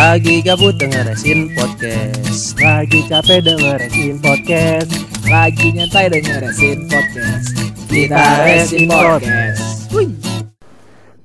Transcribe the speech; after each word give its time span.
Lagi 0.00 0.40
gabut 0.40 0.80
dengerin 0.80 1.52
podcast. 1.52 2.56
Lagi 2.56 3.04
capek 3.04 3.44
dengerin 3.44 4.16
podcast. 4.24 4.88
Lagi 5.28 5.76
nyantai 5.76 6.08
dengerin 6.08 6.88
podcast. 6.88 7.52
Kita 7.84 8.16
resin 8.48 8.88
podcast. 8.88 9.92
Wih. 9.92 10.16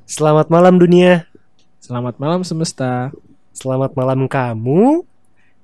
Selamat 0.04 0.52
malam 0.52 0.76
dunia. 0.76 1.24
Selamat 1.80 2.20
malam 2.20 2.44
semesta. 2.44 3.16
Selamat 3.56 3.96
malam 3.96 4.28
kamu. 4.28 5.08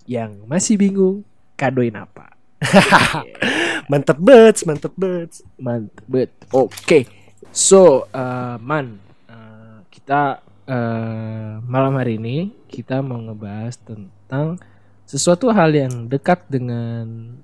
Yang 0.08 0.32
masih 0.48 0.80
bingung 0.80 1.28
Kadoin 1.60 2.00
apa? 2.00 2.32
Mantep 3.92 4.24
banget, 4.24 4.64
mantep 4.64 4.96
banget 4.96 5.44
Mantep 5.60 6.06
bet. 6.08 6.32
Oke. 6.56 7.12
So 7.52 8.08
uh, 8.16 8.56
Man 8.64 9.04
uh, 9.28 9.84
Kita 9.92 10.40
uh, 10.68 11.62
Malam 11.66 11.94
hari 11.98 12.18
ini 12.18 12.52
Kita 12.70 13.02
mau 13.02 13.18
ngebahas 13.18 13.78
tentang 13.82 14.62
Sesuatu 15.06 15.50
hal 15.50 15.74
yang 15.74 16.10
dekat 16.10 16.46
dengan 16.50 17.38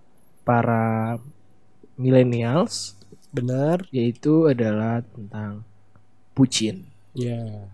Para 0.45 1.17
Millennials 1.97 2.97
Benar 3.33 3.85
Yaitu 3.89 4.49
adalah 4.49 5.01
tentang 5.01 5.63
Bucin 6.37 6.85
Ya 7.17 7.69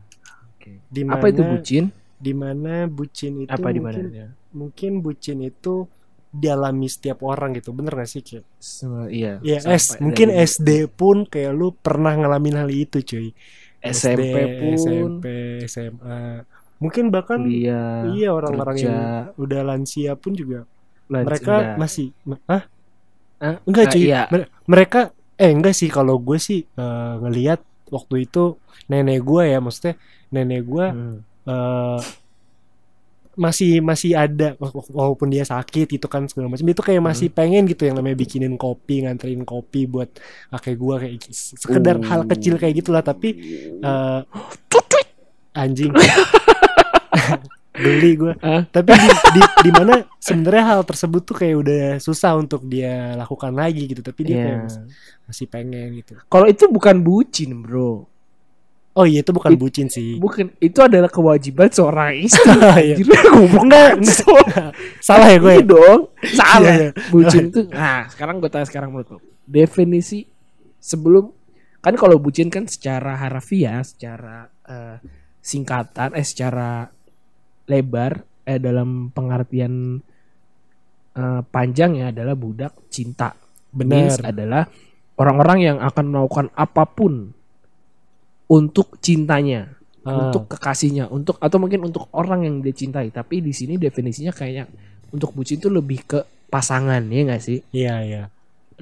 Oke. 0.56 0.80
Di 0.88 1.04
mana, 1.04 1.20
Apa 1.20 1.26
itu 1.32 1.44
bucin? 1.44 1.84
Di 2.24 2.34
mana 2.36 2.88
bucin 2.88 3.44
itu 3.44 3.52
Apa 3.52 3.70
di 3.76 3.82
mana? 3.84 4.00
mungkin, 4.00 4.28
mungkin 4.56 4.92
bucin 5.04 5.44
itu 5.44 5.90
dialami 6.34 6.90
setiap 6.90 7.22
orang 7.22 7.54
gitu 7.54 7.70
Bener 7.78 7.94
gak 7.94 8.10
sih 8.10 8.26
kayak 8.26 8.42
iya. 9.14 9.38
Ya 9.46 9.62
S, 9.70 10.02
mungkin 10.02 10.34
SD 10.34 10.90
pun 10.90 11.30
kayak 11.30 11.54
lu 11.54 11.78
pernah 11.78 12.18
ngalamin 12.18 12.58
hal 12.58 12.70
itu 12.74 13.06
cuy 13.06 13.38
SMP 13.84 14.22
SD, 14.24 14.40
pun 14.56 14.74
SMP, 14.74 15.26
SMA 15.66 16.22
Mungkin 16.80 17.08
bahkan 17.08 17.40
kuliah. 17.40 18.04
Iya 18.10 18.30
orang-orang 18.32 18.76
yang 18.78 19.00
udah 19.36 19.62
lansia 19.64 20.16
pun 20.16 20.32
juga 20.34 20.68
lanjut- 21.08 21.28
mereka 21.28 21.54
enggak. 21.54 21.76
masih 21.78 22.08
ah 22.46 22.64
Ah, 23.38 23.56
enggak 23.64 23.92
cuy 23.92 24.02
iya. 24.02 24.28
Mere- 24.28 24.48
mereka 24.66 25.00
eh 25.36 25.52
enggak 25.52 25.72
sih 25.74 25.88
kalau 25.88 26.16
gue 26.16 26.36
sih 26.38 26.64
eh, 26.66 27.14
ngelihat 27.20 27.60
waktu 27.88 28.24
itu 28.24 28.56
nenek 28.86 29.20
gue 29.20 29.44
ya 29.46 29.60
maksudnya 29.60 29.96
nenek 30.30 30.64
gue 30.64 30.86
Hmm. 30.86 31.18
eh, 31.44 32.00
masih 33.36 33.80
masih 33.80 34.14
ada 34.14 34.54
wa- 34.56 34.70
wa- 34.72 34.92
walaupun 34.94 35.26
dia 35.28 35.42
sakit 35.42 35.90
itu 35.92 36.06
kan 36.06 36.26
segala 36.26 36.48
macam 36.48 36.64
itu 36.64 36.80
kayak 36.80 37.02
masih 37.02 37.28
pengen 37.28 37.66
gitu 37.66 37.84
yang 37.84 37.96
namanya 37.96 38.14
bikinin 38.16 38.54
kopi 38.56 39.02
nganterin 39.02 39.42
kopi 39.42 39.86
buat 39.86 40.10
kakek 40.50 40.76
gue 40.76 40.96
kayak 41.00 41.14
gitu. 41.20 41.30
sekedar 41.58 41.96
Oh. 41.96 42.06
hal 42.06 42.22
kecil 42.26 42.56
kayak 42.56 42.78
gitulah 42.78 43.02
tapi 43.02 43.34
eh, 43.80 44.20
anjing 45.56 45.94
geli 47.74 48.12
gue 48.16 48.34
Ah. 48.40 48.62
tapi 48.68 48.94
di, 48.94 49.10
di, 49.32 49.42
di 49.60 49.72
mana 49.72 50.06
sebenarnya 50.16 50.64
hal 50.68 50.82
tersebut 50.84 51.22
tuh 51.24 51.36
kayak 51.36 51.56
udah 51.58 51.84
susah 51.98 52.38
untuk 52.38 52.62
dia 52.64 53.18
lakukan 53.18 53.50
lagi 53.52 53.88
gitu 53.88 54.00
tapi 54.00 54.22
dia 54.24 54.36
Iya. 54.36 54.44
kayak 54.44 54.60
masih, 54.62 54.82
masih 55.26 55.46
pengen 55.48 55.88
gitu 55.96 56.14
Kalau 56.24 56.46
itu 56.46 56.64
bukan 56.68 57.02
bucin, 57.02 57.52
Bro. 57.60 58.13
Oh 58.94 59.06
iya 59.10 59.26
itu 59.26 59.32
bukan 59.34 59.58
It- 59.58 59.60
bucin 59.60 59.88
sih 59.90 60.22
Bukan, 60.22 60.54
itu 60.62 60.80
adalah 60.82 61.10
kewajiban 61.10 61.70
seorang 61.70 62.14
istri. 62.22 62.46
Iya. 62.54 62.96
Anjir, 62.98 63.08
goblok 63.10 63.64
Enggak, 63.66 63.92
salah 65.02 65.28
ya 65.30 65.38
gue 65.42 65.54
Iya 65.58 65.66
dong. 65.66 66.02
Salah. 66.34 66.74
Iya, 66.74 66.74
iya. 66.78 66.90
Bucin 67.10 67.44
tuh. 67.50 67.66
Nah, 67.74 68.06
sekarang 68.10 68.38
gue 68.42 68.50
tanya 68.50 68.68
sekarang 68.70 68.90
menurut 68.94 69.18
lo. 69.18 69.20
Definisi 69.44 70.26
sebelum 70.78 71.32
kan 71.84 71.94
kalau 72.00 72.16
bucin 72.22 72.48
kan 72.48 72.70
secara 72.70 73.18
harfiah, 73.20 73.84
secara 73.84 74.48
eh, 74.70 74.98
singkatan, 75.44 76.16
eh 76.16 76.24
secara 76.24 76.88
lebar, 77.68 78.24
eh 78.48 78.60
dalam 78.62 79.12
pengertian 79.12 80.00
eh, 81.18 81.42
panjangnya 81.44 82.14
adalah 82.16 82.36
budak 82.38 82.74
cinta. 82.88 83.36
Means 83.74 84.22
benar 84.22 84.30
adalah 84.30 84.64
orang-orang 85.18 85.60
yang 85.66 85.78
akan 85.82 86.06
melakukan 86.14 86.48
apa 86.54 86.84
pun 86.86 87.34
untuk 88.50 88.98
cintanya, 89.00 89.72
Ah, 90.04 90.28
untuk 90.28 90.52
kekasihnya, 90.52 91.08
untuk 91.08 91.40
atau 91.40 91.58
mungkin 91.64 91.88
untuk 91.88 92.12
orang 92.12 92.44
yang 92.44 92.60
dia 92.60 92.76
cintai. 92.76 93.08
Tapi 93.08 93.40
di 93.40 93.56
sini 93.56 93.80
definisinya 93.80 94.36
kayak 94.36 94.68
untuk 95.16 95.32
bucin 95.32 95.64
itu 95.64 95.72
lebih 95.72 96.04
ke 96.04 96.20
pasangan 96.52 97.00
ya 97.08 97.22
nggak 97.24 97.40
sih? 97.40 97.64
iya 97.72 98.04
iya 98.04 98.24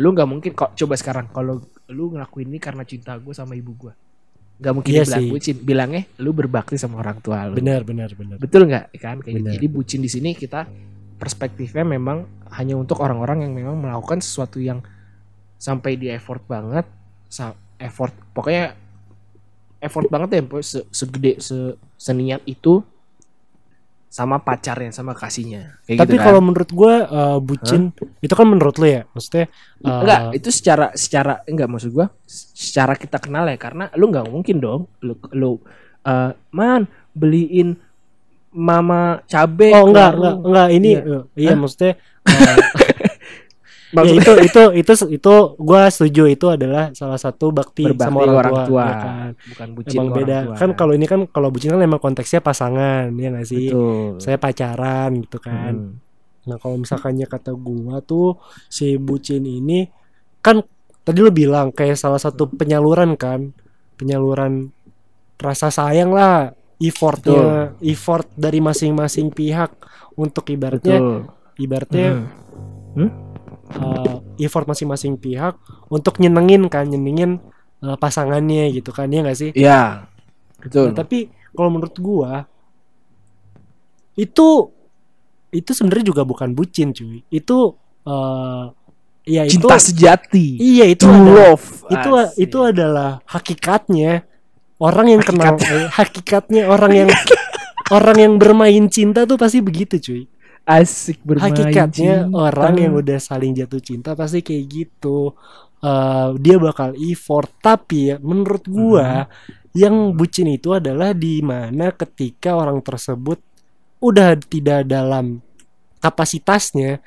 Lu 0.02 0.18
nggak 0.18 0.26
mungkin 0.26 0.52
kok 0.58 0.74
coba 0.74 0.98
sekarang 0.98 1.30
kalau 1.30 1.62
lu 1.94 2.06
ngelakuin 2.10 2.50
ini 2.50 2.58
karena 2.58 2.82
cinta 2.88 3.14
gue 3.22 3.36
sama 3.38 3.54
ibu 3.54 3.70
gue, 3.78 3.94
nggak 4.58 4.74
mungkin 4.74 4.92
Iya 4.98 5.04
dibilang 5.06 5.22
sih. 5.22 5.30
bucin. 5.30 5.56
Bilangnya 5.62 6.04
lu 6.18 6.32
berbakti 6.34 6.76
sama 6.82 6.98
orang 7.06 7.22
tua 7.22 7.46
lu. 7.46 7.54
benar 7.54 7.86
benar 7.86 8.10
benar 8.18 8.42
Betul 8.42 8.66
nggak 8.66 8.86
kan? 8.98 9.22
Kayak 9.22 9.36
gitu. 9.38 9.46
Benar. 9.46 9.54
Jadi 9.62 9.68
bucin 9.70 10.02
di 10.02 10.10
sini 10.10 10.34
kita 10.34 10.66
perspektifnya 11.22 11.86
memang 11.86 12.26
hanya 12.50 12.74
untuk 12.74 12.98
orang-orang 12.98 13.46
yang 13.46 13.54
memang 13.54 13.78
melakukan 13.78 14.26
sesuatu 14.26 14.58
yang 14.58 14.82
sampai 15.62 16.02
di 16.02 16.10
effort 16.10 16.42
banget, 16.50 16.90
effort 17.78 18.10
pokoknya 18.34 18.74
effort 19.82 20.08
banget 20.08 20.30
ya, 20.38 20.42
se- 20.62 20.86
segede 20.90 21.42
se 21.42 21.76
seniat 21.98 22.46
itu 22.46 22.86
sama 24.12 24.38
pacarnya 24.38 24.92
sama 24.92 25.16
kasihnya. 25.16 25.80
Kayak 25.88 26.04
tapi 26.04 26.12
gitu 26.12 26.20
kan. 26.20 26.26
kalau 26.28 26.42
menurut 26.44 26.68
gue 26.70 26.94
eh, 27.00 27.38
bucin 27.40 27.82
itu 28.20 28.34
kan 28.36 28.44
menurut 28.44 28.76
lo 28.76 28.84
ya 28.86 29.02
maksudnya 29.10 29.46
eh, 29.48 29.88
enggak 29.88 30.20
itu 30.36 30.50
secara 30.52 30.88
secara 30.94 31.34
enggak 31.48 31.68
maksud 31.72 31.92
gua 31.92 32.12
secara 32.28 33.00
kita 33.00 33.24
kenal 33.24 33.48
ya 33.48 33.56
karena 33.56 33.88
lu 33.96 34.12
nggak 34.12 34.28
mungkin 34.28 34.60
dong 34.60 34.82
lu 35.00 35.16
lu 35.32 35.52
eh, 36.04 36.32
man 36.52 36.84
beliin 37.16 37.80
mama 38.52 39.24
cabe 39.32 39.72
oh 39.72 39.88
enggak 39.88 40.12
enggak 40.12 40.36
enggak 40.44 40.68
ini 40.76 40.92
Iya. 40.92 41.02
eh, 41.08 41.24
iya 41.40 41.54
maksudnya 41.56 41.92
eh, 42.28 42.58
ya 43.92 44.12
itu 44.16 44.32
itu 44.42 44.62
itu 44.74 44.94
itu 45.12 45.34
gue 45.60 45.82
setuju 45.92 46.24
itu 46.32 46.46
adalah 46.48 46.96
salah 46.96 47.20
satu 47.20 47.52
bakti 47.52 47.84
berbakti 47.92 48.08
sama 48.08 48.20
orang, 48.24 48.36
orang 48.40 48.56
tua, 48.64 48.84
ya 48.88 48.96
kan 48.96 49.30
bukan 49.52 49.68
bucin 49.76 49.98
emang 50.00 50.08
beda 50.16 50.38
tua. 50.48 50.56
kan 50.56 50.70
kalau 50.74 50.94
ini 50.96 51.06
kan 51.06 51.20
kalau 51.28 51.48
bucin 51.52 51.70
kan 51.70 51.82
emang 51.82 52.00
konteksnya 52.00 52.40
pasangan 52.40 53.12
ya 53.12 53.28
nggak 53.30 53.48
sih 53.48 53.68
Betul. 53.68 54.16
saya 54.18 54.38
pacaran 54.38 55.12
gitu 55.20 55.38
kan 55.38 55.74
Hmm. 55.76 56.00
nah 56.42 56.58
kalau 56.58 56.80
misalkannya 56.80 57.28
kata 57.28 57.52
gua 57.54 58.02
tuh 58.02 58.40
si 58.66 58.96
bucin 58.96 59.44
ini 59.44 59.86
kan 60.40 60.64
tadi 61.02 61.20
lu 61.20 61.30
bilang 61.30 61.70
kayak 61.70 61.94
salah 61.96 62.18
satu 62.18 62.50
penyaluran 62.50 63.14
kan 63.14 63.54
penyaluran 63.96 64.72
rasa 65.38 65.70
sayang 65.70 66.10
lah 66.10 66.50
effortnya 66.78 67.78
effort 67.82 68.26
dari 68.34 68.58
masing-masing 68.58 69.30
pihak 69.30 69.70
untuk 70.14 70.48
ibaratnya 70.48 70.98
Betul. 70.98 71.20
ibaratnya 71.58 72.10
Hmm. 72.92 73.08
Uh, 73.74 74.20
effort 74.38 74.66
masing-masing 74.66 75.16
pihak 75.16 75.56
untuk 75.88 76.18
nyenengin 76.18 76.66
kan 76.66 76.86
nyenengin 76.86 77.40
uh, 77.80 77.96
pasangannya 77.96 78.72
gitu 78.72 78.90
kan 78.90 79.08
ya 79.08 79.22
nggak 79.22 79.38
sih 79.38 79.52
Iya. 79.52 80.08
Betul. 80.58 80.92
Nah, 80.92 80.98
tapi 80.98 81.26
kalau 81.52 81.70
menurut 81.70 81.96
gua 81.96 82.46
itu 84.14 84.48
itu 85.52 85.72
sebenarnya 85.72 86.06
juga 86.08 86.24
bukan 86.24 86.52
bucin 86.52 86.92
cuy 86.92 87.24
itu 87.28 87.58
uh, 88.06 88.72
ya 89.24 89.44
itu 89.44 89.60
Cinta 89.60 89.78
sejati. 89.78 90.58
iya 90.58 90.86
itu 90.86 91.04
True 91.04 91.16
ada- 91.18 91.34
love. 91.50 91.66
itu 91.90 92.10
Asik. 92.14 92.36
itu 92.40 92.58
adalah 92.62 93.12
hakikatnya 93.26 94.12
orang 94.78 95.08
yang 95.10 95.22
kenal 95.22 95.56
eh, 95.58 95.88
hakikatnya 96.00 96.66
orang 96.66 96.92
yang 96.96 97.10
orang 97.92 98.18
yang 98.18 98.34
bermain 98.36 98.88
cinta 98.88 99.26
tuh 99.26 99.36
pasti 99.36 99.60
begitu 99.60 99.98
cuy 99.98 100.24
asik 100.66 101.20
bermain 101.26 101.50
hakikatnya 101.52 102.30
cinta. 102.30 102.38
orang 102.38 102.74
yang 102.78 102.94
udah 102.96 103.18
saling 103.18 103.52
jatuh 103.58 103.82
cinta 103.82 104.14
pasti 104.14 104.42
kayak 104.42 104.66
gitu 104.70 105.34
Eh, 105.82 106.30
dia 106.38 106.62
bakal 106.62 106.94
effort 106.94 107.50
tapi 107.58 108.14
ya 108.14 108.22
menurut 108.22 108.62
gua 108.70 109.26
yang 109.74 110.14
bucin 110.14 110.46
itu 110.46 110.78
adalah 110.78 111.10
di 111.10 111.42
mana 111.42 111.90
ketika 111.90 112.54
orang 112.54 112.86
tersebut 112.86 113.42
udah 113.98 114.38
tidak 114.46 114.86
dalam 114.86 115.42
kapasitasnya 115.98 117.02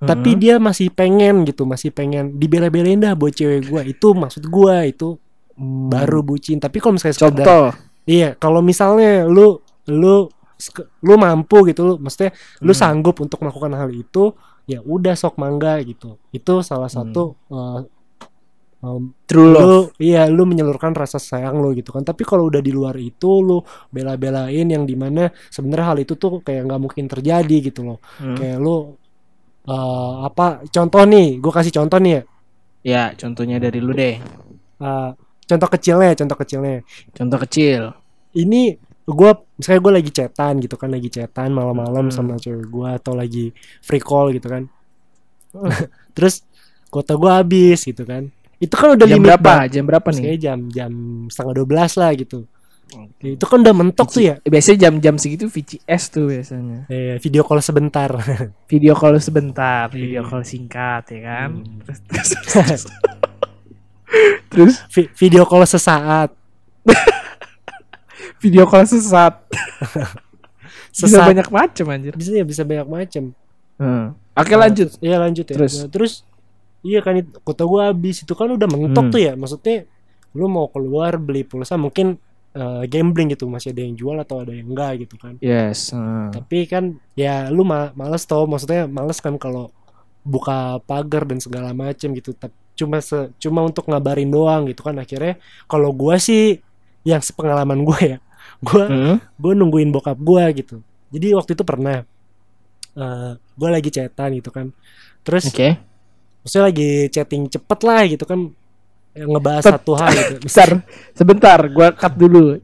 tapi 0.00 0.36
Hmm. 0.36 0.40
dia 0.40 0.54
masih 0.60 0.92
pengen 0.92 1.48
gitu 1.48 1.64
masih 1.64 1.96
pengen 1.96 2.36
dibela-belain 2.36 3.00
dah 3.00 3.16
buat 3.16 3.32
cewek 3.32 3.72
gua 3.72 3.88
itu 3.88 4.12
maksud 4.12 4.44
gua 4.52 4.84
itu 4.84 5.16
Hmm. 5.56 5.88
baru 5.88 6.20
bucin 6.20 6.60
tapi 6.60 6.76
kalau 6.76 7.00
misalnya 7.00 7.16
sekedar 7.16 7.32
contoh 7.40 7.66
Iya, 8.04 8.36
kalau 8.36 8.60
misalnya 8.60 9.24
lu 9.24 9.64
lu 9.88 10.28
lu 11.00 11.14
mampu 11.16 11.64
gitu, 11.72 11.80
lu 11.84 11.94
maksudnya 11.96 12.30
lu 12.60 12.72
Hmm. 12.72 12.80
sanggup 12.80 13.16
untuk 13.24 13.40
melakukan 13.40 13.72
hal 13.74 13.90
itu, 13.90 14.36
ya 14.68 14.84
udah 14.84 15.16
sok 15.16 15.40
mangga 15.40 15.80
gitu. 15.82 16.20
Itu 16.30 16.60
salah 16.60 16.92
Hmm. 16.92 17.10
satu 17.10 17.22
uh, 17.50 17.80
um, 18.80 19.12
true 19.28 19.50
love. 19.52 19.64
lu 19.64 19.78
iya 20.00 20.24
lu 20.28 20.44
menyalurkan 20.48 20.92
rasa 20.92 21.20
sayang 21.20 21.60
lu 21.60 21.72
gitu 21.76 21.92
kan. 21.92 22.04
Tapi 22.04 22.22
kalau 22.24 22.48
udah 22.48 22.60
di 22.64 22.72
luar 22.72 22.96
itu 22.96 23.40
lu 23.40 23.60
bela-belain 23.88 24.64
yang 24.68 24.84
di 24.84 24.96
mana 24.96 25.28
sebenarnya 25.48 25.86
hal 25.92 25.98
itu 26.00 26.16
tuh 26.16 26.40
kayak 26.40 26.64
nggak 26.68 26.80
mungkin 26.80 27.04
terjadi 27.08 27.56
gitu 27.72 27.80
loh. 27.84 27.98
Hmm. 28.20 28.36
Kayak 28.36 28.58
lu 28.60 28.96
uh, 29.68 30.24
apa 30.24 30.64
contoh 30.68 31.02
nih, 31.04 31.36
gue 31.38 31.52
kasih 31.52 31.72
contoh 31.74 31.98
nih 32.00 32.12
ya. 32.12 32.22
Ya, 32.80 33.02
contohnya 33.12 33.60
dari 33.60 33.76
lu 33.76 33.92
deh. 33.92 34.16
Uh, 34.80 35.12
contoh 35.44 35.68
kecilnya, 35.68 36.16
contoh 36.16 36.36
kecilnya. 36.40 36.80
Contoh 37.12 37.38
kecil. 37.44 37.92
Ini 38.32 38.78
gue 39.10 39.30
misalnya 39.54 39.80
gue 39.80 39.92
lagi 39.94 40.10
chatan 40.10 40.54
gitu 40.58 40.74
kan 40.74 40.88
lagi 40.88 41.08
chatan 41.08 41.50
malam-malam 41.50 42.06
Hmm. 42.06 42.12
sama 42.12 42.34
cewek 42.34 42.66
gue 42.66 42.88
atau 42.92 43.12
lagi 43.12 43.50
free 43.80 44.00
call 44.00 44.30
gitu 44.30 44.46
kan 44.46 44.66
terus 46.10 46.46
kuota 46.86 47.14
gue 47.14 47.26
habis 47.28 47.80
gitu 47.80 48.02
kan 48.02 48.30
itu 48.56 48.70
kan 48.70 48.92
udah 48.92 49.04
jam 49.04 49.16
limit 49.16 49.26
berapa? 49.26 49.46
banget. 49.56 49.68
Jam 49.72 49.84
berapa 49.84 50.08
nih? 50.10 50.36
Jam 50.36 50.58
jam 50.68 50.92
setengah 51.26 51.54
dua 51.54 51.66
belas 51.66 51.92
lah 51.94 52.12
gitu 52.12 52.44
itu 53.20 53.40
kan 53.40 53.62
udah 53.62 53.70
mentok 53.72 54.10
tuh 54.10 54.20
ya 54.20 54.34
Biasanya 54.42 54.78
jam-jam 54.84 55.14
segitu 55.14 55.46
VCS 55.46 56.02
tuh 56.10 56.26
biasanya. 56.26 56.84
Eh, 56.86 57.16
video 57.18 57.40
call 57.40 57.58
sebentar 57.60 58.10
Video 58.70 58.92
call 58.92 59.14
sebentar, 59.16 59.86
video 59.88 60.20
Iya. 60.20 60.22
call 60.24 60.42
singkat 60.42 61.06
ya 61.08 61.20
kan. 61.22 61.50
Hmm. 61.56 61.78
Terus, 61.80 61.98
terus, 62.04 62.30
terus, 62.44 62.82
terus 64.50 64.74
Vi- 64.90 65.10
video 65.16 65.46
call 65.46 65.62
sesaat 65.64 66.34
video 68.40 68.64
call 68.64 68.84
sesat. 68.84 69.36
Bisa 70.90 71.06
Sesat. 71.06 71.22
banyak 71.24 71.48
macam 71.48 71.84
anjir. 71.88 72.12
bisa 72.12 72.30
ya 72.34 72.42
bisa 72.42 72.62
banyak 72.62 72.88
macam 72.88 73.24
Hmm. 73.80 74.12
Oke 74.36 74.52
lanjut. 74.54 74.92
Iya 75.00 75.16
lanjut 75.16 75.48
ya. 75.48 75.56
Terus? 75.56 75.72
Nah, 75.74 75.88
terus 75.88 76.12
iya 76.80 77.00
kan 77.00 77.16
itu 77.16 77.32
kota 77.40 77.64
gua 77.64 77.88
habis 77.88 78.20
itu 78.20 78.32
kan 78.32 78.52
udah 78.52 78.68
mentok 78.68 79.08
Hmm. 79.08 79.12
tuh 79.12 79.20
ya. 79.22 79.32
Maksudnya 79.32 79.88
lu 80.32 80.52
mau 80.52 80.68
keluar 80.68 81.16
beli 81.16 81.48
pulsa 81.48 81.80
mungkin 81.80 82.20
eh, 82.50 82.82
gambling 82.84 83.32
gitu 83.32 83.48
masih 83.48 83.72
ada 83.72 83.80
yang 83.80 83.94
jual 83.94 84.20
atau 84.20 84.44
ada 84.44 84.52
yang 84.52 84.68
enggak 84.68 85.00
gitu 85.00 85.16
kan. 85.16 85.40
Yes. 85.40 85.96
hmm. 85.96 86.28
Tapi 86.28 86.66
kan 86.66 86.84
ya 87.14 87.48
lu 87.48 87.64
ma 87.64 87.88
males 87.94 88.20
tau 88.24 88.44
maksudnya 88.44 88.84
males 88.84 89.16
kan 89.16 89.40
kalau 89.40 89.72
buka 90.20 90.76
pagar 90.84 91.24
dan 91.24 91.40
segala 91.40 91.72
macem 91.72 92.12
gitu. 92.12 92.36
Tap- 92.36 92.52
Cuma 92.76 93.00
se 93.00 93.32
cuma 93.36 93.60
untuk 93.60 93.84
ngabarin 93.86 94.28
doang 94.28 94.64
gitu 94.66 94.80
kan 94.82 94.96
akhirnya 94.96 95.36
kalau 95.64 95.88
gua 95.90 96.16
sih 96.16 96.60
yang 97.00 97.20
sepengalaman 97.20 97.80
gue 97.80 98.00
ya. 98.02 98.18
Gua 98.60 98.84
Hmm. 98.84 99.16
gue 99.40 99.52
nungguin 99.56 99.88
bokap 99.88 100.16
gue 100.16 100.44
gitu 100.60 100.76
jadi 101.08 101.32
waktu 101.32 101.56
itu 101.56 101.64
pernah 101.64 102.04
eh 102.92 103.30
gue 103.36 103.68
lagi 103.68 103.88
chatan 103.88 104.36
gitu 104.36 104.50
kan 104.50 104.68
terus 105.20 105.48
Oke. 105.48 105.80
maksudnya 106.40 106.64
lagi 106.68 106.90
chatting 107.08 107.48
cepet 107.48 107.80
lah 107.80 108.02
gitu 108.04 108.24
kan 108.24 108.52
yang 109.10 109.30
ngebahas 109.32 109.64
Cepet. 109.64 109.74
satu 109.80 109.92
hal 109.96 110.10
gitu 110.12 110.34
Bentar, 110.46 110.70
sebentar, 111.12 111.58
gua 111.66 111.88
cut 111.90 112.14
dulu. 112.14 112.62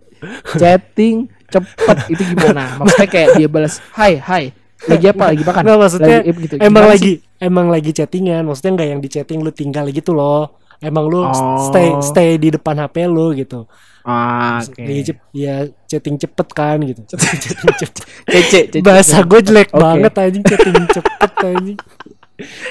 Chatting 0.55 1.27
cepet 1.47 1.97
itu 2.09 2.23
gimana? 2.33 2.71
Maksudnya 2.79 3.09
kayak 3.09 3.29
dia 3.35 3.49
balas, 3.51 3.83
"Hai, 3.93 4.17
hai." 4.17 4.45
Lagi 4.87 5.07
apa? 5.09 5.35
Lagi 5.35 5.43
makan? 5.43 5.63
Nggak, 5.63 5.79
maksudnya 5.79 6.19
Lagi, 6.21 6.29
eh, 6.29 6.35
gitu. 6.39 6.55
emang 6.57 6.85
Gimana 6.85 6.87
lagi 6.87 7.13
emang 7.37 7.67
lagi 7.69 7.91
chattingan 7.93 8.43
maksudnya 8.45 8.73
nggak 8.73 8.89
yang 8.89 9.01
di 9.01 9.09
chatting 9.09 9.39
lu 9.41 9.51
tinggal 9.51 9.85
gitu 9.89 10.13
loh 10.13 10.57
emang 10.79 11.05
lu 11.05 11.21
Oh. 11.21 11.31
stay 11.65 11.89
stay 12.01 12.31
di 12.37 12.49
depan 12.49 12.77
HP 12.79 13.05
lu 13.05 13.33
gitu? 13.33 13.65
Ah, 14.03 14.61
oke. 14.61 14.79
Lagi 14.79 15.03
cep- 15.05 15.29
ya 15.33 15.55
chatting 15.85 16.15
cepet 16.15 16.49
kan 16.49 16.79
gitu 16.81 17.03
chatting 17.11 17.39
cepet 17.75 18.05
Cece, 18.25 18.61
cece. 18.71 18.79
bahasa 18.81 19.19
gue 19.21 19.41
jelek 19.41 19.69
Oke. 19.69 19.79
banget 19.79 20.13
anjing 20.17 20.45
chatting 20.45 20.77
cepet 20.95 21.33
anjing 21.45 21.79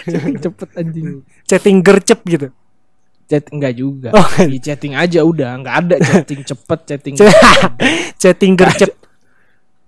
Chatting 0.06 0.38
cepet 0.40 0.70
anjing. 0.76 1.08
chatting 1.44 1.78
gercep 1.82 2.20
gitu 2.24 2.48
Chat 3.26 3.50
enggak 3.50 3.74
juga. 3.74 4.14
Oh. 4.14 4.22
Di 4.38 4.62
chatting 4.62 4.94
aja 4.94 5.20
udah, 5.20 5.58
enggak 5.58 5.76
ada 5.82 5.96
chatting 5.98 6.46
cepet, 6.46 6.80
chatting 6.86 7.16
chatting 8.22 8.54
gercep 8.54 8.94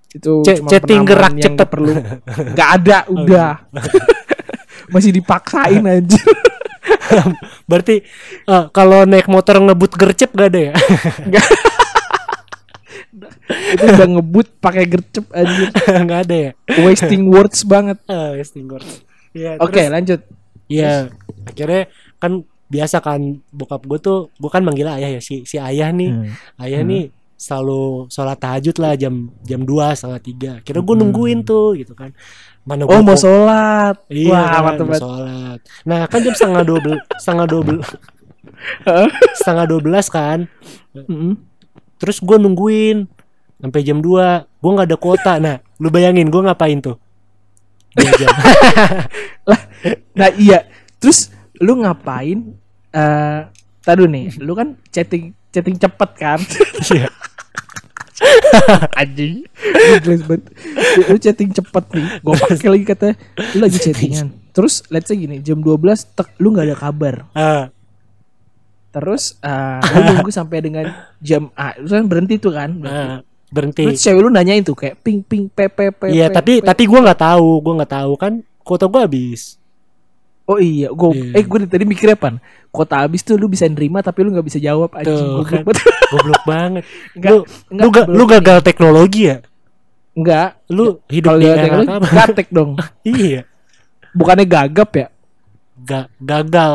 itu 0.09 0.41
cuma 0.41 0.65
chatting 0.65 1.05
gerak 1.05 1.31
yang 1.31 1.53
cepet. 1.53 1.67
perlu. 1.69 1.93
Enggak 2.25 2.69
ada, 2.75 2.97
udah. 3.07 3.51
Masih 4.89 5.13
dipaksain 5.13 5.85
aja. 5.85 6.17
Berarti 7.69 7.95
eh, 8.43 8.65
kalau 8.69 9.03
naik 9.03 9.27
motor 9.27 9.57
ngebut 9.57 9.91
gercep 9.93 10.31
gak 10.31 10.49
ada 10.51 10.59
ya? 10.61 10.73
itu 13.47 13.83
udah 13.83 14.07
ngebut 14.09 14.47
pakai 14.57 14.85
gercep 14.85 15.25
anjir. 15.31 15.69
gak 16.09 16.21
ada 16.27 16.35
ya? 16.35 16.51
Wasting 16.79 17.27
words 17.27 17.63
banget. 17.63 17.97
Ah, 18.07 18.33
Westing 18.33 18.65
Gord. 18.65 18.85
Iya, 19.31 19.57
Oke, 19.59 19.77
terus- 19.79 19.91
lanjut. 19.91 20.19
Iya, 20.67 21.07
akhirnya 21.45 21.87
kan 22.17 22.43
biasa 22.67 22.99
kan 22.99 23.21
bokap 23.49 23.87
gue 23.87 23.95
tuh, 23.97 24.19
gue 24.33 24.51
kan 24.51 24.59
manggil 24.59 24.83
ayah 24.85 25.07
ya 25.07 25.21
si 25.23 25.47
si 25.47 25.55
ayah 25.55 25.87
nih, 25.89 26.11
Hmm. 26.11 26.27
ayah 26.59 26.83
Hmm. 26.83 26.89
nih 26.89 27.03
selalu 27.37 28.09
sholat 28.09 28.35
tahajud 28.35 28.75
lah 28.75 28.93
jam 28.93 29.13
jam 29.41 29.63
dua 29.63 29.95
setengah 29.95 30.19
tiga. 30.19 30.51
Kira 30.61 30.81
gue 30.81 30.91
Hmm. 30.91 31.01
nungguin 31.01 31.39
tuh 31.41 31.71
gitu 31.73 31.95
kan. 31.95 32.11
Mana 32.67 32.83
Oh, 32.83 32.91
gua 32.91 32.99
mau 32.99 33.15
sholat. 33.15 33.95
Iya, 34.11 34.35
Wah, 34.35 34.75
kan, 34.75 34.83
mau 34.83 34.99
sholat. 34.99 35.59
Nah 35.87 36.03
kan 36.11 36.19
jam 36.19 36.35
setengah 36.35 36.63
dua 36.67 36.79
belas, 36.83 37.01
setengah 37.23 37.45
dua 37.47 37.61
belas, 37.63 37.87
setengah 39.39 39.65
dua 39.71 39.79
belas 39.79 40.05
kan. 40.11 40.39
Mm-mm. 40.91 41.39
Terus 41.97 42.21
gue 42.21 42.37
nungguin 42.37 43.09
sampai 43.57 43.81
jam 43.81 43.97
2 44.05 44.61
Gue 44.61 44.71
nggak 44.73 44.87
ada 44.89 44.97
kuota. 44.97 45.33
Nah, 45.41 45.57
lu 45.81 45.89
bayangin 45.89 46.29
gue 46.29 46.41
ngapain 46.41 46.77
tuh? 46.81 46.97
Dua 47.97 48.11
jam. 48.19 48.29
Nah, 50.17 50.33
iya. 50.35 50.65
Terus 50.97 51.29
lu 51.61 51.77
ngapain? 51.79 52.57
Eh, 52.89 53.39
tadu 53.85 54.09
nih, 54.09 54.33
lu 54.41 54.57
kan 54.57 54.73
chatting 54.89 55.31
chatting 55.53 55.77
cepet 55.77 56.09
kan? 56.17 56.39
Iya. 56.89 57.07
Anjing. 59.01 59.45
Lu 59.45 59.95
jelas 60.01 60.21
banget. 60.25 60.43
Lu 61.05 61.17
chatting 61.21 61.51
cepet 61.53 61.85
nih. 61.93 62.07
Gue 62.21 62.33
pakai 62.33 62.69
lagi 62.69 62.85
kata 62.85 63.07
lu 63.53 63.57
lagi 63.61 63.77
chattingan. 63.77 64.27
Terus 64.53 64.81
let's 64.89 65.05
say 65.09 65.17
gini, 65.17 65.37
jam 65.45 65.61
12 65.61 66.17
tek 66.17 66.33
lu 66.41 66.53
nggak 66.53 66.73
ada 66.73 66.77
kabar. 66.77 67.15
Ah, 67.37 67.69
Terus 68.89 69.37
eh, 69.45 69.79
lu 69.93 69.99
nunggu 70.09 70.31
sampai 70.39 70.57
dengan 70.65 70.85
jam 71.21 71.53
ah, 71.53 71.77
lu 71.77 71.85
kan 71.85 72.05
berhenti 72.09 72.41
tuh 72.41 72.53
kan? 72.55 72.69
ah, 72.81 73.21
berhenti. 73.53 73.85
Terus 73.85 74.01
cewek 74.01 74.21
lu 74.25 74.29
nanyain 74.33 74.65
tuh 74.65 74.73
kayak 74.73 74.97
ping 75.05 75.21
ping 75.21 75.45
pe 75.53 75.69
pe 75.69 75.93
pe. 75.93 76.09
Iya, 76.09 76.33
tapi 76.33 76.63
pe. 76.63 76.65
tapi 76.65 76.83
gue 76.89 76.99
nggak 76.99 77.21
tahu, 77.21 77.61
gue 77.61 77.73
nggak 77.77 77.93
tahu 77.93 78.11
kan 78.17 78.33
kuota 78.65 78.89
gue 78.89 79.01
habis. 79.05 79.56
Oh 80.47 80.57
iya, 80.57 80.87
gue 80.87 81.09
Iya. 81.11 81.31
eh 81.35 81.43
gue 81.43 81.59
tadi 81.67 81.83
mikirnya 81.83 82.15
pan, 82.15 82.39
kota 82.69 83.03
habis 83.03 83.19
tuh 83.19 83.35
lu 83.35 83.51
bisa 83.51 83.67
nerima 83.67 83.99
tapi 83.99 84.23
lu 84.23 84.31
nggak 84.31 84.47
bisa 84.47 84.57
jawab 84.57 84.95
anjing. 84.95 85.11
Tuh, 85.11 85.43
Goblok 85.43 85.51
kan. 85.51 85.63
banget. 85.67 85.75
Goblok 86.13 86.43
banget. 86.47 86.83
Enggak, 87.11 87.31
lu 87.31 87.39
enggak, 87.67 87.83
lu, 87.83 87.89
ga, 87.91 88.01
lu 88.07 88.23
ini. 88.23 88.31
gagal 88.31 88.57
teknologi 88.63 89.21
ya? 89.27 89.37
Enggak. 90.15 90.49
Lu 90.71 90.85
hidup 91.05 91.29
Kalau 91.29 91.39
di 91.39 91.45
era 91.45 91.61
teknologi, 91.61 91.91
apa? 91.91 92.07
gatek 92.15 92.47
dong. 92.49 92.71
iya, 93.03 93.41
Bukannya 94.15 94.45
gagap 94.47 94.89
ya? 94.95 95.07
ga, 95.77 95.99
gagal. 96.17 96.73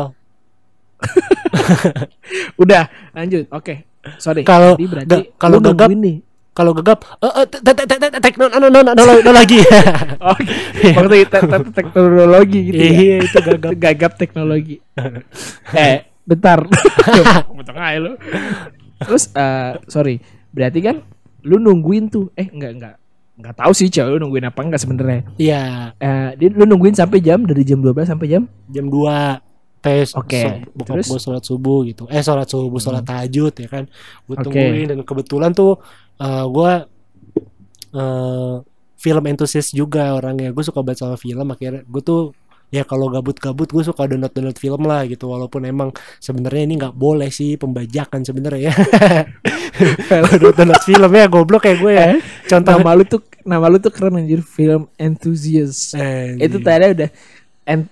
Udah, 2.63 2.85
lanjut. 3.11 3.49
Oke. 3.51 3.89
Sorry. 4.19 4.43
Kalau 4.45 4.77
kalau 5.39 5.59
gagap- 5.59 5.91
nih. 5.91 6.21
Kalau 6.53 6.77
gagap, 6.77 7.01
eh 7.17 7.33
eh, 7.33 7.47
te- 7.49 7.65
te- 7.65 7.89
te- 7.89 7.97
te- 7.97 8.21
tek 8.21 8.37
no 8.37 8.45
no 8.47 8.69
no 8.69 8.85
no 8.85 8.93
no 8.93 9.03
no 9.19 9.31
lagi. 9.33 9.57
Oke. 10.37 10.45
Maksudnya 10.93 11.25
te- 11.25 11.49
te- 11.49 11.73
teknologi 11.73 12.61
gitu 12.69 12.77
ya. 12.77 12.93
Iya, 12.93 13.17
itu 13.25 13.39
gagap. 13.41 13.71
Gagap 13.75 14.13
teknologi. 14.17 14.77
eh, 15.73 16.13
bentar. 16.23 16.61
Potong 17.57 17.79
aja 17.79 17.97
lu. 17.99 18.13
Terus 19.01 19.33
eh 19.33 19.81
sorry, 19.89 20.21
berarti 20.51 20.79
kan 20.79 21.01
lu 21.41 21.57
nungguin 21.57 22.07
tuh. 22.07 22.29
Eh, 22.37 22.45
enggak 22.47 22.73
enggak. 22.77 22.95
Enggak 23.33 23.55
tahu 23.57 23.73
sih 23.73 23.89
cewek 23.89 24.13
lu 24.13 24.29
nungguin 24.29 24.45
apa 24.45 24.61
enggak 24.61 24.81
sebenarnya. 24.81 25.21
Iya, 25.41 25.63
Eh, 25.97 26.31
dia 26.37 26.49
lu 26.53 26.69
nungguin 26.69 26.93
sampai 26.93 27.19
jam 27.19 27.41
dari 27.43 27.65
jam 27.65 27.81
12 27.81 28.05
sampai 28.05 28.29
jam 28.29 28.45
jam 28.69 28.87
2 28.87 29.41
tes 29.83 30.15
Oke, 30.15 30.39
so- 30.39 30.63
bokap 30.79 30.95
terus? 30.95 31.07
gue 31.11 31.19
sholat 31.19 31.43
subuh 31.43 31.83
gitu 31.83 32.07
eh 32.07 32.23
sholat 32.23 32.47
subuh 32.47 32.79
sholat 32.79 33.03
tahajud 33.03 33.51
ya 33.51 33.67
kan 33.67 33.91
gue 34.23 34.37
Oke. 34.39 34.47
tungguin 34.47 34.87
dan 34.87 35.03
kebetulan 35.03 35.51
tuh 35.51 35.75
eh 36.23 36.45
gue 36.47 36.73
eh 37.93 38.55
film 39.03 39.25
entusias 39.27 39.75
juga 39.75 40.15
orangnya 40.15 40.55
gue 40.55 40.63
suka 40.63 40.79
banget 40.87 41.03
sama 41.03 41.19
film 41.19 41.47
akhirnya 41.51 41.83
gue 41.83 42.03
tuh 42.07 42.31
ya 42.73 42.87
kalau 42.89 43.11
gabut-gabut 43.13 43.69
gue 43.69 43.85
suka 43.85 44.09
download 44.09 44.33
download 44.33 44.57
film 44.57 44.89
lah 44.89 45.05
gitu 45.05 45.29
walaupun 45.29 45.67
emang 45.69 45.91
sebenarnya 46.23 46.63
ini 46.65 46.75
nggak 46.81 46.95
boleh 46.97 47.29
sih 47.29 47.61
pembajakan 47.61 48.25
sebenarnya 48.25 48.73
ya 48.73 50.21
download 50.33 50.57
download 50.57 50.83
film 50.87 51.11
ya 51.13 51.27
goblok 51.29 51.69
kayak 51.69 51.79
gue 51.83 51.93
ya 51.93 52.07
Eh, 52.17 52.21
contoh 52.49 52.81
nama 52.81 52.97
lu 52.97 53.05
tuh 53.05 53.21
nama 53.43 53.67
lu 53.69 53.79
tuh 53.83 53.91
keren 53.91 54.19
anjir 54.19 54.41
film 54.43 54.87
enthusiast. 54.99 55.95
Eh, 55.99 56.39
Itu 56.39 56.63
iya. 56.63 56.67
tadi 56.67 56.87
udah 56.95 57.11
ent 57.67 57.87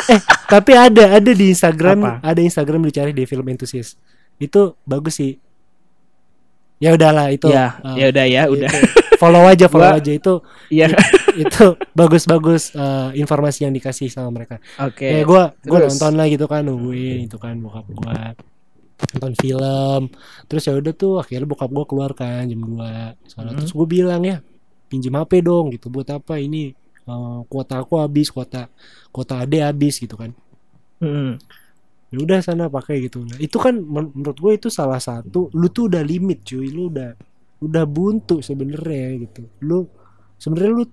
Tapi 0.52 0.72
ada 0.74 1.04
ada 1.20 1.30
di 1.30 1.46
Instagram, 1.52 1.98
Apa? 2.02 2.12
ada 2.24 2.40
Instagram 2.40 2.80
dicari 2.88 3.12
di 3.14 3.24
film 3.24 3.46
entusias. 3.48 3.94
Itu 4.40 4.76
bagus 4.82 5.20
sih. 5.20 5.38
Ya 6.80 6.96
udahlah 6.96 7.28
itu. 7.28 7.46
ya, 7.46 7.76
eh, 7.84 7.96
ya 8.00 8.06
udah 8.08 8.24
ya, 8.26 8.42
udah. 8.48 8.70
itu. 8.72 8.88
Follow 9.20 9.44
aja, 9.44 9.68
follow 9.68 9.92
aja 9.92 10.10
itu 10.10 10.40
Iya. 10.72 10.96
itu 11.36 11.64
bagus-bagus 11.92 12.72
eh, 12.72 13.10
informasi 13.14 13.68
yang 13.68 13.74
dikasih 13.76 14.08
sama 14.08 14.32
mereka. 14.32 14.56
Oke. 14.80 15.04
Ya 15.04 15.20
gua 15.22 15.52
gua 15.62 15.84
terus? 15.84 16.00
nonton 16.00 16.12
lah 16.16 16.26
gitu 16.26 16.48
kan 16.48 16.64
nungguin 16.64 17.28
itu 17.28 17.36
kan 17.36 17.60
bokap 17.60 17.84
gua 17.86 18.32
nonton 19.12 19.32
film. 19.36 20.08
Terus 20.48 20.62
ya 20.64 20.72
udah 20.72 20.92
tuh 20.92 21.20
akhirnya 21.20 21.44
bokap 21.44 21.68
gua 21.68 21.84
keluar 21.84 22.16
kan 22.16 22.48
jam 22.48 22.64
2. 22.64 23.12
Soalnya 23.28 23.52
Hmm. 23.52 23.60
terus 23.60 23.72
gua 23.72 23.84
bilang 23.84 24.24
ya 24.24 24.40
pinjem 24.88 25.12
HP 25.12 25.44
dong 25.44 25.70
gitu 25.70 25.86
buat 25.86 26.08
apa 26.08 26.40
ini 26.40 26.72
eh, 27.04 27.38
kuota 27.44 27.76
aku 27.76 28.00
habis, 28.00 28.32
kuota 28.32 28.72
kuota 29.12 29.44
ade 29.44 29.60
habis 29.60 30.00
gitu 30.00 30.16
kan. 30.16 30.32
Mm-mm. 31.00 31.36
Ya 32.10 32.18
udah 32.18 32.38
sana 32.40 32.66
pakai 32.66 33.06
gitu. 33.06 33.22
Nah 33.22 33.38
itu 33.38 33.54
kan 33.56 33.74
men- 33.76 34.10
menurut 34.10 34.36
gue 34.36 34.52
itu 34.56 34.68
salah 34.68 34.98
satu 34.98 35.46
lu 35.50 35.66
tuh 35.68 35.86
udah 35.86 36.02
limit 36.02 36.42
cuy. 36.42 36.66
Lu 36.68 36.90
udah 36.90 37.14
udah 37.60 37.84
buntu 37.86 38.40
sebenarnya 38.40 39.20
gitu. 39.20 39.42
Lu 39.60 39.86
sebenarnya 40.36 40.72
lu 40.72 40.84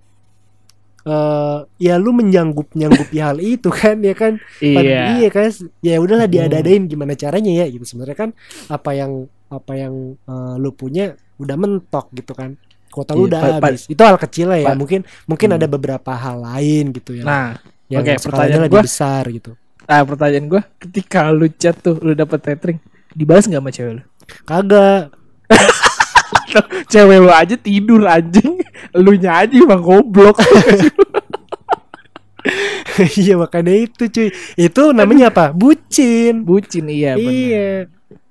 eh 1.08 1.60
ya 1.80 1.96
lu 1.96 2.12
menyanggup 2.12 2.68
nyanggupi 2.74 3.18
hal 3.18 3.40
itu 3.40 3.72
kan 3.72 3.96
ya 4.00 4.12
kan? 4.12 4.36
Pad- 4.60 4.84
Iya. 4.84 5.02
iya 5.18 5.30
kan? 5.32 5.48
Ya 5.80 5.96
udahlah 5.98 6.28
Hmm. 6.28 6.36
diadadain 6.36 6.84
gimana 6.86 7.16
caranya 7.16 7.52
ya 7.54 7.66
gitu. 7.66 7.88
Sebenarnya 7.88 8.18
kan 8.18 8.30
apa 8.68 8.92
yang 8.92 9.12
apa 9.48 9.74
yang 9.74 9.94
eh, 10.22 10.56
lu 10.60 10.70
punya 10.72 11.16
udah 11.40 11.56
mentok 11.56 12.12
gitu 12.12 12.36
kan. 12.36 12.60
Kuota 12.88 13.16
lu 13.16 13.26
Iya, 13.26 13.30
udah 13.32 13.42
habis. 13.58 13.88
Itu 13.88 14.02
hal 14.04 14.18
kecil 14.18 14.52
lah 14.52 14.60
ya. 14.60 14.76
mungkin 14.76 15.02
mungkin 15.26 15.48
Hmm. 15.50 15.58
ada 15.58 15.68
beberapa 15.68 16.12
hal 16.12 16.44
lain 16.44 16.92
gitu 16.92 17.16
ya. 17.16 17.24
Nah, 17.24 17.56
yang 17.88 18.04
oke, 18.04 18.12
skalanya 18.14 18.26
pertanyaan 18.28 18.64
lebih 18.68 18.76
gua- 18.76 18.86
besar 18.86 19.24
gitu 19.32 19.52
ah, 19.88 20.04
pertanyaan 20.04 20.46
gue, 20.48 20.62
ketika 20.78 21.28
lu 21.30 21.48
chat 21.50 21.76
tuh, 21.76 21.96
lu 21.98 22.14
dapet 22.14 22.40
tethering, 22.40 22.80
dibalas 23.12 23.46
nggak 23.46 23.60
sama 23.60 23.72
cewek 23.72 23.94
lu? 23.94 24.04
kagak 24.44 25.16
cewek 26.92 27.18
lu 27.18 27.32
aja 27.32 27.56
tidur 27.56 28.04
anjing, 28.04 28.60
lu 28.94 29.16
nya 29.16 29.42
aja 29.42 29.56
emang 29.56 29.80
goblok. 29.80 30.36
iya 33.18 33.36
makanya 33.36 33.74
itu 33.76 34.08
cuy 34.08 34.28
itu 34.56 34.82
namanya 34.90 35.30
apa 35.30 35.52
bucin 35.52 36.42
Bucin 36.42 36.88
iya 36.88 37.14
benar. 37.14 37.30
iya 37.30 37.68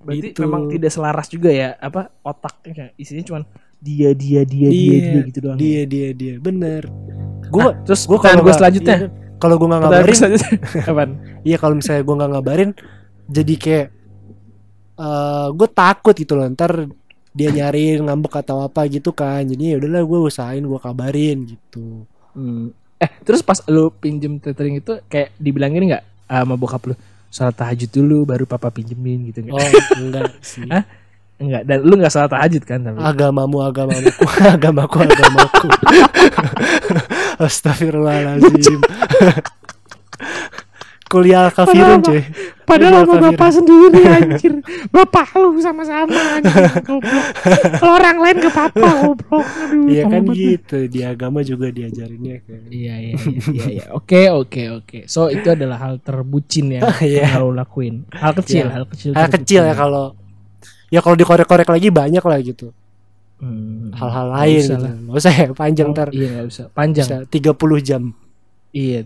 Berarti 0.01 0.29
Gitu. 0.33 0.39
memang 0.41 0.63
tidak 0.67 0.91
selaras 0.91 1.27
juga 1.27 1.51
ya 1.51 1.75
apa 1.77 2.15
otaknya 2.21 2.95
isinya 2.97 3.23
cuman 3.23 3.43
dia 3.77 4.11
dia 4.11 4.43
dia 4.43 4.69
dia 4.71 4.73
Iya, 4.73 4.97
dia 5.13 5.23
gitu 5.29 5.39
doang. 5.41 5.59
dia 5.59 5.81
dia 5.85 6.09
dia 6.11 6.35
bener 6.39 6.87
Nah, 6.89 7.51
gua 7.53 7.67
terus 7.85 8.03
gua 8.05 8.19
pertanyaan 8.19 8.43
gue 8.43 8.55
selanjutnya. 8.55 8.97
iya, 8.97 9.09
kalau 9.37 9.55
gua 9.61 9.67
nggak 9.77 9.81
gue 9.81 9.91
ngabarin? 9.91 11.19
Iya 11.49 11.57
kalau 11.61 11.75
misalnya 11.79 12.03
gue 12.03 12.15
nggak 12.17 12.31
ngabarin 12.33 12.71
jadi 13.27 13.55
kayak 13.59 13.87
eh 14.97 15.49
gue 15.53 15.69
takut 15.71 16.15
gitu 16.17 16.33
loh. 16.35 16.49
Ntar 16.49 16.89
dia 17.37 17.53
nyariin 17.53 18.01
ngambek 18.09 18.41
atau 18.41 18.65
apa 18.65 18.89
gitu 18.89 19.13
kan. 19.13 19.45
Jadi 19.45 19.75
ya 19.75 19.77
udahlah 19.77 20.03
gue 20.03 20.19
usahain 20.25 20.65
gue 20.65 20.81
kabarin 20.81 21.39
gitu. 21.45 22.09
Hmm. 22.33 22.73
Eh 22.97 23.11
terus 23.23 23.45
pas 23.45 23.61
lu 23.69 23.93
pinjem 23.93 24.41
tethering 24.41 24.81
itu 24.81 25.05
kayak 25.07 25.37
dibilangin 25.37 25.93
nggak 25.93 26.05
sama 26.27 26.57
bokap 26.57 26.83
lu? 26.89 26.95
Salat 27.29 27.59
tahajud 27.59 27.91
dulu 27.93 28.25
baru 28.25 28.49
papa 28.49 28.73
pinjemin 28.73 29.29
gitu 29.29 29.45
oh 29.53 29.61
enggak 30.01 30.33
sih. 30.41 30.65
Hah? 30.65 31.06
Enggak 31.37 31.63
dan 31.65 31.79
lu 31.85 31.95
nggak 31.95 32.09
salat 32.09 32.33
tahajud 32.33 32.63
kan 32.65 32.81
tapi. 32.81 32.97
agamamu 32.97 33.61
agamaku 33.61 34.25
agamaku 34.57 34.97
agamaku 35.05 35.69
Astagfirullahaladzim 37.45 38.81
kuliah 41.07 41.55
kafirun 41.55 42.03
cuy 42.03 42.25
Padahal 42.67 43.07
sama 43.07 43.07
kafirun. 43.07 43.27
bapak 43.31 43.51
sendiri 43.55 44.01
anjir. 44.19 44.53
Bapak 44.91 45.39
lu 45.39 45.55
sama-sama 45.63 46.11
anjir. 46.35 46.67
Goblok. 46.83 47.27
Kalau 47.79 47.93
orang 47.95 48.17
lain 48.19 48.39
ke 48.43 48.51
papa 48.51 48.89
goblok. 49.05 49.47
Iya 49.87 50.03
kan 50.11 50.23
gitu 50.27 50.79
di 50.91 51.01
agama 51.01 51.47
juga 51.47 51.71
diajarinnya 51.71 52.43
kan 52.43 52.59
Iya 52.67 52.95
iya 52.99 53.15
iya 53.15 53.39
iya. 53.47 53.65
iya. 53.71 53.85
Oke 53.95 54.27
oke 54.27 54.83
oke. 54.83 54.99
So 55.07 55.31
itu 55.31 55.47
adalah 55.47 55.79
hal 55.79 56.03
terbucin 56.03 56.75
ya 56.75 56.91
Iya. 56.99 57.31
yang 57.31 57.39
lo 57.39 57.55
lakuin. 57.55 58.03
Hal 58.11 58.35
kecil, 58.35 58.67
Iya. 58.67 58.73
hal 58.73 58.85
kecil. 58.91 59.11
hal 59.15 59.29
kecil 59.31 59.63
ya 59.63 59.75
kalau 59.79 60.19
ya 60.89 61.01
kalau 61.01 61.15
dikorek-korek 61.15 61.67
lagi 61.67 61.89
banyak 61.91 62.23
lah 62.23 62.39
gitu 62.41 62.71
Hmm. 63.37 63.93
hal-hal 63.93 64.33
lain 64.33 64.65
usah 64.65 64.79
gitu. 64.81 65.13
usah 65.13 65.33
ya 65.37 65.49
panjang 65.53 65.89
ntar 65.93 66.09
Iya 66.09 66.29
nggak 66.33 66.47
usah. 66.49 66.67
Panjang. 66.73 67.05
bisa 67.05 67.53
30 67.53 67.85
jam. 67.85 68.03
Iya. 68.73 69.05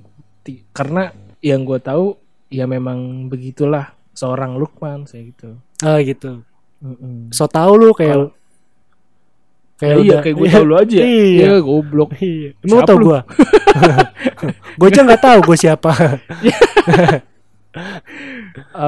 Karena 0.70 1.10
yang 1.42 1.66
gue 1.66 1.82
tahu 1.82 2.14
ya 2.46 2.70
memang 2.70 3.26
begitulah 3.26 3.90
seorang 4.14 4.54
Lukman 4.54 5.10
saya 5.10 5.26
gitu. 5.26 5.58
Oh 5.82 5.98
gitu. 5.98 6.46
Mm-mm. 6.78 7.34
So 7.34 7.50
tau 7.50 7.74
lu 7.74 7.90
kayak 7.90 8.30
Ya, 9.80 9.96
iya 9.96 10.16
kayak 10.22 10.36
gue 10.38 10.46
tau 10.46 10.62
lu 10.62 10.78
aja. 10.78 11.00
Iya. 11.10 11.50
Iya 11.50 11.58
goblok. 11.66 12.14
Iya. 12.22 12.54
Emang 12.62 12.86
tau 12.86 13.02
lu? 13.02 13.10
gua. 13.10 13.26
gua 14.78 14.88
aja 14.94 15.00
nggak 15.10 15.22
tahu 15.26 15.38
gue 15.42 15.56
siapa. 15.58 15.90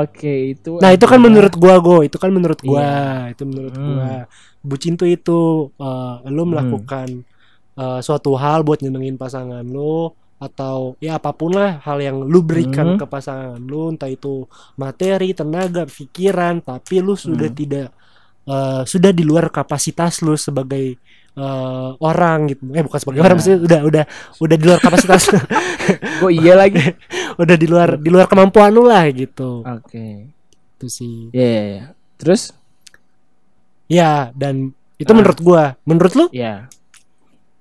Oke 0.03 0.55
itu. 0.55 0.79
Nah, 0.79 0.91
itu 0.91 1.05
kan 1.07 1.19
menurut 1.19 1.55
gua, 1.55 1.79
Go. 1.79 2.03
Itu 2.03 2.17
kan 2.19 2.31
menurut 2.31 2.59
gua. 2.63 2.81
Iya. 2.81 3.35
Itu 3.35 3.43
menurut 3.47 3.75
Hmm. 3.75 3.87
gua. 3.87 4.15
Bucin 4.63 4.95
tuh 4.95 5.09
itu 5.09 5.41
eh, 5.77 6.15
lu 6.31 6.43
melakukan 6.47 7.27
eh, 7.73 8.01
suatu 8.01 8.37
hal 8.37 8.63
buat 8.63 8.81
nyenengin 8.81 9.17
pasangan 9.17 9.65
lu 9.65 10.13
atau 10.37 10.99
ya 10.99 11.23
apa 11.23 11.31
pun 11.31 11.55
lah 11.55 11.79
hal 11.81 12.03
yang 12.03 12.19
lu 12.27 12.43
berikan 12.43 12.95
Hmm. 12.95 12.99
ke 12.99 13.07
pasangan 13.07 13.63
lu 13.63 13.95
entah 13.95 14.11
itu 14.11 14.45
materi, 14.75 15.31
tenaga, 15.33 15.87
pikiran 15.87 16.59
tapi 16.61 16.99
lu 16.99 17.15
sudah 17.15 17.47
Hmm. 17.47 17.57
tidak 17.57 17.89
eh, 18.45 18.83
sudah 18.83 19.11
di 19.11 19.23
luar 19.23 19.49
kapasitas 19.49 20.21
lu 20.21 20.35
sebagai 20.35 20.97
eh, 21.33 21.91
orang 21.99 22.51
gitu. 22.51 22.63
Eh 22.71 22.83
bukan 22.83 22.99
sebagai 22.99 23.19
Iya. 23.19 23.25
orang 23.25 23.37
maksudnya 23.37 23.61
udah 23.61 23.81
udah 23.83 24.05
udah 24.39 24.57
di 24.57 24.65
luar 24.65 24.81
kapasitas 24.81 25.23
Gue 26.21 26.31
iya 26.37 26.55
lagi. 26.55 26.79
udah 27.43 27.57
di 27.57 27.67
luar 27.67 27.97
di 27.97 28.09
luar 28.13 28.27
kemampuan 28.27 28.69
lu 28.69 28.85
lah 28.85 29.07
gitu. 29.09 29.65
Oke. 29.65 30.29
Itu 30.77 30.87
sih. 30.87 31.31
Iya 31.31 31.47
iya, 31.47 31.63
iya. 31.65 31.85
Terus? 32.17 32.53
Ya, 33.87 34.33
dan 34.33 34.73
itu 34.97 35.11
Ah. 35.11 35.17
menurut 35.17 35.39
gua. 35.39 35.63
Menurut 35.83 36.13
lu? 36.15 36.25
Ya. 36.33 36.69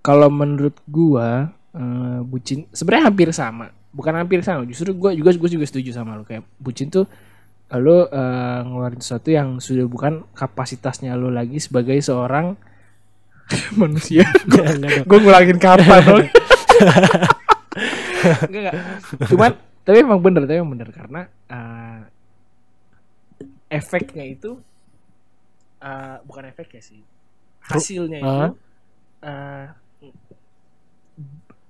Kalau 0.02 0.28
menurut 0.28 0.76
gua 0.86 1.52
eh, 1.72 2.20
bucin 2.22 2.68
sebenarnya 2.70 3.08
hampir 3.08 3.28
sama. 3.32 3.72
Bukan 3.92 4.16
hampir 4.16 4.40
sama, 4.40 4.64
justru 4.64 4.92
gua 4.92 5.12
juga 5.12 5.32
gua 5.36 5.50
juga 5.50 5.64
setuju 5.64 5.92
sama 5.92 6.16
lo 6.16 6.24
kayak 6.24 6.44
bucin 6.58 6.88
tuh 6.88 7.04
lo 7.80 8.12
eh, 8.12 8.60
ngeluarin 8.68 9.00
sesuatu 9.00 9.32
yang 9.32 9.64
sudah 9.64 9.88
bukan 9.88 10.28
kapasitasnya 10.36 11.16
lo 11.16 11.32
lagi 11.32 11.56
sebagai 11.62 11.96
seorang 12.04 12.60
manusia. 13.80 14.28
Gue 15.10 15.18
ngulangin 15.20 15.56
kapan 15.56 16.02
dong? 16.04 16.26
enggak, 18.52 18.62
enggak. 18.72 18.76
Cuman 19.32 19.52
tapi 19.82 19.98
emang 20.04 20.20
bener, 20.20 20.44
tapi 20.44 20.60
emang 20.60 20.74
bener 20.76 20.90
karena 20.92 21.22
eh, 21.48 22.00
efeknya 23.72 24.26
itu 24.28 24.60
eh, 25.80 26.18
bukan 26.28 26.44
efeknya 26.52 26.82
sih. 26.84 27.00
Hasilnya 27.62 28.20
itu 28.20 28.28
Ah. 28.28 28.52
eh, 29.24 29.66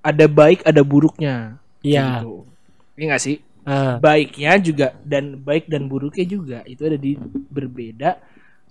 ada 0.02 0.26
baik 0.26 0.66
ada 0.66 0.82
buruknya. 0.82 1.62
Iya. 1.86 2.26
Gitu. 2.26 2.46
Iya 2.98 3.06
gak 3.18 3.24
sih? 3.24 3.38
Ah, 3.62 3.98
Baiknya 3.98 4.58
juga 4.58 4.98
dan 5.02 5.38
baik 5.38 5.70
dan 5.70 5.86
buruknya 5.86 6.26
juga 6.26 6.60
itu 6.66 6.82
ada 6.82 6.98
di 6.98 7.14
berbeda 7.48 8.18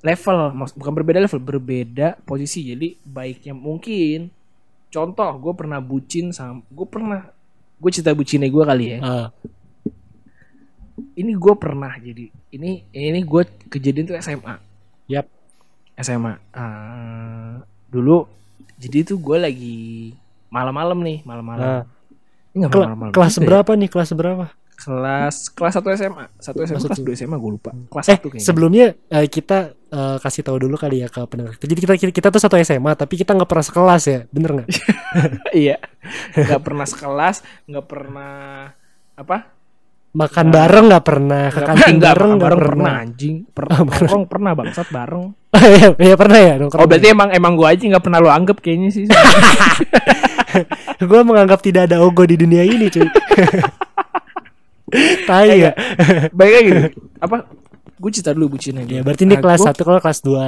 level, 0.00 0.38
Maksud- 0.52 0.76
bukan 0.76 0.92
berbeda 0.92 1.18
level, 1.20 1.38
berbeda 1.38 2.18
posisi. 2.20 2.66
Jadi 2.66 2.98
baiknya 3.00 3.52
mungkin 3.52 4.34
contoh 4.88 5.30
gue 5.38 5.52
pernah 5.54 5.78
bucin 5.78 6.30
sama 6.30 6.66
gue 6.66 6.82
pernah 6.84 7.22
gue 7.78 7.90
cerita 7.90 8.10
bucinnya 8.10 8.46
gue 8.46 8.64
kali 8.64 8.84
ya. 8.88 8.98
ah. 9.00 9.26
Ini 11.12 11.32
gue 11.32 11.54
pernah 11.54 11.94
jadi 11.96 12.28
ini 12.50 12.82
ini 12.90 13.20
gue 13.20 13.42
kejadian 13.68 14.04
tuh 14.06 14.16
SMA. 14.18 14.58
Yap. 15.06 15.26
SMA. 15.96 16.34
Ah, 16.50 17.60
dulu 17.86 18.26
jadi 18.74 19.04
tuh 19.04 19.16
gue 19.16 19.36
lagi 19.36 19.78
malam-malam 20.48 20.98
nih, 20.98 21.18
malam-malam. 21.22 21.86
Ini 22.50 22.56
nggak 22.58 22.70
Kela- 22.72 22.86
malam-malam 22.90 23.12
kelas 23.12 23.32
juga 23.32 23.40
ya. 23.40 23.46
berapa 23.46 23.70
nih? 23.76 23.88
Kelas 23.88 24.10
berapa? 24.12 24.46
Kelas 24.80 25.52
kelas 25.52 25.74
1 25.76 25.84
SMA 25.94 26.24
satu 26.36 26.58
SMA 26.60 26.78
Kelas 26.78 26.88
kelas 26.88 26.96
satu. 26.96 27.04
2 27.04 27.14
SMA 27.14 27.36
gue 27.36 27.52
lupa 27.52 27.70
kelas 27.86 28.06
Eh, 28.06 28.16
1 28.16 28.24
kayaknya 28.24 28.40
sebelumnya 28.42 28.86
eh, 29.06 29.26
kita 29.26 29.58
eh, 29.86 30.16
kasih 30.18 30.40
tahu 30.40 30.56
dulu 30.58 30.74
kali 30.74 31.00
ya 31.00 31.08
ke 31.08 31.20
pendengar. 31.24 31.54
Jadi 31.54 31.72
kita 31.76 31.92
kita 32.10 32.28
tuh 32.28 32.38
satu 32.38 32.56
SMA 32.58 32.92
tapi 32.94 33.14
kita 33.14 33.32
nggak 33.32 33.44
pernah 33.46 33.62
sekelas 33.62 34.02
ya, 34.04 34.20
bener 34.26 34.50
nggak? 34.56 34.68
iya 35.62 35.76
nggak 36.32 36.60
pernah 36.60 36.84
sekelas 36.84 37.36
nggak 37.64 37.86
pernah 37.86 38.32
apa 39.14 39.38
Makan 40.10 40.42
Nah. 40.42 40.52
bareng 40.52 40.84
nggak 40.90 41.04
pernah, 41.06 41.44
ke 41.48 41.60
kantin 41.62 41.94
nggak, 41.94 42.02
bareng 42.10 42.30
nggak 42.34 42.42
bareng 42.50 42.62
pernah. 42.74 42.92
anjing 42.98 43.36
per 43.46 43.64
Oh, 43.70 43.70
pernah. 43.78 43.86
nongkrong 43.86 44.24
pernah 44.26 44.52
bangsat 44.54 44.88
bareng 44.90 45.24
Iya, 45.70 45.88
iya 46.00 46.14
pernah 46.18 46.38
ya 46.40 46.54
dong. 46.58 46.70
oh 46.72 46.86
berarti 46.88 47.06
emang 47.06 47.28
emang 47.30 47.52
gue 47.54 47.66
aja 47.68 47.84
nggak 47.86 48.02
pernah 48.02 48.18
lo 48.18 48.26
anggap 48.26 48.58
kayaknya 48.58 48.90
sih 48.90 49.04
gue 51.00 51.20
menganggap 51.22 51.60
tidak 51.60 51.86
ada 51.86 52.00
ogo 52.00 52.22
di 52.22 52.34
dunia 52.34 52.60
ini, 52.60 52.86
cuy. 52.86 53.06
Tai 55.24 55.46
ya. 55.48 55.72
baik 56.30 56.52
lagi 56.52 56.70
apa 57.16 57.36
gue 57.96 58.10
cerita 58.10 58.32
dulu 58.32 58.56
bucinnya 58.56 58.82
Ya, 58.82 59.00
berarti 59.00 59.22
ini 59.22 59.36
Ah, 59.36 59.42
kelas 59.42 59.60
gua- 59.60 59.72
1 59.76 59.84
kalau 59.84 60.00
kelas 60.00 60.20
2. 60.20 60.46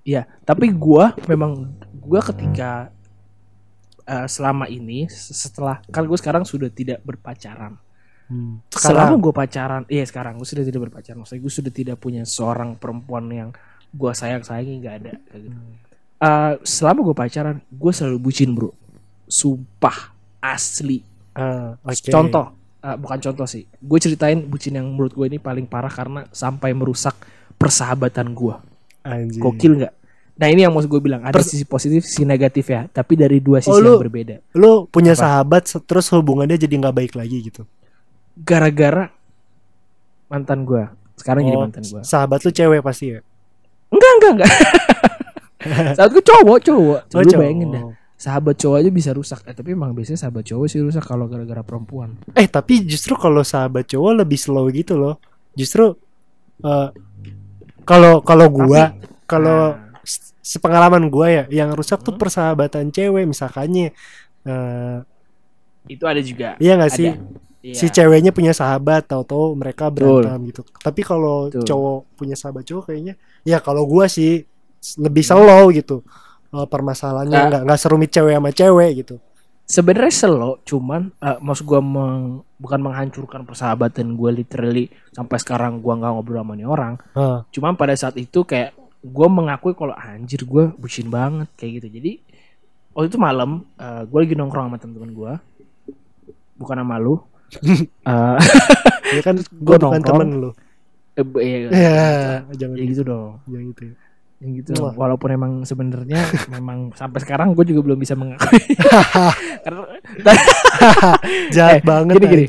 Iya, 0.00 0.22
tapi 0.42 0.68
gua 0.70 1.12
memang 1.24 1.70
gua 1.96 2.20
ketika 2.20 2.90
eh, 4.02 4.26
selama 4.26 4.66
ini 4.66 5.06
setelah 5.06 5.78
kan 5.86 6.02
gue 6.02 6.18
sekarang 6.18 6.42
sudah 6.42 6.66
tidak 6.66 6.98
berpacaran. 7.00 7.78
Hmm. 8.26 8.58
Selama 8.70 9.18
gue 9.18 9.30
pacaran, 9.30 9.82
iya 9.86 10.02
sekarang 10.02 10.34
gue 10.34 10.44
sudah 10.44 10.62
tidak 10.62 10.86
berpacaran. 10.86 11.18
Maksudnya 11.18 11.42
gue 11.42 11.52
sudah 11.52 11.70
tidak 11.70 11.96
punya 11.96 12.22
seorang 12.22 12.74
perempuan 12.74 13.26
yang 13.26 13.50
gua 13.90 14.10
sayang 14.10 14.42
sayangi 14.42 14.82
nggak 14.82 14.94
ada. 14.98 15.12
kayak 15.26 15.40
gitu. 15.46 15.58
Eh, 16.20 16.52
selama 16.62 16.98
gue 17.00 17.16
pacaran, 17.16 17.56
gue 17.62 17.92
selalu 17.92 18.18
bucin 18.20 18.50
bro. 18.50 18.74
Sumpah 19.26 20.10
asli. 20.42 21.06
Ah, 21.32 21.78
oke. 21.80 22.10
Contoh, 22.10 22.50
eh, 22.80 22.96
bukan 22.96 23.18
contoh 23.20 23.44
sih. 23.44 23.64
Gue 23.76 23.98
ceritain 23.98 24.40
bucin 24.40 24.74
yang 24.74 24.86
menurut 24.86 25.10
gue 25.10 25.26
ini 25.26 25.36
paling 25.36 25.64
parah 25.64 25.88
karena 25.88 26.24
sampai 26.30 26.72
merusak 26.72 27.14
persahabatan 27.54 28.32
gua. 28.32 28.64
Anjing. 29.00 29.38
Gokil 29.38 29.72
nggak? 29.78 29.94
Nah 30.36 30.48
ini 30.48 30.60
yang 30.60 30.72
mau 30.72 30.80
gue 30.80 30.98
bilang 30.98 31.20
ada 31.20 31.36
Pers- 31.36 31.52
sisi 31.52 31.64
positif, 31.64 32.00
sisi 32.02 32.24
negatif 32.24 32.64
ya, 32.64 32.84
tapi 32.86 33.12
dari 33.12 33.38
dua 33.38 33.60
sisi 33.60 33.68
Oh, 33.68 33.76
lu- 33.76 33.94
yang 33.94 34.02
berbeda. 34.02 34.36
Lu 34.54 34.84
punya 34.86 35.12
Apa? 35.12 35.20
sahabat 35.20 35.68
terus 35.84 36.08
hubungannya 36.10 36.56
jadi 36.56 36.72
nggak 36.72 36.96
baik 36.96 37.12
lagi 37.14 37.44
gitu. 37.44 37.68
Gara-gara 38.34 39.12
mantan 40.26 40.62
gue, 40.62 40.84
sekarang 41.14 41.44
jadi 41.44 41.58
Oh, 41.58 41.62
mantan 41.62 41.84
gue. 41.84 42.00
Sahabat 42.02 42.40
lu 42.40 42.50
cewek 42.50 42.80
pasti 42.80 43.12
ya. 43.12 43.20
Enggak 43.90 44.10
enggak 44.16 44.32
enggak. 44.32 44.52
Saat 45.98 46.08
gue 46.08 46.22
cowok 46.22 46.58
cowok, 46.62 47.00
Oh, 47.06 47.20
lu 47.20 47.26
cowok. 47.26 47.36
bayangin 47.38 47.68
dah. 47.70 47.82
Sahabat 48.20 48.60
cowok 48.60 48.76
aja 48.84 48.90
bisa 48.92 49.10
rusak. 49.16 49.40
Eh 49.48 49.56
tapi 49.56 49.72
emang 49.72 49.96
biasanya 49.96 50.28
sahabat 50.28 50.44
cowok 50.44 50.66
sih 50.68 50.84
rusak 50.84 51.00
kalau 51.02 51.24
gara-gara 51.24 51.64
perempuan. 51.64 52.20
Eh 52.36 52.44
tapi 52.44 52.84
justru 52.84 53.16
kalau 53.16 53.40
sahabat 53.40 53.88
cowok 53.88 54.12
lebih 54.20 54.36
slow 54.36 54.68
gitu 54.68 55.00
loh. 55.00 55.16
Justru 55.56 55.96
eh, 56.60 56.88
kalau 57.82 58.20
kalau 58.20 58.46
gua 58.52 58.92
kalau 59.24 59.72
Nah, 59.72 59.88
sepengalaman 60.40 61.08
gua 61.08 61.26
ya 61.30 61.44
yang 61.48 61.72
rusak 61.72 62.02
tuh 62.02 62.12
Hmm. 62.12 62.20
persahabatan 62.20 62.90
cewek 62.90 63.24
misalkannya 63.24 63.96
eh 64.42 64.98
itu 65.88 66.04
ada 66.04 66.20
juga. 66.20 66.54
iya 66.58 66.76
gak 66.76 66.92
Ada. 66.92 66.98
sih 66.98 67.10
Iya. 67.60 67.76
si 67.76 67.86
ceweknya 67.88 68.32
punya 68.32 68.56
sahabat 68.56 69.04
tahu-tahu 69.04 69.52
mereka 69.52 69.92
Betul. 69.92 70.24
berantem 70.24 70.48
gitu. 70.48 70.60
Tapi 70.76 71.00
kalau 71.04 71.48
cowok 71.52 71.98
punya 72.16 72.32
sahabat 72.32 72.64
cowok 72.64 72.88
kayaknya 72.88 73.14
ya 73.44 73.60
kalau 73.60 73.84
gua 73.84 74.08
sih 74.08 74.44
lebih 74.96 75.20
slow 75.20 75.68
gitu. 75.70 76.00
Eh, 76.50 76.66
permasalahannya 76.66 77.30
Nah. 77.32 77.46
nggak 77.48 77.62
nggak 77.64 77.78
serumit 77.78 78.10
cewek 78.10 78.34
sama 78.34 78.50
cewek 78.50 78.90
gitu. 78.98 79.16
Sebenarnya 79.64 80.10
selo, 80.10 80.58
cuman 80.60 81.14
eh, 81.16 81.38
maksud 81.38 81.62
gue 81.62 81.78
meng- 81.78 82.42
bukan 82.56 82.80
menghancurkan 82.80 83.42
persahabatan 83.42 84.12
gue 84.12 84.30
literally 84.34 84.84
sampai 85.10 85.36
sekarang 85.36 85.78
gue 85.78 85.92
nggak 85.92 86.10
ngobrol 86.10 86.38
sama 86.38 86.52
nih 86.54 86.66
orang. 86.66 86.94
Hah. 87.14 87.46
Cuman 87.48 87.74
pada 87.74 87.94
saat 87.94 88.14
itu 88.16 88.42
kayak 88.42 88.74
gue 89.00 89.28
mengakui 89.28 89.72
kalau 89.72 89.94
anjir 89.94 90.42
gue 90.42 90.74
bucin 90.74 91.06
banget 91.06 91.46
kayak 91.54 91.72
gitu. 91.78 91.88
Jadi 91.94 92.12
waktu 92.90 93.06
itu 93.06 93.16
malam 93.16 93.62
gue 94.04 94.18
lagi 94.18 94.34
nongkrong 94.34 94.66
sama 94.66 94.76
teman-teman 94.76 95.10
gue, 95.12 95.32
bukan 96.56 96.76
sama 96.76 96.96
lu. 96.96 97.14
Eh, 98.02 98.38
Ya 99.10 99.22
kan 99.22 99.38
Gua 99.58 99.74
gua 99.74 99.90
bukan 99.90 100.02
temen 100.02 100.28
lu. 100.36 100.50
eh, 101.12 101.24
b- 101.24 101.40
iya, 101.40 101.56
Ya, 101.68 102.02
jangan 102.54 102.74
ya 102.74 102.84
gitu 102.86 103.02
dong. 103.04 103.38
jangan 103.44 103.64
gitu 103.68 103.82
ya. 103.86 103.94
Yang 104.40 104.52
gitu. 104.58 104.72
Wah. 104.80 104.96
Walaupun 104.96 105.28
emang 105.30 105.52
sebenarnya 105.62 106.16
memang 106.54 106.90
sampai 106.92 107.20
sekarang 107.20 107.52
gue 107.52 107.64
juga 107.66 107.80
belum 107.82 107.98
bisa 107.98 108.16
mengakui. 108.16 108.56
Karena 109.64 109.84
Jahat 111.54 111.80
Eh, 111.80 111.84
banget 111.84 112.14
gini, 112.16 112.26
gini. 112.26 112.44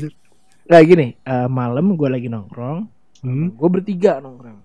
Nah 0.64 0.80
gini, 0.80 1.06
eh, 1.14 1.48
malam 1.48 1.92
gue 1.92 2.08
lagi 2.08 2.26
nongkrong, 2.26 2.80
Hmm. 3.20 3.52
gue 3.52 3.68
bertiga 3.70 4.18
nongkrong, 4.18 4.58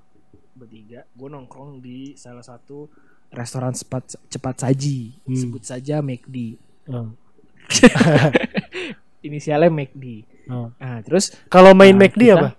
bertiga, 0.54 1.04
gue 1.06 1.28
nongkrong 1.28 1.78
di 1.78 2.16
salah 2.16 2.42
satu 2.42 2.88
restoran 3.30 3.70
cepat 3.72 4.16
cepat 4.26 4.56
saji, 4.58 5.20
Hmm. 5.22 5.36
sebut 5.36 5.62
saja 5.62 6.00
McD, 6.00 6.56
Oh. 6.88 7.12
inisialnya 9.20 9.68
McD. 9.68 10.24
Oh. 10.48 10.72
Nah 10.74 11.00
terus 11.02 11.36
Kalau 11.48 11.76
main 11.76 11.92
Nah, 11.92 12.02
McD 12.02 12.24
kita- 12.24 12.38
apa? 12.38 12.50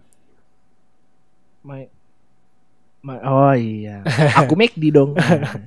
my- 1.64 1.90
oh 3.04 3.54
iya, 3.54 4.02
aku 4.34 4.54
McD 4.60 4.90
dong, 4.90 5.14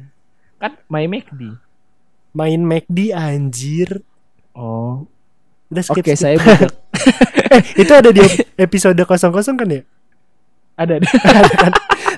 kan 0.62 0.72
my 0.88 1.08
McD. 1.08 1.58
Main 2.32 2.64
McD 2.64 3.12
anjir. 3.12 4.00
Oh, 4.52 5.04
Udah 5.68 5.84
oke 5.84 6.00
skip. 6.00 6.06
skip. 6.08 6.16
saya 6.18 6.36
budak. 6.40 6.72
Itu 7.82 7.92
ada 7.92 8.08
di 8.10 8.24
episode 8.56 8.96
kosong-kosong 9.04 9.56
kan 9.56 9.68
ya? 9.68 9.82
ada 10.80 10.98
ada. 10.98 11.08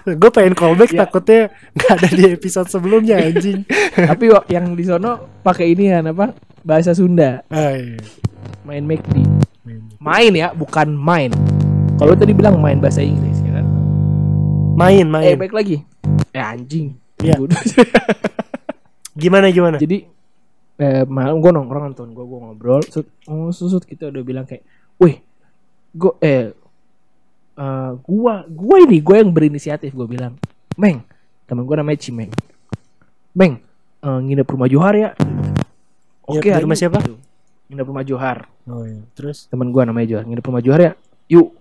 Gue 0.06 0.30
pengen 0.30 0.54
callback 0.54 0.94
Ya. 0.94 1.04
takutnya 1.04 1.50
nggak 1.74 1.92
ada 1.98 2.10
di 2.10 2.24
episode 2.30 2.70
sebelumnya 2.70 3.20
anjing. 3.20 3.66
Tapi 3.92 4.30
yang 4.48 4.78
di 4.78 4.86
sono 4.86 5.42
pakai 5.42 5.74
ini 5.74 5.90
ya 5.90 6.00
apa? 6.00 6.32
Bahasa 6.62 6.94
Sunda, 6.94 7.42
Ah, 7.50 7.74
iya. 7.76 7.98
main 8.64 8.86
McD. 8.86 9.26
Main. 9.66 9.82
Main 9.98 10.32
ya, 10.32 10.54
bukan 10.54 10.94
main. 10.94 11.34
Kalau 11.98 12.14
tadi 12.14 12.32
bilang 12.32 12.62
main 12.62 12.78
bahasa 12.78 13.02
Inggris 13.02 13.43
ya 14.74 14.78
kan? 14.78 14.82
Main, 14.82 15.06
Eh 15.06 15.10
main. 15.10 15.36
baik 15.38 15.54
lagi. 15.54 15.78
Eh 16.34 16.42
anjing. 16.44 16.98
Iya. 17.22 17.38
Bodoh. 17.38 17.56
Gimana 19.22 19.54
gimana? 19.54 19.78
Jadi 19.78 20.10
eh, 20.82 21.06
malam 21.06 21.38
gue 21.38 21.52
nongkrong 21.54 21.94
nonton 21.94 22.12
gue 22.12 22.26
gue 22.26 22.40
ngobrol. 22.42 22.82
Sut, 22.90 23.06
oh, 23.30 23.54
susut 23.54 23.86
kita 23.86 24.10
udah 24.10 24.24
bilang 24.26 24.46
kayak, 24.50 24.66
wih, 24.98 25.22
gue 25.94 26.14
eh 26.26 26.52
eh, 27.54 27.92
gua 28.02 28.42
gua 28.50 28.78
ini 28.82 28.98
gue 29.00 29.16
yang 29.22 29.30
berinisiatif 29.30 29.94
gue 29.94 30.08
bilang, 30.10 30.34
Meng, 30.76 31.06
teman 31.46 31.64
gue 31.70 31.76
namanya 31.78 32.02
Cimeng, 32.02 32.34
Meng, 33.38 33.62
eh, 34.02 34.20
nginep 34.26 34.48
rumah 34.50 34.66
Johar 34.66 34.98
ya. 34.98 35.10
Nginep 36.26 36.44
di 36.44 36.50
ayo, 36.50 36.64
rumah 36.66 36.78
siapa? 36.80 37.00
gitu. 37.06 37.16
Nginep 37.70 37.88
rumah 37.88 38.06
Johar. 38.06 38.38
Oh 38.66 38.84
iya. 38.88 39.04
Terus 39.14 39.46
Temen 39.52 39.70
gue 39.70 39.84
namanya 39.86 40.08
Johar. 40.10 40.24
Nginep 40.26 40.46
rumah 40.46 40.64
Johar 40.64 40.82
ya. 40.82 40.92
Yuk. 41.30 41.54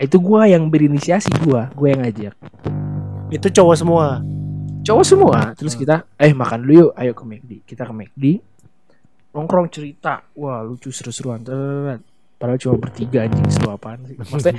Itu 0.00 0.16
gue 0.16 0.40
yang 0.48 0.64
berinisiasi 0.66 1.28
gue, 1.38 1.60
gue 1.70 1.86
yang 1.86 2.00
ngajak. 2.00 2.34
itu 3.30 3.46
cowok 3.46 3.76
semua. 3.76 4.06
cowok 4.80 5.04
semua. 5.04 5.38
Terus 5.54 5.76
kita 5.76 6.08
eh 6.16 6.32
makan 6.32 6.64
dulu 6.64 6.72
yuk. 6.74 6.90
Ayo 6.96 7.12
ke 7.12 7.22
McD 7.22 7.50
kita 7.62 7.84
ke 7.84 7.92
McD 7.92 8.24
nongkrong 9.30 9.68
cerita. 9.70 10.24
Wah 10.34 10.64
lucu 10.64 10.90
seru-seruan. 10.90 11.38
Padahal 12.34 12.58
cuma 12.58 12.80
bertiga 12.80 13.22
anjing. 13.22 13.44
Seru 13.46 13.70
apaan 13.70 14.02
sih? 14.02 14.16
Maksudnya 14.32 14.54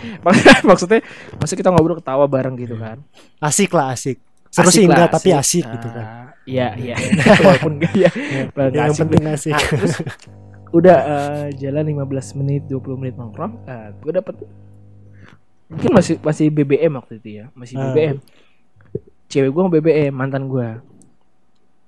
maksudnya 0.62 1.00
maksudnya 1.36 1.60
kita 1.60 1.70
ngobrol 1.74 1.98
ketawa 1.98 2.30
bareng 2.30 2.56
gitu 2.56 2.78
kan? 2.78 3.02
Asik 3.42 3.74
lah 3.74 3.92
asik. 3.92 4.22
Seru 4.48 4.70
Asik 4.70 4.78
sih 4.78 4.86
enggak 4.86 5.10
tapi 5.10 5.30
asik 5.34 5.66
Ah, 5.66 5.72
gitu 5.74 5.88
kan. 5.90 6.06
iya 6.46 6.68
iya. 6.78 6.96
Walaupun 7.44 7.82
enggak 7.82 7.94
ya 7.98 8.10
nggak 8.54 8.68
Yang 8.72 8.88
asik 8.88 9.02
penting 9.02 9.24
asik. 9.28 9.52
Nah, 9.52 9.68
terus 9.74 9.96
udah 10.72 10.98
eh, 11.04 11.46
jalan 11.60 11.84
15 12.08 12.40
menit 12.40 12.62
20 12.70 13.02
menit 13.02 13.16
nongkrong 13.18 13.54
eh, 13.66 13.90
gue 14.00 14.12
dapet 14.14 14.36
mungkin 15.72 15.92
masih 15.96 16.20
masih 16.20 16.52
BBM 16.52 17.00
waktu 17.00 17.24
itu 17.24 17.30
ya 17.42 17.46
masih 17.56 17.80
Ah. 17.80 17.96
BBM 17.96 18.18
cewek 19.32 19.50
gue 19.56 19.64
BBM 19.80 20.12
mantan 20.12 20.52
gue 20.52 20.70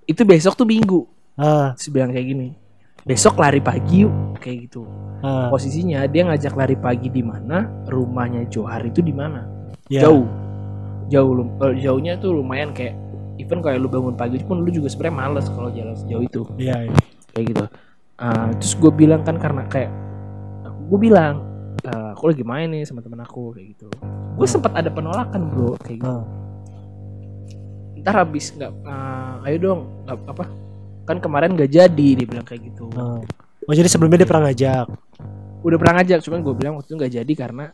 itu 0.04 0.22
besok 0.28 0.60
tuh 0.60 0.68
minggu. 0.68 1.08
Ah, 1.40 1.74
terus 1.74 1.90
bilang 1.90 2.12
kayak 2.12 2.28
gini 2.28 2.50
besok 3.04 3.36
lari 3.36 3.60
pagi 3.60 4.08
yuk 4.08 4.40
kayak 4.40 4.72
gitu. 4.72 4.88
Ah, 5.20 5.52
posisinya 5.52 6.08
dia 6.08 6.24
ngajak 6.24 6.56
lari 6.56 6.76
pagi 6.80 7.12
di 7.12 7.20
mana 7.20 7.68
rumahnya 7.88 8.48
Johar 8.48 8.84
itu 8.88 9.04
di 9.04 9.12
mana? 9.12 9.44
Ya. 9.92 10.08
jauh. 10.08 10.28
Jauh 11.12 11.32
eh, 11.68 11.84
jauhnya 11.84 12.16
tuh 12.16 12.40
lumayan 12.40 12.72
kayak 12.72 12.96
even 13.36 13.60
kayak 13.60 13.84
lu 13.84 13.92
bangun 13.92 14.16
pagi 14.16 14.40
pun 14.44 14.64
lu 14.64 14.72
juga 14.72 14.88
sebenarnya 14.88 15.16
males 15.20 15.46
kalau 15.52 15.70
jalan 15.72 15.96
sejauh 16.00 16.24
itu. 16.24 16.42
Iya, 16.56 16.88
iya. 16.88 16.96
kayak 17.36 17.46
gitu. 17.52 17.66
Ah, 18.20 18.50
terus 18.56 18.74
gue 18.80 18.92
bilang 18.96 19.22
kan 19.28 19.36
karena 19.36 19.68
kayak 19.68 19.92
gue 20.64 21.00
bilang 21.00 21.44
"Eh, 21.84 22.10
aku 22.16 22.32
lagi 22.32 22.44
main 22.44 22.72
nih 22.72 22.88
sama 22.88 23.04
temen 23.04 23.20
aku 23.20 23.52
kayak 23.52 23.68
gitu. 23.76 23.88
Gue 24.34 24.48
sempat 24.48 24.72
ada 24.72 24.88
penolakan 24.88 25.52
bro 25.52 25.76
kayak 25.78 26.00
gitu. 26.00 26.08
Ah, 26.10 26.24
ntar 28.00 28.16
habis 28.20 28.52
nggak 28.52 28.72
ah, 28.84 29.44
ayo 29.44 29.58
dong 29.60 29.82
nggak 30.04 30.18
apa 30.28 30.44
kan 31.04 31.20
kemarin 31.20 31.52
gak 31.56 31.68
jadi 31.68 32.08
dia 32.16 32.28
bilang 32.28 32.48
kayak 32.48 32.64
gitu. 32.72 32.88
Ah. 32.96 33.20
Oh 33.64 33.74
jadi 33.74 33.88
sebelumnya 33.88 34.24
dia 34.24 34.30
pernah 34.30 34.48
ngajak. 34.52 34.88
udah 35.64 35.80
pernah 35.80 35.96
ngajak 35.96 36.20
cuman 36.28 36.40
gue 36.44 36.54
bilang 36.60 36.74
waktu 36.76 36.92
itu 36.92 36.96
nggak 37.00 37.14
jadi 37.24 37.34
karena 37.40 37.66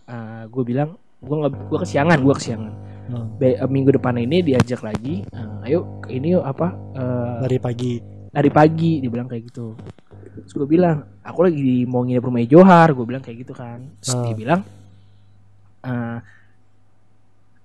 gue 0.46 0.62
bilang 0.62 0.90
gue 1.18 1.36
nggak 1.42 1.54
gue 1.74 1.78
kesiangan 1.82 2.18
gue 2.22 2.36
kesiangan. 2.38 2.74
Ah, 3.10 3.26
Be- 3.42 3.58
eh, 3.58 3.66
minggu 3.66 3.98
depan 3.98 4.14
ini 4.22 4.46
diajak 4.46 4.86
lagi 4.86 5.26
ah, 5.34 5.66
ayo 5.66 6.02
ini 6.06 6.38
yuk 6.38 6.46
apa 6.46 6.70
eh, 6.94 7.36
Lari 7.46 7.58
pagi. 7.58 7.94
dari 8.30 8.50
pagi 8.54 9.02
dia 9.02 9.10
bilang 9.10 9.26
kayak 9.26 9.50
gitu 9.50 9.74
terus 10.40 10.54
gue 10.54 10.68
bilang 10.68 10.98
aku 11.20 11.40
lagi 11.42 11.58
di- 11.58 11.84
mau 11.84 12.02
nginep 12.02 12.22
rumah 12.22 12.42
Johar. 12.44 12.92
Gue 12.92 13.06
bilang 13.06 13.20
kayak 13.20 13.38
gitu 13.40 13.54
kan. 13.54 13.84
Terus 14.00 14.14
Ah. 14.14 14.24
dia 14.24 14.36
bilang 14.36 14.62
eh, 15.80 16.18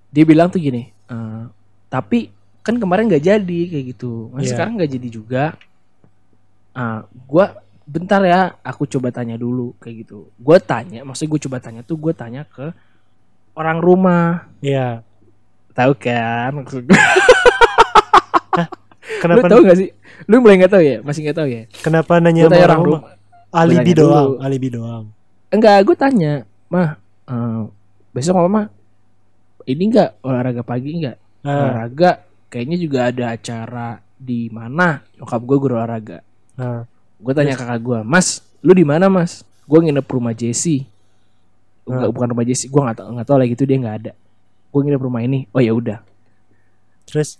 dia 0.09 0.23
bilang 0.23 0.47
tuh 0.47 0.57
gini 0.57 0.87
eh, 0.87 1.43
tapi 1.87 2.31
kan 2.59 2.75
kemarin 2.75 3.05
nggak 3.05 3.23
jadi 3.23 3.59
kayak 3.67 3.85
gitu. 3.91 4.29
Mas 4.29 4.45
Iya. 4.45 4.51
sekarang 4.51 4.73
nggak 4.75 4.91
jadi 4.91 5.07
juga. 5.09 5.43
Ah, 6.71 7.03
gue 7.07 7.45
bentar 7.85 8.19
ya 8.19 8.41
aku 8.59 8.83
coba 8.85 9.09
tanya 9.09 9.35
dulu 9.35 9.77
kayak 9.77 9.95
gitu. 10.03 10.27
Gue 10.35 10.57
tanya 10.57 11.01
maksudnya 11.01 11.31
gue 11.31 11.41
coba 11.43 11.57
tanya 11.59 11.81
tuh 11.81 11.95
gue 11.95 12.11
tanya 12.11 12.43
ke 12.43 12.73
orang 13.53 13.79
rumah. 13.79 14.49
Iya. 14.59 15.05
tahu 15.71 15.91
kan 15.93 16.55
maksud 16.55 16.87
gue 16.87 16.95
lu 16.95 18.63
Kenapa 19.19 19.45
tahu 19.45 19.59
gak 19.63 19.75
sih 19.75 19.89
lu 20.23 20.39
mulai 20.39 20.55
nggak 20.57 20.71
tahu 20.71 20.83
ya 20.83 20.97
masih 21.01 21.21
nggak 21.23 21.37
tahu 21.37 21.47
ya 21.47 21.61
kenapa 21.79 22.17
nanya 22.17 22.45
tanya 22.45 22.55
orang 22.55 22.63
orang 22.65 22.79
rumah? 22.81 23.01
rumah 23.01 23.13
Alibi 23.55 23.91
doang, 23.95 24.35
dulu. 24.35 24.43
alibi 24.43 24.67
doang. 24.67 25.03
Enggak, 25.47 25.79
gue 25.83 25.95
tanya, 25.95 26.33
mah 26.67 26.99
eh, 27.23 27.61
besok 28.11 28.35
mama 28.35 28.67
ini 29.63 29.87
enggak 29.87 30.19
olahraga 30.19 30.59
pagi 30.59 30.91
enggak? 30.91 31.15
Ah, 31.39 31.71
Olahraga 31.71 32.11
kayaknya 32.51 32.75
juga 32.75 32.99
ada 33.07 33.31
acara 33.31 33.89
di 34.13 34.51
mana? 34.51 34.99
Nyokap 35.15 35.39
gue 35.39 35.57
guru 35.57 35.73
olahraga. 35.73 36.19
ah. 36.55 36.83
Gue 37.15 37.31
tanya 37.31 37.55
kakak 37.55 37.79
gue, 37.79 37.99
Mas, 38.03 38.43
lu 38.59 38.75
di 38.75 38.83
mana 38.83 39.07
Mas? 39.07 39.47
Gue 39.63 39.79
nginep 39.81 40.03
rumah 40.03 40.35
Jesse. 40.35 40.83
Enggak, 41.87 42.07
Ah. 42.07 42.11
bukan 42.11 42.27
rumah 42.35 42.43
Jesse. 42.43 42.67
Gue 42.67 42.81
nggak 42.83 42.97
tahu 42.99 43.07
nggak 43.15 43.27
tahu 43.31 43.37
lagi 43.39 43.53
itu 43.55 43.63
dia 43.63 43.77
nggak 43.79 43.95
ada. 44.03 44.11
Gue 44.67 44.79
nginep 44.83 44.99
rumah 44.99 45.23
ini. 45.23 45.47
Oh 45.55 45.63
ya 45.63 45.71
udah. 45.71 46.03
Terus 47.07 47.39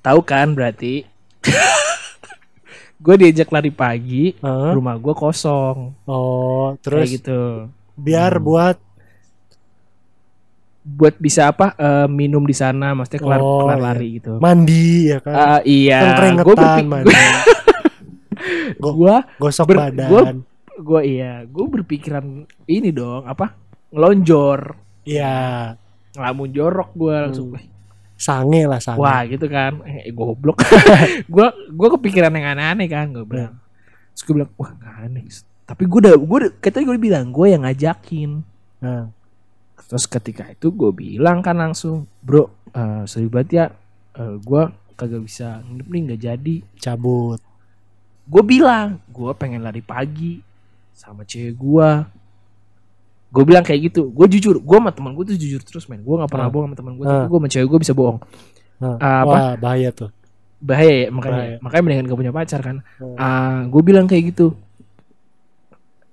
tahu 0.00 0.24
kan 0.24 0.56
berarti 0.56 1.04
gue 3.04 3.14
diajak 3.18 3.48
lari 3.50 3.68
pagi 3.68 4.32
Hah? 4.38 4.72
rumah 4.72 4.96
gue 4.96 5.12
kosong 5.12 5.92
Oh, 6.02 6.72
terus 6.78 7.04
terus 7.04 7.14
gitu 7.14 7.40
biar 7.94 8.32
Hmm. 8.34 8.42
buat 8.42 8.76
buat 10.82 11.16
bisa 11.16 11.48
apa 11.48 11.72
eh, 11.74 12.06
minum 12.06 12.40
di 12.42 12.52
sana 12.52 12.92
maksudnya 12.92 13.20
kelar 13.20 13.40
Oh, 13.40 13.64
kelar 13.64 13.76
iya. 13.76 13.84
lari 13.86 14.08
gitu 14.14 14.32
mandi 14.38 14.88
ya 15.06 15.18
kan. 15.18 15.34
Ah, 15.34 15.60
iya 15.62 15.98
kan 16.00 16.12
gue 16.34 16.54
keringetan 16.54 16.84
mandi. 16.86 17.14
gue 18.82 19.14
Gosok 19.38 19.66
ber- 19.66 19.80
badan. 19.82 20.36
gue 20.74 21.00
iya 21.06 21.40
gue 21.42 21.64
berpikiran 21.70 22.24
ini 22.66 22.88
dong 22.90 23.24
apa 23.24 23.52
ngelonjor 23.90 24.80
Iya, 25.04 25.76
ngelamun 26.12 26.48
jorok 26.50 26.90
gue 26.94 27.14
langsung 27.14 27.48
Hmm. 27.50 27.60
"Eh, 28.14 28.22
sange 28.22 28.62
lah 28.70 28.78
sange. 28.78 29.02
wah 29.02 29.26
gitu 29.26 29.50
kan. 29.50 29.82
Eh 29.84 30.14
goblok. 30.14 30.62
Gue 31.34 31.46
gue 31.50 31.88
kepikiran 31.98 32.30
yang 32.30 32.54
aneh-aneh 32.54 32.86
kan 32.86 33.10
gue 33.10 33.26
bilang. 33.26 33.58
Terus 34.14 34.22
gue 34.22 34.34
bilang 34.38 34.52
wah 34.54 34.70
nggak 34.70 34.94
aneh. 35.10 35.24
Tapi 35.66 35.82
gue 35.90 35.98
udah 36.06 36.14
gue 36.14 36.38
katanya 36.62 36.84
gue 36.94 36.98
bilang 37.02 37.26
gue 37.34 37.46
yang 37.50 37.62
ngajakin. 37.66 38.30
Nah, 38.84 39.10
terus 39.90 40.06
ketika 40.06 40.46
itu 40.46 40.70
gue 40.70 40.90
bilang 40.94 41.42
kan 41.42 41.58
langsung 41.58 42.06
bro 42.22 42.46
eh 42.74 43.02
sorry 43.10 43.26
banget 43.26 43.50
ya 43.50 43.66
eh, 44.22 44.36
gue 44.38 44.62
kagak 44.94 45.22
bisa 45.26 45.58
nginep 45.66 45.86
nih 45.90 46.00
nggak 46.06 46.20
jadi. 46.22 46.56
Cabut. 46.78 47.40
gue 48.24 48.40
bilang 48.40 49.04
gue 49.12 49.30
pengen 49.36 49.60
lari 49.60 49.84
pagi 49.84 50.40
sama 50.96 51.28
cewek 51.28 51.60
gue 51.60 51.90
gue 53.34 53.42
bilang 53.42 53.66
kayak 53.66 53.90
gitu. 53.90 54.14
Gue 54.14 54.30
jujur 54.30 54.62
gue 54.62 54.78
sama 54.78 54.94
teman 54.94 55.10
gue 55.12 55.24
tuh 55.26 55.36
jujur 55.36 55.58
terus 55.60 55.90
men. 55.90 56.00
Gue 56.00 56.14
nggak 56.14 56.30
pernah 56.30 56.46
Ah. 56.46 56.52
bohong 56.54 56.70
sama 56.70 56.76
teman 56.78 56.92
gue 56.94 57.04
Ah. 57.04 57.10
tapi 57.10 57.26
gue 57.26 57.38
sama 57.42 57.48
cewek 57.50 57.66
gue 57.66 57.80
bisa 57.82 57.92
bohong. 57.92 58.18
Nah, 58.78 58.94
Ah, 58.96 59.20
apa? 59.22 59.28
Wah, 59.28 59.52
bahaya 59.58 59.90
tuh. 59.90 60.10
bahaya 60.58 60.94
ya? 60.94 61.08
Makanya 61.10 61.34
Bahaya. 61.36 61.56
makanya 61.60 61.82
mendingan 61.82 62.04
gak 62.06 62.18
punya 62.18 62.32
pacar 62.32 62.60
kan? 62.62 62.76
Hmm. 62.96 63.16
Ah, 63.16 63.58
gue 63.66 63.82
bilang 63.82 64.06
kayak 64.06 64.30
gitu. 64.30 64.54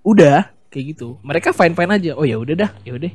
Udah 0.01 0.49
kayak 0.67 0.97
gitu. 0.97 1.21
Mereka 1.21 1.51
fine 1.51 1.71
fine 1.71 1.91
aja. 1.91 2.11
Oh 2.15 2.25
ya 2.25 2.35
udah 2.35 2.55
dah. 2.57 2.71
Ya 2.81 2.97
udah. 2.97 3.11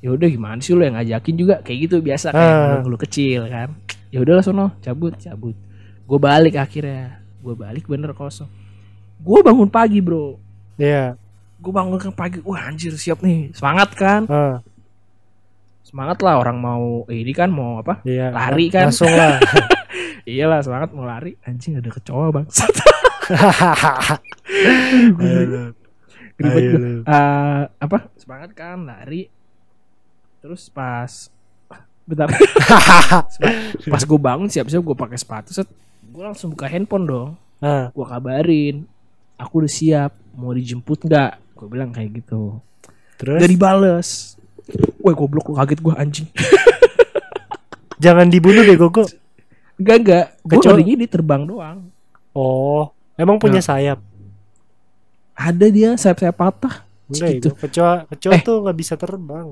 Ya 0.00 0.08
udah 0.10 0.28
gimana 0.28 0.56
sih 0.60 0.72
lo 0.72 0.80
yang 0.80 0.96
ngajakin 0.96 1.34
juga? 1.36 1.54
Kayak 1.60 1.78
gitu 1.84 1.96
biasa 2.00 2.30
kayak 2.30 2.54
Ah. 2.80 2.86
lu 2.86 2.96
kecil 2.96 3.50
kan? 3.50 3.74
Ya 4.08 4.18
udahlah 4.20 4.40
sono. 4.40 4.72
Cabut 4.80 5.14
cabut. 5.16 5.56
Gue 6.06 6.18
balik 6.18 6.54
akhirnya. 6.54 7.20
Gue 7.40 7.54
balik 7.54 7.84
bener 7.84 8.12
kosong. 8.12 8.48
Gue 9.18 9.40
bangun 9.40 9.68
pagi 9.68 10.00
bro. 10.00 10.38
Iya. 10.76 11.18
Gue 11.60 11.72
bangun 11.72 12.00
ke 12.00 12.08
pagi 12.16 12.38
wah 12.40 12.72
anjir 12.72 12.96
siap 12.96 13.20
nih. 13.20 13.52
Semangat 13.52 13.92
kan? 13.92 14.24
Ah, 14.32 14.64
semangat 15.84 16.24
lah 16.24 16.40
orang 16.40 16.56
mau 16.56 17.04
eh, 17.12 17.20
ini 17.20 17.36
kan 17.36 17.52
mau 17.52 17.84
apa? 17.84 18.00
Iya. 18.08 18.32
Lari 18.32 18.72
kan? 18.72 18.88
Langsung 18.88 19.12
lah. 19.12 19.36
iyalah 20.30 20.64
semangat 20.64 20.96
mau 20.96 21.04
lari. 21.04 21.36
Anjing 21.44 21.76
ada 21.76 21.92
kecoa 21.92 22.32
bang. 22.32 22.46
Ribet. 26.40 27.04
Eh, 27.04 27.62
apa? 27.68 27.98
Semangat 28.16 28.56
kan 28.56 28.88
lari. 28.88 29.28
Terus 30.40 30.72
pas 30.72 31.28
bentar. 32.08 32.26
Pas 33.92 34.02
gue 34.02 34.18
bangun 34.18 34.50
siap-siap 34.50 34.82
gue 34.82 34.96
pakai 34.96 35.20
sepatu 35.20 35.52
set. 35.54 35.68
Gue 36.10 36.24
langsung 36.26 36.50
buka 36.50 36.66
handphone 36.66 37.06
dong. 37.06 37.30
Ah, 37.60 37.92
gue 37.92 38.06
kabarin 38.08 38.88
aku 39.40 39.64
udah 39.64 39.72
siap 39.72 40.12
mau 40.36 40.52
dijemput 40.52 41.08
nggak 41.08 41.49
gue 41.60 41.68
bilang 41.68 41.92
kayak 41.92 42.10
gitu 42.16 42.56
terus 43.14 43.36
udah 43.36 43.50
dibales 43.50 44.08
Wah 44.98 45.12
goblok 45.12 45.52
kaget 45.52 45.78
gue 45.78 45.94
anjing 45.94 46.28
jangan 48.04 48.26
dibunuh 48.26 48.62
deh 48.62 48.76
Gogo. 48.76 49.02
Enggak 49.74 49.96
enggak 49.98 50.24
Gue 50.40 50.56
ngerinya 50.58 50.94
dia 50.96 51.08
terbang 51.10 51.42
doang 51.42 51.78
Oh, 52.30 52.88
emang 53.14 53.36
punya 53.36 53.58
Nah. 53.58 53.66
sayap? 53.66 53.98
Ada 55.34 55.66
dia 55.68 55.90
sayap-sayap 55.96 56.32
patah 56.32 56.86
Enggak 57.06 57.28
Gitu. 57.34 57.40
itu. 57.42 57.50
Kecoa 57.58 57.92
kecoa 58.06 58.32
Eh. 58.32 58.40
tuh 58.40 58.56
nggak 58.62 58.76
bisa 58.78 58.94
terbang. 58.94 59.50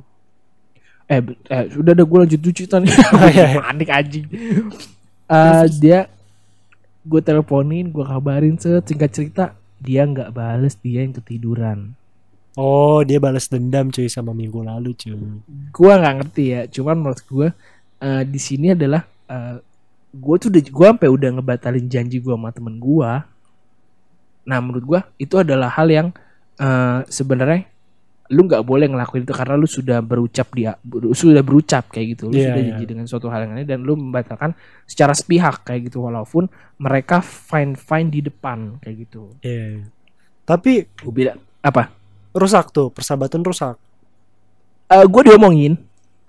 Eh, 1.04 1.18
eh 1.48 1.64
sudah 1.68 1.92
ada 1.92 2.04
gue 2.04 2.18
lanjut 2.20 2.38
lucu 2.38 2.62
tadi 2.64 2.86
Oh, 3.16 3.26
iya, 3.26 3.44
iya. 3.50 3.58
Panik 3.58 3.88
anjing 3.90 4.26
Eh, 5.26 5.64
Dia 5.74 6.00
Gue 7.00 7.18
teleponin 7.18 7.88
Gue 7.88 8.04
kabarin 8.04 8.54
set 8.54 8.86
Singkat 8.86 9.10
cerita 9.10 9.44
Dia 9.82 10.02
nggak 10.06 10.34
bales 10.34 10.74
Dia 10.78 11.06
yang 11.06 11.14
ketiduran 11.14 11.94
Oh, 12.58 13.06
dia 13.06 13.22
balas 13.22 13.46
dendam 13.46 13.86
cuy 13.94 14.10
sama 14.10 14.34
minggu 14.34 14.66
lalu 14.66 14.90
cuy. 14.98 15.14
Gue 15.70 15.92
nggak 15.94 16.14
ngerti 16.18 16.44
ya 16.50 16.62
Cuman 16.66 16.98
menurut 16.98 17.22
gue 17.22 17.48
eh, 18.02 18.22
Di 18.26 18.40
sini 18.42 18.74
adalah 18.74 19.06
eh, 19.30 19.62
Gue 20.10 20.34
tuh 20.42 20.50
udah 20.50 20.62
Gue 20.66 20.86
sampai 20.90 21.06
udah 21.06 21.28
ngebatalin 21.38 21.86
janji 21.86 22.18
gue 22.18 22.34
sama 22.34 22.50
temen 22.50 22.82
gue 22.82 23.10
Nah 24.42 24.58
menurut 24.58 24.84
gue 24.84 25.00
Itu 25.22 25.38
adalah 25.38 25.70
hal 25.70 25.86
yang 25.86 26.08
eh, 26.58 27.06
Sebenarnya 27.06 27.62
lu 28.28 28.44
nggak 28.44 28.60
boleh 28.60 28.86
ngelakuin 28.86 29.24
itu 29.24 29.32
karena 29.32 29.54
lu 29.54 29.64
sudah 29.64 29.98
berucap 29.98 30.52
dia 30.52 30.76
ber- 30.78 31.12
sudah 31.12 31.40
berucap 31.40 31.88
kayak 31.88 32.06
gitu 32.12 32.28
lu 32.28 32.36
Iya, 32.36 32.44
sudah 32.46 32.60
iya. 32.60 32.68
janji 32.70 32.84
dengan 32.86 33.04
suatu 33.04 33.26
hal 33.26 33.40
yang 33.42 33.52
aneh 33.52 33.64
dan 33.64 33.80
lu 33.80 33.94
membatalkan 33.94 34.52
secara 34.84 35.12
sepihak 35.12 35.62
kayak 35.62 35.88
gitu 35.88 36.00
walaupun 36.00 36.44
mereka 36.76 37.18
fine 37.18 37.72
fine 37.72 38.08
di 38.08 38.20
depan 38.20 38.76
kayak 38.78 38.96
gitu 39.02 39.32
Iya. 39.40 39.80
iya. 39.80 39.86
Tapi 40.44 40.72
gue 40.86 41.12
bilang 41.14 41.36
apa 41.58 41.88
rusak 42.30 42.70
tuh, 42.70 42.88
persahabatan 42.88 43.40
rusak. 43.40 43.76
Eh 44.86 45.04
gue 45.04 45.22
diomongin 45.24 45.76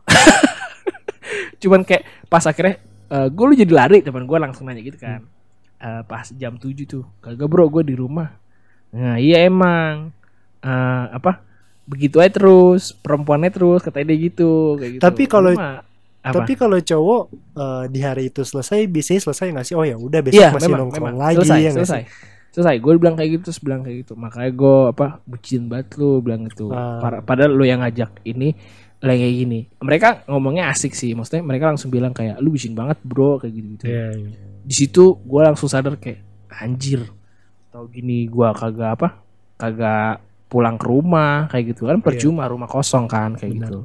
cuman 1.61 1.83
kayak 1.83 2.03
pas 2.25 2.41
akhirnya 2.41 2.79
gue 3.09 3.45
lu 3.45 3.53
jadi 3.53 3.73
lari 3.73 3.99
teman 3.99 4.23
gue 4.23 4.37
langsung 4.37 4.65
nanya 4.65 4.81
gitu 4.81 4.97
kan 4.97 5.23
Eh, 5.79 6.03
pas 6.03 6.27
jam 6.29 6.59
7 6.59 6.75
tuh 6.83 7.07
kagak 7.19 7.47
bro 7.47 7.67
gue 7.69 7.83
di 7.85 7.95
rumah 7.95 8.35
nah 8.89 9.15
iya 9.15 9.43
emang 9.43 10.11
Eh, 10.59 11.05
apa 11.09 11.39
begitu 11.89 12.21
aja 12.21 12.29
terus 12.31 12.93
perempuannya 12.93 13.49
terus 13.49 13.81
katanya 13.81 14.13
dia 14.13 14.19
gitu 14.23 14.77
kayak 14.77 14.91
gitu 14.93 15.01
Tapi 15.01 15.23
kalau- 15.25 15.57
apa? 15.57 15.81
Tapi 16.19 16.53
kalau 16.53 16.77
cowok 16.77 17.21
eh, 17.55 17.83
di 17.89 17.99
hari 17.99 18.27
itu 18.27 18.43
selesai, 18.43 18.85
biasanya 18.85 19.21
selesai 19.23 19.45
nggak 19.49 19.65
sih? 19.65 19.73
Oh 19.73 19.81
ya 19.81 19.95
udah 19.95 20.19
besok 20.19 20.37
Iya, 20.37 20.49
masih 20.51 20.67
memang, 20.67 20.79
nongkrong 20.85 21.01
memang. 21.01 21.17
lagi 21.17 21.35
selesai, 21.39 21.59
ya 21.59 21.71
selesai. 21.73 22.01
sih? 22.03 22.11
Selesai. 22.51 22.75
Gue 22.77 22.93
bilang 22.95 23.15
kayak 23.15 23.29
gitu, 23.31 23.43
terus 23.45 23.59
bilang 23.59 23.81
kayak 23.81 23.97
gitu. 24.03 24.13
Makanya 24.13 24.51
gue 24.51 24.75
apa 24.89 25.05
bucin 25.23 25.61
banget 25.65 25.87
lu 25.95 26.19
bilang 26.19 26.43
gitu. 26.45 26.69
Para- 26.73 27.23
Padahal 27.23 27.51
lu 27.51 27.63
yang 27.63 27.79
ngajak 27.79 28.19
ini 28.23 28.51
lah 28.99 29.15
kayak 29.15 29.35
gini. 29.37 29.59
Mereka 29.79 30.07
ngomongnya 30.27 30.67
asik 30.67 30.91
sih. 30.91 31.15
Maksudnya 31.15 31.39
mereka 31.39 31.71
langsung 31.71 31.87
bilang 31.87 32.11
kayak 32.11 32.35
lu 32.37 32.51
bucin 32.51 32.75
banget 32.75 32.99
bro 33.01 33.39
kayak 33.39 33.53
gitu 33.55 33.67
gitu. 33.71 33.83
Iya, 33.87 34.07
iya. 34.11 34.29
Di 34.59 34.73
situ 34.75 35.17
gue 35.17 35.41
langsung 35.41 35.71
sadar 35.71 35.95
kayak 35.95 36.19
anjir. 36.51 37.07
Tau 37.71 37.87
gini 37.87 38.27
gue 38.27 38.47
kagak 38.51 38.91
apa? 38.91 39.07
Kagak 39.55 40.19
pulang 40.49 40.75
ke 40.75 40.85
rumah 40.85 41.45
kayak 41.47 41.71
gitu 41.71 41.85
kan 41.85 42.01
percuma 42.01 42.43
rumah 42.45 42.65
kosong 42.65 43.05
kan 43.05 43.33
kayak 43.33 43.47
Iya. 43.47 43.55
Benar. 43.55 43.69
gitu. 43.69 43.79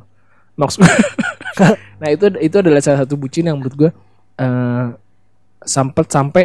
Maksud 0.54 0.80
nah 2.00 2.08
itu 2.08 2.24
itu 2.38 2.56
adalah 2.56 2.80
salah 2.80 3.00
satu 3.00 3.14
bucin 3.14 3.44
yang 3.44 3.54
menurut 3.54 3.76
gue 3.76 3.90
eh 4.36 4.86
sampai 5.62 6.02
sampai 6.04 6.44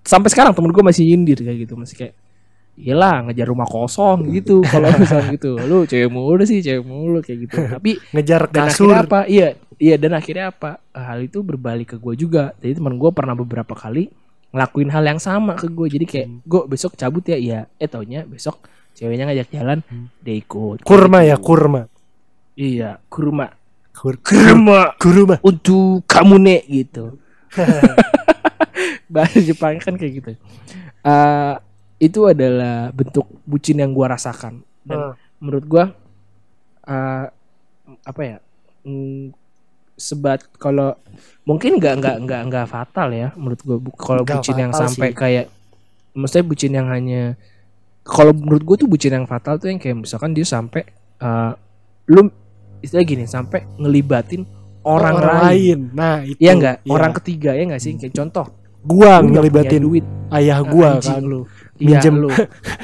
sampai 0.00 0.28
sekarang 0.28 0.52
temen 0.52 0.68
gue 0.68 0.80
masih 0.80 1.04
nyindir 1.04 1.38
kayak 1.38 1.64
gitu 1.64 1.74
masih 1.74 1.96
kayak 1.96 2.14
Iyalah 2.74 3.28
ngejar 3.28 3.44
rumah 3.46 3.66
kosong 3.66 4.30
gitu 4.32 4.64
kalau 4.64 4.88
misalnya 4.94 5.34
gitu 5.34 5.52
lu 5.60 5.84
cewek 5.84 6.08
mulu 6.08 6.40
sih 6.42 6.58
cewek 6.58 6.80
mulu 6.80 7.20
kayak 7.20 7.38
gitu 7.44 7.56
tapi 7.74 8.00
Ngejar 8.10 8.48
dan 8.48 8.66
kasur. 8.66 8.88
akhirnya 8.88 9.00
apa 9.02 9.20
iya 9.26 9.48
iya 9.76 9.94
dan 9.94 10.12
akhirnya 10.14 10.48
apa 10.48 10.70
hal 10.90 11.20
itu 11.20 11.40
berbalik 11.40 11.92
ke 11.92 11.96
gue 11.98 12.14
juga 12.16 12.56
jadi 12.56 12.74
teman 12.74 12.96
gue 12.96 13.10
pernah 13.10 13.34
beberapa 13.34 13.74
kali 13.74 14.08
ngelakuin 14.50 14.88
hal 14.88 15.04
yang 15.04 15.20
sama 15.20 15.54
ke 15.54 15.68
gue 15.68 15.86
jadi 15.90 16.06
kayak 16.06 16.26
Hmm. 16.26 16.40
gue 16.42 16.62
besok 16.66 16.92
cabut 16.94 17.22
ya 17.22 17.36
iya 17.36 17.60
eh 17.74 17.84
taunya 17.84 18.24
besok 18.24 18.64
ceweknya 19.00 19.24
ngajak 19.26 19.48
jalan 19.50 19.78
Hmm. 19.82 20.06
dia 20.20 20.36
ikut 20.36 20.84
Kurma 20.84 21.24
ya, 21.24 21.34
gitu. 21.34 21.44
kurma. 21.46 21.82
iya 22.54 23.00
kurma 23.06 23.48
Kur 23.90 24.16
kurma 24.18 24.92
kurma. 24.94 25.36
untuk 25.40 26.04
kamu 26.04 26.36
nek 26.38 26.62
gitu 26.64 27.16
bahasa 29.08 29.38
Jepang 29.40 29.76
kan 29.76 29.94
kayak 29.94 30.12
gitu 30.14 30.32
Eh, 31.00 31.54
itu 31.98 32.20
adalah 32.24 32.92
bentuk 32.92 33.24
bucin 33.42 33.76
yang 33.76 33.90
gua 33.90 34.12
rasakan 34.12 34.60
dan 34.82 34.98
Ah. 35.00 35.12
menurut 35.38 35.64
gua 35.64 35.84
eh, 36.82 37.24
apa 38.02 38.20
ya 38.20 38.36
mm, 38.82 39.32
sebat 39.94 40.44
kalau 40.54 40.92
mungkin 41.42 41.76
nggak 41.76 41.94
nggak 41.98 42.16
nggak 42.20 42.42
nggak 42.46 42.66
fatal 42.66 43.08
ya 43.10 43.32
menurut 43.34 43.60
gua 43.62 43.76
kalau 43.94 44.22
bucin 44.22 44.56
yang 44.58 44.72
sampai 44.72 45.08
sih. 45.08 45.16
kayak 45.16 45.46
maksudnya 46.12 46.44
bucin 46.46 46.72
yang 46.74 46.88
hanya 46.88 47.40
kalau 48.02 48.32
menurut 48.32 48.62
gua 48.64 48.76
tuh 48.76 48.88
bucin 48.88 49.12
yang 49.12 49.28
fatal 49.28 49.56
tuh 49.56 49.68
yang 49.68 49.78
kayak 49.78 50.02
misalkan 50.04 50.32
dia 50.32 50.44
sampai 50.44 50.82
eh, 51.20 51.52
lu 52.10 52.26
istilah 52.80 53.04
gini 53.04 53.24
sampai 53.28 53.68
ngelibatin 53.76 54.42
orang, 54.80 55.20
lain. 55.20 55.78
Nah, 55.92 56.24
itu. 56.24 56.40
Iya 56.40 56.52
enggak? 56.56 56.76
Iya. 56.80 56.90
Orang 56.90 57.12
ketiga 57.20 57.50
ya 57.52 57.62
enggak 57.68 57.82
sih? 57.84 57.92
Kayak 58.00 58.16
contoh, 58.16 58.46
gua 58.80 59.20
lu 59.20 59.36
ngelibatin 59.36 59.80
duit, 59.84 60.04
ayah 60.32 60.58
gua 60.64 60.96
anjing 60.96 61.20
kan 61.20 61.24
lu. 61.28 61.40
Iya 61.76 62.00
Minjem. 62.00 62.14
lu. 62.16 62.28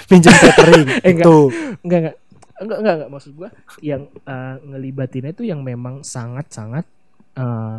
pinjam 0.05 0.33
catering. 0.37 0.87
Eh, 1.05 1.13
enggak. 1.17 1.25
itu. 1.25 1.37
Enggak 1.81 1.99
enggak. 2.05 2.17
Enggak 2.57 2.79
enggak 2.81 2.95
enggak 3.01 3.11
maksud 3.13 3.33
gua 3.33 3.49
yang 3.81 4.03
eh, 4.13 4.55
ngelibatinnya 4.61 5.33
itu 5.33 5.45
yang 5.49 5.61
memang 5.65 6.05
sangat-sangat 6.05 6.85
eh, 7.37 7.79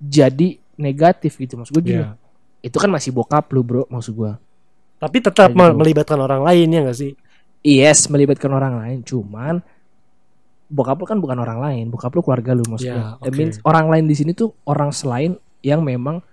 jadi 0.00 0.48
negatif 0.80 1.36
gitu 1.36 1.60
maksud 1.60 1.76
gue 1.76 1.92
gini 1.92 2.00
Iya. 2.00 2.16
itu 2.64 2.76
kan 2.80 2.88
masih 2.88 3.12
bokap 3.12 3.52
lu 3.52 3.60
bro 3.60 3.84
maksud 3.92 4.16
gue 4.16 4.32
Tapi 5.00 5.16
tetap 5.18 5.50
mel- 5.50 5.72
gitu. 5.72 5.80
melibatkan 5.80 6.18
orang 6.18 6.42
lain 6.42 6.68
ya 6.68 6.80
gak 6.84 6.98
sih? 6.98 7.12
yes 7.60 8.08
melibatkan 8.08 8.48
orang 8.48 8.72
lain 8.74 8.98
cuman 9.00 9.60
bokap 10.66 10.96
lu 10.96 11.04
kan 11.04 11.18
bukan 11.18 11.36
orang 11.36 11.58
lain 11.58 11.84
bokap 11.88 12.08
lu 12.10 12.20
keluarga 12.20 12.52
lu 12.52 12.64
maksud 12.64 12.86
Ya, 12.86 12.96
gue 13.14 13.20
That 13.20 13.28
oke. 13.28 13.36
means 13.36 13.56
orang 13.62 13.86
lain 13.86 14.04
di 14.06 14.14
sini 14.14 14.32
tuh 14.32 14.56
orang 14.64 14.88
selain 14.90 15.36
yang 15.60 15.80
memang 15.80 16.24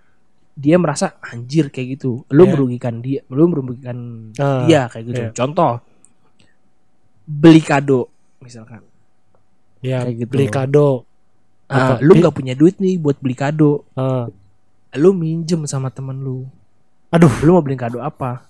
dia 0.54 0.76
merasa 0.76 1.20
anjir 1.22 1.68
kayak 1.68 2.00
gitu 2.00 2.24
lu 2.28 2.44
Ya. 2.44 2.50
merugikan 2.50 2.96
dia 2.98 3.28
lu 3.28 3.44
merugikan 3.46 3.98
Ah, 4.36 4.64
dia 4.64 4.88
kayak 4.88 5.04
gitu 5.06 5.22
iya. 5.22 5.32
contoh 5.32 5.84
beli 7.24 7.60
kado 7.60 8.08
misalkan 8.40 8.84
Ya, 9.78 10.02
Kayak 10.02 10.16
gitu. 10.18 10.30
beli 10.32 10.48
kado. 10.48 10.90
Apa? 11.68 12.00
lu 12.00 12.16
nggak 12.16 12.34
punya 12.34 12.56
duit 12.56 12.80
nih 12.80 12.96
buat 12.96 13.20
beli 13.20 13.36
kado 13.36 13.84
Ah. 13.94 14.32
lu 14.94 15.12
minjem 15.12 15.68
sama 15.68 15.90
temen 15.90 16.16
lu 16.16 16.48
Aduh, 17.10 17.30
lu 17.44 17.52
mau 17.52 17.62
beli 17.62 17.76
kado 17.76 18.00
apa 18.00 18.48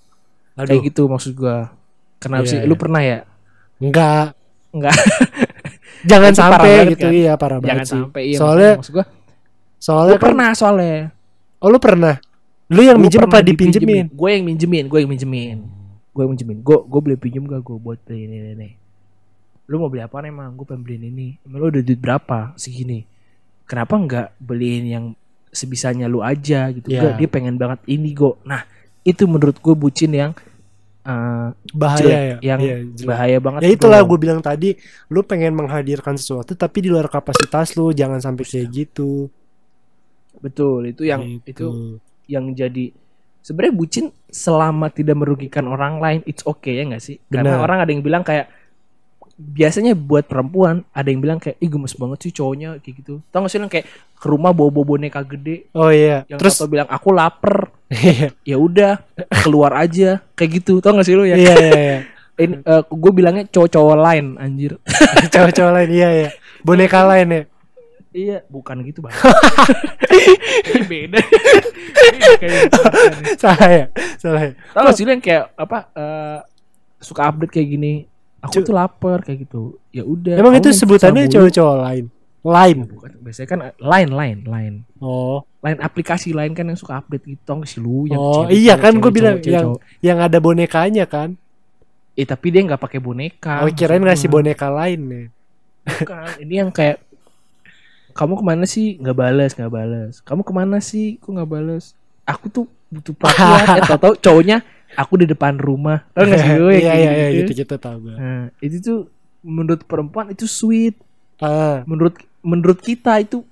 aduh. 0.57 0.67
kayak 0.67 0.81
gitu 0.89 1.01
maksud 1.05 1.31
gua 1.33 1.69
kenapa 2.17 2.43
Iya, 2.43 2.51
sih 2.51 2.57
iya. 2.59 2.67
lu 2.67 2.75
pernah 2.75 3.01
ya 3.01 3.19
Enggak. 3.77 4.33
Enggak. 4.73 4.97
Jangan 6.09 6.33
sampai 6.33 6.73
gitu 6.97 7.05
kan? 7.05 7.11
iya 7.13 7.33
parah 7.37 7.61
jangan 7.61 7.69
banget 7.77 7.85
sih. 7.85 7.93
sampai 8.01 8.21
iya 8.25 8.37
soalnya 8.37 8.71
maksud 8.81 8.93
gua 8.93 9.05
lu 9.05 9.13
soalnya 9.77 10.15
kan 10.17 10.23
pernah 10.25 10.49
soalnya 10.51 10.97
oh 11.57 11.69
lu 11.69 11.79
pernah. 11.79 12.15
Lu 12.67 12.83
yang 12.83 12.99
minjem 12.99 13.23
apa 13.23 13.39
dipinjemin? 13.39 14.11
gue 14.11 14.29
yang 14.29 14.43
minjemin 14.43 14.85
gue 14.91 14.99
yang 14.99 15.07
minjemin 15.07 15.57
gue 16.11 16.19
yang 16.19 16.31
minjemin 16.33 16.57
gue 16.59 16.77
gue 16.83 16.99
beli 16.99 17.15
pinjem 17.15 17.47
gak 17.47 17.63
gue 17.63 17.77
buat 17.79 17.95
beli 18.03 18.27
ini 18.27 18.35
ini, 18.57 18.69
lu 19.69 19.79
mau 19.79 19.87
beli 19.87 20.03
apa 20.03 20.19
emang 20.25 20.51
gue 20.51 20.65
pengen 20.67 20.83
beliin 20.83 21.03
ini 21.07 21.27
emang 21.47 21.63
lu 21.63 21.65
udah 21.71 21.79
duit 21.79 21.95
berapa 21.95 22.51
segini 22.57 23.07
kenapa 23.63 23.93
nggak 23.95 24.27
beliin 24.41 24.83
yang 24.83 25.05
sebisanya 25.47 26.11
lu 26.11 26.19
aja 26.19 26.67
gitu 26.75 26.91
Iya. 26.91 26.99
Nggak, 27.07 27.13
dia 27.15 27.29
pengen 27.31 27.55
banget 27.55 27.79
ini 27.87 28.11
go 28.11 28.35
nah 28.43 28.67
itu 29.07 29.23
menurut 29.23 29.55
gue 29.55 29.71
bucin 29.73 30.11
yang 30.11 30.31
eh, 31.01 31.49
Bahaya 31.71 32.03
jelek, 32.03 32.19
ya. 32.19 32.37
yang 32.43 32.59
Iya, 32.59 32.75
jelek. 32.93 33.07
bahaya 33.07 33.37
banget 33.39 33.59
Ya 33.63 33.69
itulah 33.71 33.99
bro. 34.01 34.09
gue 34.11 34.17
bilang 34.19 34.41
tadi, 34.41 34.75
lu 35.07 35.23
pengen 35.23 35.55
menghadirkan 35.55 36.15
sesuatu 36.15 36.51
tapi 36.53 36.83
di 36.83 36.89
luar 36.91 37.07
kapasitas 37.07 37.73
lu, 37.73 37.89
jangan 37.91 38.19
sampai 38.19 38.43
kayak 38.43 38.67
gitu. 38.69 39.31
betul 40.37 40.85
itu 40.85 41.01
yang 41.01 41.23
Gitu. 41.41 41.49
itu 41.49 41.67
yang 42.27 42.53
jadi 42.53 42.93
sebenarnya 43.41 43.73
bucin 43.73 44.05
selama 44.27 44.91
tidak 44.91 45.17
merugikan 45.17 45.65
orang 45.65 45.97
lain 45.97 46.19
it's 46.25 46.45
okay 46.45 46.77
ya 46.77 46.85
nggak 46.85 47.01
sih 47.01 47.17
karena 47.25 47.57
Benar. 47.57 47.65
orang 47.65 47.77
ada 47.81 47.89
yang 47.89 48.03
bilang 48.03 48.21
kayak 48.21 48.45
biasanya 49.37 49.93
buat 49.93 50.25
perempuan 50.25 50.81
ada 50.89 51.13
yang 51.13 51.21
bilang 51.21 51.37
kayak 51.37 51.61
ih 51.61 51.69
gemes 51.69 51.93
banget 51.93 52.25
sih 52.25 52.33
cowoknya 52.33 52.81
kayak 52.81 53.05
gitu 53.05 53.21
tau 53.29 53.45
gak 53.45 53.53
sih 53.53 53.61
yang 53.61 53.69
kayak 53.69 53.85
ke 54.17 54.25
rumah 54.25 54.49
bawa 54.49 54.73
bawa 54.73 54.97
boneka 54.97 55.21
gede 55.21 55.69
Oh 55.77 55.93
iya. 55.93 56.25
yang 56.25 56.41
Terus 56.41 56.57
atau 56.57 56.65
bilang 56.65 56.89
aku 56.89 57.13
lapar 57.13 57.69
iya 57.93 58.33
ya 58.41 58.57
udah 58.57 58.97
keluar 59.45 59.77
aja 59.77 60.25
kayak 60.33 60.61
gitu 60.65 60.81
tau 60.81 60.97
gak 60.97 61.05
sih 61.05 61.13
lu 61.13 61.29
ya 61.29 61.37
iya 61.37 61.53
iya. 61.53 61.97
ini 62.41 62.65
gue 62.89 63.11
bilangnya 63.13 63.45
cowok-cowok 63.45 63.97
lain 64.01 64.25
anjir 64.41 64.81
Cowok-cowok 65.33 65.71
lain 65.71 65.89
iya 65.93 66.09
iya. 66.09 66.29
Boneka 66.65 67.05
lain 67.05 67.27
ya. 67.29 67.41
iya 68.17 68.37
bukan 68.49 68.81
gitu 68.89 69.05
bang 69.05 69.13
Ini 70.67 70.81
beda 70.89 71.19
gitu. 72.41 72.81
Salah 73.37 73.69
ya. 73.69 73.85
Salah 74.17 74.41
ya. 74.49 74.51
Tau 74.73 74.81
gak 74.87 74.95
sih 74.97 75.03
lu 75.05 75.11
yang 75.13 75.23
kayak 75.23 75.53
apa 75.53 75.77
eh, 75.93 76.39
suka 76.97 77.29
update 77.29 77.53
kayak 77.53 77.69
gini. 77.77 77.93
Aku 78.43 78.61
tuh 78.61 78.73
lapar 78.75 79.25
kayak 79.25 79.49
gitu. 79.49 79.81
Ya 79.89 80.05
udah. 80.05 80.37
Emang 80.37 80.53
itu 80.53 80.69
sebutannya 80.69 81.25
cowok-cowok 81.25 81.75
lain. 81.81 82.05
Lain. 82.47 82.77
Bukan, 82.85 83.11
biasanya 83.25 83.47
kan 83.49 83.59
line 83.81 84.11
line 84.13 84.39
line. 84.45 84.75
Oh. 85.01 85.41
Lain 85.65 85.77
aplikasi 85.81 86.31
lain 86.31 86.53
kan 86.53 86.69
yang 86.69 86.77
suka 86.79 87.01
update 87.01 87.25
gitu 87.27 87.53
sih 87.65 87.81
lu 87.81 88.05
yang 88.07 88.21
Oh, 88.21 88.45
cewek, 88.45 88.53
iya 88.55 88.73
cewek, 88.77 88.83
kan 88.85 88.93
cewek, 88.93 89.03
gue 89.03 89.11
bilang 89.11 89.35
cewek, 89.41 89.51
yang 89.51 89.65
cowok. 89.67 89.79
yang 90.05 90.17
ada 90.21 90.37
bonekanya 90.37 91.05
kan. 91.09 91.29
Eh 92.13 92.25
tapi 92.25 92.47
dia 92.53 92.61
nggak 92.63 92.79
pakai 92.81 92.99
boneka. 93.01 93.65
Oh, 93.65 93.69
kirain 93.73 93.99
ngasih 93.99 94.29
gua. 94.29 94.35
boneka 94.39 94.67
lain 94.69 94.99
nih. 95.01 95.25
Bukan. 95.87 96.27
Ini 96.45 96.53
yang 96.65 96.69
kayak 96.71 96.97
kamu 98.17 98.33
ke 98.33 98.43
mana 98.45 98.65
sih 98.65 98.97
nggak 98.97 99.17
balas 99.17 99.51
nggak 99.53 99.73
balas. 99.73 100.13
Kamu 100.25 100.41
ke 100.41 100.53
mana 100.53 100.77
sih? 100.81 101.21
Kok 101.21 101.29
nggak 101.37 101.49
balas? 101.49 101.93
Aku 102.25 102.49
tuh 102.49 102.65
butuh 102.89 103.13
perhatian. 103.13 103.77
eh 103.77 103.85
tau 103.91 103.97
tau 103.99 104.13
cowoknya 104.17 104.63
aku 104.95 105.13
di 105.17 105.25
depan 105.25 105.57
rumah. 105.57 106.07
Tau 106.13 106.23
gak 106.23 106.37
sih 106.37 106.49
yang 106.55 106.69
Iya 106.71 106.93
iya 106.93 107.11
iya 107.11 107.27
gitu? 107.33 107.51
gitu-gitu 107.51 107.75
tahu 107.75 107.97
gue. 108.07 108.15
Nah, 108.15 108.43
itu 108.59 108.77
tuh 108.79 108.99
menurut 109.41 109.81
perempuan 109.83 110.31
itu 110.31 110.45
sweet. 110.45 110.95
Ah. 111.37 111.83
Menurut 111.83 112.15
menurut 112.39 112.79
kita 112.79 113.19
itu 113.19 113.43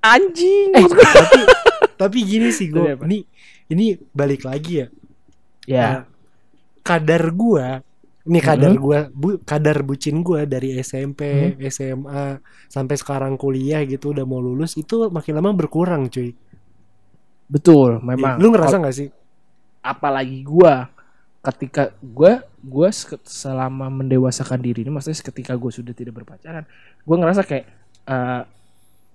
anjing. 0.00 0.70
Eh, 0.72 0.84
tapi 0.86 1.40
tapi 2.00 2.18
gini 2.22 2.48
sih 2.50 2.68
gue 2.68 2.92
ini 3.02 3.24
ini 3.66 3.86
balik 4.12 4.44
lagi 4.44 4.84
ya 4.84 4.86
ya, 5.64 5.80
Nah, 5.80 5.98
kadar 6.84 7.32
gua 7.32 7.80
ini 8.22 8.38
kadar 8.38 8.70
Mhm. 8.70 8.78
gua 8.78 8.98
bu, 9.10 9.28
kadar 9.42 9.82
bucin 9.82 10.20
gua 10.20 10.44
dari 10.44 10.76
SMP 10.76 11.56
Mhm. 11.56 11.66
SMA 11.66 12.24
sampai 12.68 12.94
sekarang 12.94 13.34
kuliah 13.34 13.82
gitu 13.82 14.12
udah 14.12 14.22
mau 14.22 14.38
lulus 14.38 14.76
itu 14.76 15.08
makin 15.08 15.34
lama 15.34 15.50
berkurang 15.50 16.06
cuy 16.06 16.36
betul 17.46 17.98
memang. 17.98 18.38
lu 18.38 18.50
ngerasa 18.50 18.76
nggak 18.76 18.94
sih 18.94 19.08
apalagi 19.86 20.42
gua 20.42 20.90
ketika 21.40 21.94
gua 22.02 22.42
sek- 22.90 23.22
selama 23.22 23.86
mendewasakan 23.86 24.58
diri 24.58 24.82
ini 24.82 24.90
maksudnya 24.90 25.22
ketika 25.22 25.54
gua 25.54 25.70
sudah 25.70 25.94
tidak 25.94 26.14
berpacaran, 26.16 26.66
gua 27.02 27.16
ngerasa 27.16 27.42
kayak 27.42 27.64
eh 28.04 28.42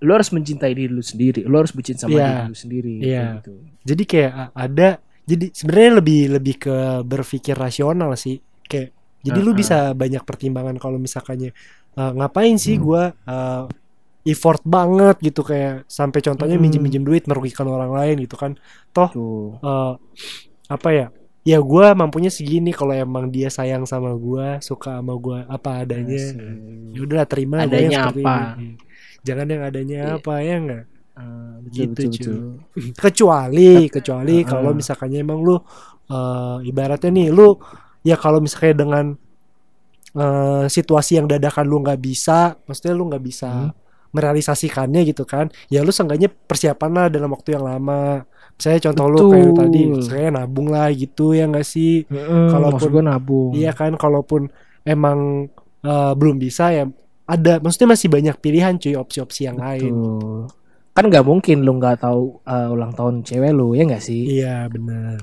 lu 0.02 0.10
harus 0.10 0.32
mencintai 0.32 0.72
diri 0.72 0.90
lu 0.90 0.98
sendiri, 0.98 1.44
lu 1.44 1.54
harus 1.54 1.70
bucin 1.70 1.94
sama 1.94 2.10
Iya. 2.10 2.26
diri 2.26 2.42
lu 2.42 2.56
sendiri 2.56 2.94
Iya. 2.98 3.06
kayak 3.22 3.32
gitu. 3.38 3.52
jadi 3.84 4.02
kayak 4.02 4.32
ada 4.50 4.88
jadi 5.22 5.44
sebenarnya 5.52 5.92
lebih 5.94 6.20
lebih 6.32 6.54
ke 6.58 6.76
berpikir 7.02 7.54
rasional 7.54 8.10
sih 8.16 8.40
kayak 8.64 8.90
jadi 9.22 9.38
lu 9.38 9.52
Uh-uh. 9.52 9.60
bisa 9.60 9.76
banyak 9.92 10.26
pertimbangan 10.26 10.74
kalau 10.76 10.98
misalkannya 10.98 11.54
eh, 11.92 12.12
ngapain 12.16 12.56
sih 12.56 12.74
Hmm. 12.74 12.82
gua 12.82 13.02
eh, 13.14 13.64
effort 14.24 14.62
banget 14.64 15.18
gitu 15.20 15.42
kayak 15.42 15.86
sampai 15.86 16.18
contohnya 16.18 16.56
Hmm. 16.56 16.64
minjem-minjem 16.64 17.02
duit 17.02 17.24
merugikan 17.26 17.66
orang 17.66 17.92
lain 17.92 18.16
gitu 18.22 18.34
kan 18.34 18.58
Tuh. 18.90 19.10
eh 19.60 19.92
apa 20.66 20.88
ya 20.90 21.06
ya 21.42 21.58
gue 21.58 21.86
mampunya 21.92 22.30
segini 22.30 22.70
kalau 22.70 22.94
emang 22.94 23.26
dia 23.26 23.50
sayang 23.50 23.82
sama 23.82 24.14
gue 24.14 24.62
suka 24.62 24.98
sama 24.98 25.14
gue 25.16 25.38
apa 25.44 25.82
adanya 25.82 26.22
ya 26.90 27.00
udahlah 27.02 27.26
terima 27.26 27.66
Adanya 27.66 28.08
apa? 28.08 28.54
ini. 28.56 28.78
jangan 29.20 29.46
yang 29.46 29.62
adanya 29.62 30.00
Iya. 30.06 30.16
apa 30.18 30.32
ya 30.38 30.54
enggak 30.56 30.84
betul, 31.62 31.70
Gitu, 31.72 31.88
betul, 31.90 32.06
cuy. 32.06 32.22
betul. 32.22 32.40
kecuali 33.04 33.70
kecuali 33.88 34.36
Uh-uh. 34.38 34.48
kalau 34.48 34.70
misalkannya 34.72 35.18
emang 35.20 35.40
lu 35.40 35.56
eh, 36.08 36.58
ibaratnya 36.64 37.10
nih 37.10 37.28
lu 37.28 37.58
ya 38.02 38.14
kalau 38.14 38.38
misalnya 38.38 38.74
dengan 38.78 39.04
eh, 40.14 40.64
situasi 40.68 41.18
yang 41.18 41.26
dadakan 41.26 41.64
lu 41.64 41.80
nggak 41.80 41.98
bisa 41.98 42.54
maksudnya 42.64 42.94
lu 42.94 43.10
nggak 43.10 43.24
bisa 43.24 43.50
Hmm. 43.50 43.70
merealisasikannya 44.12 45.08
gitu 45.08 45.24
kan 45.24 45.48
ya 45.66 45.80
lu 45.80 45.88
seenggaknya 45.88 46.28
persiapan 46.28 46.90
lah 46.92 47.06
dalam 47.08 47.32
waktu 47.32 47.56
yang 47.56 47.64
lama 47.64 48.28
saya 48.62 48.78
contoh 48.80 49.06
lu 49.08 49.18
kayak 49.28 49.50
tadi 49.58 49.82
saya 50.00 50.30
nabung 50.30 50.70
lah 50.70 50.86
gitu 50.88 51.34
ya 51.34 51.44
nggak 51.44 51.66
sih 51.66 52.06
Heeh, 52.06 52.46
Kalaupun- 52.46 52.88
gua 52.88 53.02
nabung. 53.04 53.50
Iya 53.52 53.72
kan 53.72 53.92
kalaupun 53.96 54.46
emang 54.82 55.50
eh, 55.82 56.12
belum 56.14 56.38
bisa 56.38 56.70
ya 56.70 56.86
ada 57.24 57.58
maksudnya 57.58 57.90
masih 57.90 58.06
banyak 58.06 58.36
pilihan 58.38 58.78
cuy 58.78 58.94
opsi-opsi 58.94 59.44
yang 59.44 59.58
lain. 59.58 59.90
Betul. 59.90 60.46
Kan 60.92 61.04
nggak 61.08 61.24
mungkin 61.24 61.56
lu 61.60 61.74
nggak 61.74 61.98
tahu 62.00 62.38
eh, 62.40 62.68
ulang 62.68 62.92
tahun 62.92 63.14
cewek 63.22 63.50
lu 63.50 63.74
ya 63.74 63.82
nggak 63.82 64.00
sih? 64.00 64.22
Iya 64.38 64.68
benar. 64.68 65.18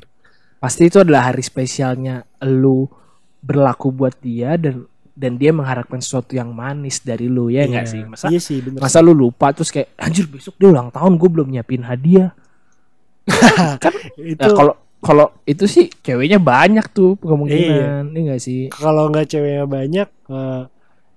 Pasti 0.59 0.85
itu 0.85 0.99
adalah 0.99 1.31
hari 1.31 1.39
spesialnya 1.39 2.19
lu 2.43 2.83
berlaku 3.39 3.89
buat 3.89 4.19
dia 4.19 4.59
dan 4.59 4.83
dan 5.13 5.35
dia 5.35 5.51
mengharapkan 5.51 5.99
sesuatu 5.99 6.31
yang 6.31 6.51
manis 6.51 6.99
dari 6.99 7.27
lu 7.27 7.47
ya 7.47 7.63
nggak 7.63 7.85
Iya. 7.85 7.91
sih? 7.91 8.01
Masa 8.03 8.25
Iya 8.27 8.39
sih 8.41 8.57
masa 8.75 8.99
lu 8.99 9.11
lupa 9.11 9.51
terus 9.51 9.67
kayak 9.67 9.95
anjir 9.95 10.25
besok 10.25 10.55
dia 10.55 10.67
ulang 10.67 10.89
tahun 10.89 11.15
gue 11.15 11.29
belum 11.29 11.47
nyiapin 11.49 11.83
hadiah. 11.83 12.31
itu 14.31 14.39
Nah, 14.39 14.51
kalau 14.51 14.73
kalau 14.99 15.27
itu 15.43 15.63
sih 15.63 15.87
ceweknya 15.97 16.37
banyak 16.37 16.83
tuh 16.89 17.15
Iya. 17.15 17.23
kemungkinan, 17.23 18.03
ini 18.09 18.19
enggak 18.21 18.41
sih? 18.41 18.67
kalau 18.69 19.07
nggak 19.07 19.27
ceweknya 19.27 19.63
banyak 19.63 20.07
eh, 20.27 20.61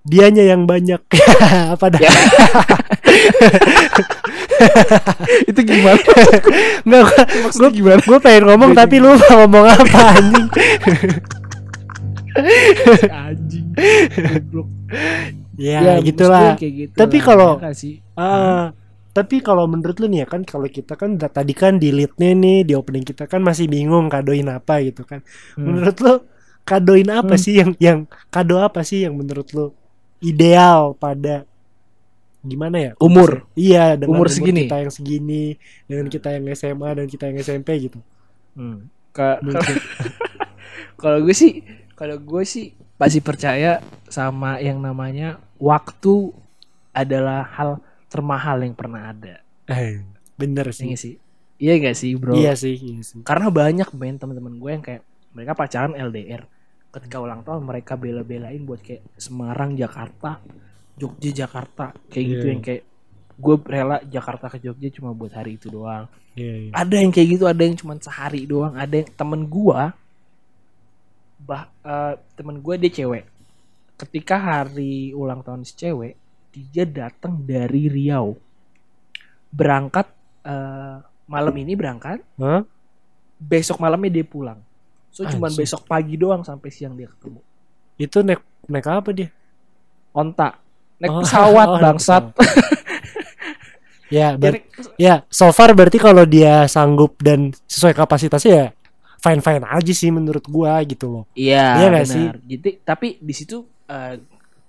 dianya 0.02 0.44
yang 0.44 0.62
banyak 0.64 1.02
apa 1.74 1.86
dah? 1.88 2.00
Ya. 2.00 2.12
itu 5.46 5.60
gimana? 5.60 5.98
Nggak 6.82 7.02
gue 7.52 7.70
gimana? 7.72 8.00
Gue 8.00 8.18
pengen 8.18 8.44
ngomong 8.46 8.70
tapi 8.72 8.98
lu 8.98 9.10
ngomong 9.10 9.66
apa 9.66 10.00
anjing? 10.12 10.48
anjing. 13.08 13.66
Ya, 15.54 15.78
maksud 16.00 16.06
gitulah. 16.06 16.56
kayak 16.56 16.72
gitu 16.80 16.96
Tapi 16.96 17.16
kalau- 17.20 17.60
ya? 17.60 18.00
Ah, 18.16 18.72
tapi 19.12 19.40
kalau 19.40 19.68
menurut 19.68 20.00
lu 20.00 20.08
nih 20.08 20.24
ya 20.24 20.28
kan 20.28 20.40
kalau 20.42 20.64
kita 20.66 20.96
kan 20.96 21.14
tadi 21.16 21.52
kan 21.52 21.76
di 21.76 21.92
lead-nya 21.92 22.32
nih 22.32 22.64
di 22.64 22.72
opening 22.72 23.04
kita 23.04 23.28
kan 23.28 23.40
masih 23.40 23.68
bingung 23.68 24.08
kadoin 24.08 24.48
apa 24.48 24.80
gitu 24.80 25.04
kan. 25.04 25.20
Hmm. 25.54 25.68
Menurut 25.68 25.96
lu 26.00 26.14
kadoin 26.64 27.08
apa 27.08 27.36
Hmm. 27.36 27.42
sih 27.42 27.54
yang 27.60 27.70
yang 27.76 27.98
kado 28.28 28.56
apa 28.56 28.80
sih 28.82 29.04
yang 29.04 29.12
menurut 29.14 29.48
lu 29.52 29.70
ideal 30.18 30.94
pada 30.94 31.44
gimana 32.40 32.76
ya 32.80 32.92
Umur. 32.98 33.46
iya 33.54 33.94
dengan 33.94 34.18
Umur 34.18 34.26
umur, 34.26 34.34
segini. 34.34 34.66
kita 34.66 34.76
yang 34.82 34.90
segini 34.90 35.44
dengan 35.86 36.06
kita 36.06 36.28
yang 36.34 36.44
SMA 36.52 36.90
dan 36.92 37.06
kita 37.06 37.24
yang 37.30 37.38
SMP 37.38 37.68
gitu 37.80 37.98
Hmm. 38.54 38.88
Kalau 40.96 41.18
gue 41.20 41.34
sih 41.34 41.60
kalau 41.92 42.16
gue 42.18 42.42
sih 42.42 42.70
pasti 42.94 43.18
percaya 43.18 43.78
sama 44.06 44.58
yang 44.58 44.78
namanya 44.78 45.38
waktu 45.58 46.30
adalah 46.92 47.46
hal 47.48 47.70
termahal 48.12 48.60
yang 48.60 48.76
pernah 48.76 49.08
ada. 49.08 49.40
eh, 49.66 50.04
bener 50.36 50.68
Iya 50.68 50.76
sih 50.76 50.84
nggak 50.86 51.00
sih? 51.00 51.14
Iya 51.56 51.74
gak 51.78 51.96
sih, 51.96 52.12
Bro? 52.18 52.34
iya 52.34 52.52
sih 52.54 52.74
iya 52.74 53.00
sih 53.00 53.22
Karena 53.22 53.46
banyak 53.48 53.88
main 53.94 54.18
teman-teman 54.18 54.54
gue 54.58 54.70
yang 54.70 54.82
kayak 54.82 55.02
mereka 55.30 55.52
pacaran 55.54 55.94
LDR. 55.94 56.42
Ketika 56.90 57.16
ulang 57.18 57.40
tahun 57.40 57.62
mereka 57.62 57.94
bela-belain 57.96 58.60
buat 58.62 58.82
kayak 58.82 59.00
Semarang, 59.16 59.72
Jakarta, 59.72 60.42
Jogja, 60.92 61.30
Jakarta, 61.32 61.94
kayak 62.10 62.26
gitu 62.28 62.44
Iya. 62.44 62.52
yang 62.52 62.60
kayak 62.60 62.82
gue 63.32 63.54
rela 63.64 63.96
Jakarta 64.04 64.46
ke 64.46 64.58
Jogja 64.60 64.88
cuma 64.92 65.14
buat 65.14 65.32
hari 65.32 65.56
itu 65.56 65.72
doang. 65.72 66.04
iya, 66.34 66.68
iya. 66.68 66.70
ada 66.72 66.96
yang 66.96 67.12
kayak 67.12 67.28
gitu 67.32 67.44
ada 67.48 67.62
yang 67.64 67.76
cuma 67.76 67.94
sehari 67.96 68.44
doang 68.44 68.72
ada 68.74 68.92
yang 68.92 69.08
temen 69.12 69.44
gua 69.46 69.92
bah 71.42 71.66
eh, 71.82 72.14
temen 72.38 72.62
gua 72.62 72.78
dia 72.78 72.88
cewek 72.88 73.24
ketika 73.98 74.36
hari 74.38 75.10
ulang 75.12 75.42
tahun 75.42 75.66
si 75.66 75.74
cewek 75.74 76.14
dia 76.52 76.84
datang 76.84 77.40
dari 77.40 77.88
Riau. 77.88 78.36
Berangkat 79.48 80.06
eh, 80.44 80.96
malam 81.24 81.54
ini 81.56 81.72
berangkat. 81.72 82.20
Hah? 82.36 82.62
besok 83.42 83.82
malamnya 83.82 84.22
dia 84.22 84.22
pulang. 84.22 84.62
So 85.10 85.26
cuma 85.26 85.50
besok 85.50 85.82
pagi 85.90 86.14
doang 86.14 86.46
sampai 86.46 86.70
siang 86.70 86.94
dia 86.94 87.10
ketemu. 87.10 87.42
Itu 87.98 88.22
naik 88.22 88.38
naik 88.70 88.86
apa 88.86 89.10
dia? 89.10 89.28
Onta. 90.14 90.62
Naik 91.02 91.10
Oh, 91.10 91.20
pesawat 91.26 91.68
oh, 91.74 91.78
bangsat. 91.82 92.24
ya 94.14 94.36
ber- 94.38 94.62
ya 95.00 95.26
so 95.26 95.50
far 95.50 95.74
berarti 95.74 95.98
kalau 95.98 96.22
dia 96.22 96.68
sanggup 96.70 97.18
dan 97.18 97.50
sesuai 97.66 97.96
kapasitasnya 97.96 98.52
ya 98.54 98.66
fine 99.18 99.40
fine 99.42 99.64
aja 99.66 99.92
sih 99.92 100.14
menurut 100.14 100.46
gua 100.46 100.78
gitu 100.86 101.10
loh. 101.10 101.24
Iya, 101.34 101.82
Iya 101.82 101.88
benar. 101.90 102.34
Jadi 102.46 102.70
tapi 102.86 103.18
di 103.18 103.34
situ 103.34 103.66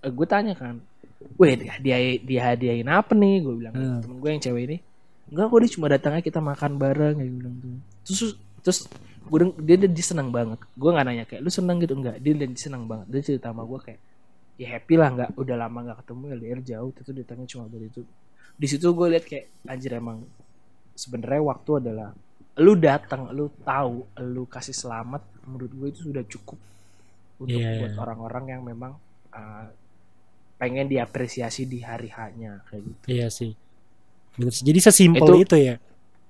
gue 0.04 0.28
tanya 0.28 0.52
kan, 0.58 0.84
weh 1.36 1.54
dia 1.56 1.74
dia 1.80 1.98
dia 2.20 2.42
hadiahin 2.52 2.90
apa 2.90 3.12
nih? 3.14 3.36
Gue 3.42 3.54
bilang 3.60 3.74
Hmm. 3.74 4.00
temen 4.02 4.18
gue 4.20 4.30
yang 4.30 4.42
cewek 4.42 4.64
ini, 4.70 4.78
enggak 5.32 5.46
kok 5.50 5.60
dia 5.60 5.72
cuma 5.72 5.88
datangnya 5.90 6.22
kita 6.22 6.40
makan 6.40 6.72
bareng 6.78 7.16
kayak 7.20 7.34
bilang 7.34 7.56
tuh. 7.60 7.70
Terus 8.06 8.20
terus 8.64 8.80
gue 9.24 9.38
dia, 9.64 9.76
dia, 9.80 9.90
dia 9.90 10.06
senang 10.06 10.30
banget. 10.30 10.60
Gue 10.76 10.90
nggak 10.92 11.06
nanya 11.06 11.26
kayak 11.26 11.42
lu 11.42 11.50
senang 11.50 11.78
gitu 11.80 11.94
enggak? 11.96 12.20
Dia 12.20 12.34
dia 12.36 12.48
senang 12.56 12.84
banget. 12.86 13.08
Dia 13.10 13.22
cerita 13.24 13.50
sama 13.52 13.64
gue 13.64 13.80
kayak 13.82 14.00
ya 14.54 14.68
happy 14.78 14.96
lah 15.02 15.10
nggak 15.10 15.30
udah 15.34 15.56
lama 15.58 15.80
nggak 15.82 15.98
ketemu 16.06 16.24
LDR 16.38 16.60
jauh 16.62 16.90
itu 16.94 17.12
datangnya 17.12 17.48
cuma 17.50 17.64
buat 17.66 17.84
itu. 17.84 18.02
Di 18.54 18.68
situ 18.70 18.86
gue 18.94 19.08
lihat 19.10 19.26
kayak 19.26 19.46
anjir 19.66 19.98
emang 19.98 20.22
sebenarnya 20.94 21.42
waktu 21.42 21.72
adalah 21.82 22.14
lu 22.54 22.78
datang, 22.78 23.34
lu 23.34 23.50
tahu, 23.66 24.06
lu 24.30 24.46
kasih 24.46 24.78
selamat 24.78 25.26
menurut 25.50 25.72
gue 25.74 25.88
itu 25.90 26.00
sudah 26.06 26.22
cukup 26.22 26.60
untuk 27.42 27.58
Iya, 27.58 27.82
buat 27.82 27.94
iya. 27.98 28.00
orang-orang 28.00 28.46
yang 28.54 28.62
memang 28.62 28.94
uh, 29.34 29.66
pengen 30.56 30.88
diapresiasi 30.88 31.66
di 31.66 31.84
hari 31.84 32.08
hanya 32.14 32.64
kayak 32.68 32.84
gitu. 32.86 33.04
iya 33.10 33.28
sih 33.28 33.54
Bener 34.34 34.52
sih. 34.52 34.64
jadi 34.64 34.80
sesimpel 34.82 35.28
Itu- 35.38 35.44
itu, 35.44 35.56
ya 35.60 35.76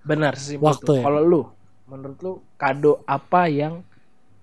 Benar 0.03 0.36
sesimpel 0.36 0.67
Waktu 0.67 0.83
itu. 0.83 0.93
ya? 0.99 1.03
Kalau 1.03 1.21
lu, 1.21 1.41
menurut 1.86 2.17
lu 2.19 2.33
kado 2.55 2.99
apa 3.05 3.47
yang 3.47 3.88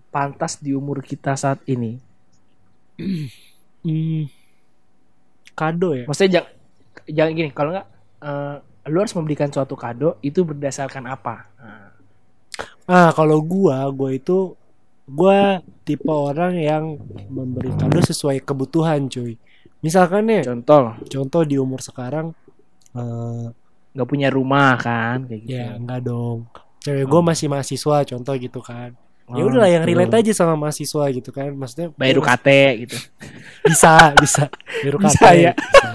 pantas 0.09 0.57
di 0.57 0.73
umur 0.73 1.01
kita 1.01 1.37
saat 1.37 1.61
ini? 1.66 2.01
Hmm, 3.81 4.29
kado 5.53 5.93
ya 5.93 6.05
Maksudnya 6.05 6.31
jangan 6.40 6.51
jangan 7.09 7.33
gini, 7.33 7.51
kalau 7.51 7.71
nggak 7.73 7.88
uh, 8.21 8.57
lu 8.88 8.97
harus 8.99 9.12
memberikan 9.12 9.49
suatu 9.49 9.77
kado 9.77 10.16
itu 10.21 10.40
berdasarkan 10.40 11.05
apa? 11.07 11.49
Nah, 11.57 11.88
Ah, 12.85 13.14
kalau 13.14 13.38
gua, 13.38 13.87
gua 13.95 14.11
itu 14.11 14.59
gua 15.07 15.62
tipe 15.85 16.11
orang 16.11 16.59
yang 16.59 16.85
memberi 17.29 17.71
kado 17.71 18.03
sesuai 18.03 18.43
kebutuhan, 18.43 19.07
cuy. 19.07 19.38
Misalkan 19.81 20.29
nih, 20.29 20.45
contoh, 20.45 20.93
contoh 21.03 21.43
di 21.43 21.57
umur 21.57 21.81
sekarang 21.81 22.37
eh 22.93 23.45
nggak 23.90 24.09
punya 24.09 24.29
rumah 24.29 24.77
kan, 24.77 25.25
kayak 25.27 25.40
gitu. 25.43 25.57
ya 25.57 25.75
enggak 25.75 26.01
dong. 26.05 26.47
Cewek 26.81 27.05
gua 27.05 27.21
masih 27.25 27.49
mahasiswa, 27.49 27.97
contoh 28.07 28.35
gitu 28.37 28.61
kan. 28.61 28.93
Ya 29.31 29.43
Oh, 29.43 29.47
udahlah 29.47 29.71
yang 29.71 29.87
gitu. 29.87 29.95
relate 29.95 30.14
aja 30.21 30.33
sama 30.35 30.59
mahasiswa 30.59 31.05
gitu 31.11 31.31
kan. 31.31 31.55
Maksudnya 31.55 31.95
Bayar 31.95 32.14
ya, 32.14 32.21
UKT 32.21 32.49
gitu. 32.83 32.97
bisa, 33.71 34.11
bisa. 34.19 34.43
Biar 34.83 34.95
Bisa 34.99 35.29
ya. 35.33 35.53
bisa. 35.55 35.88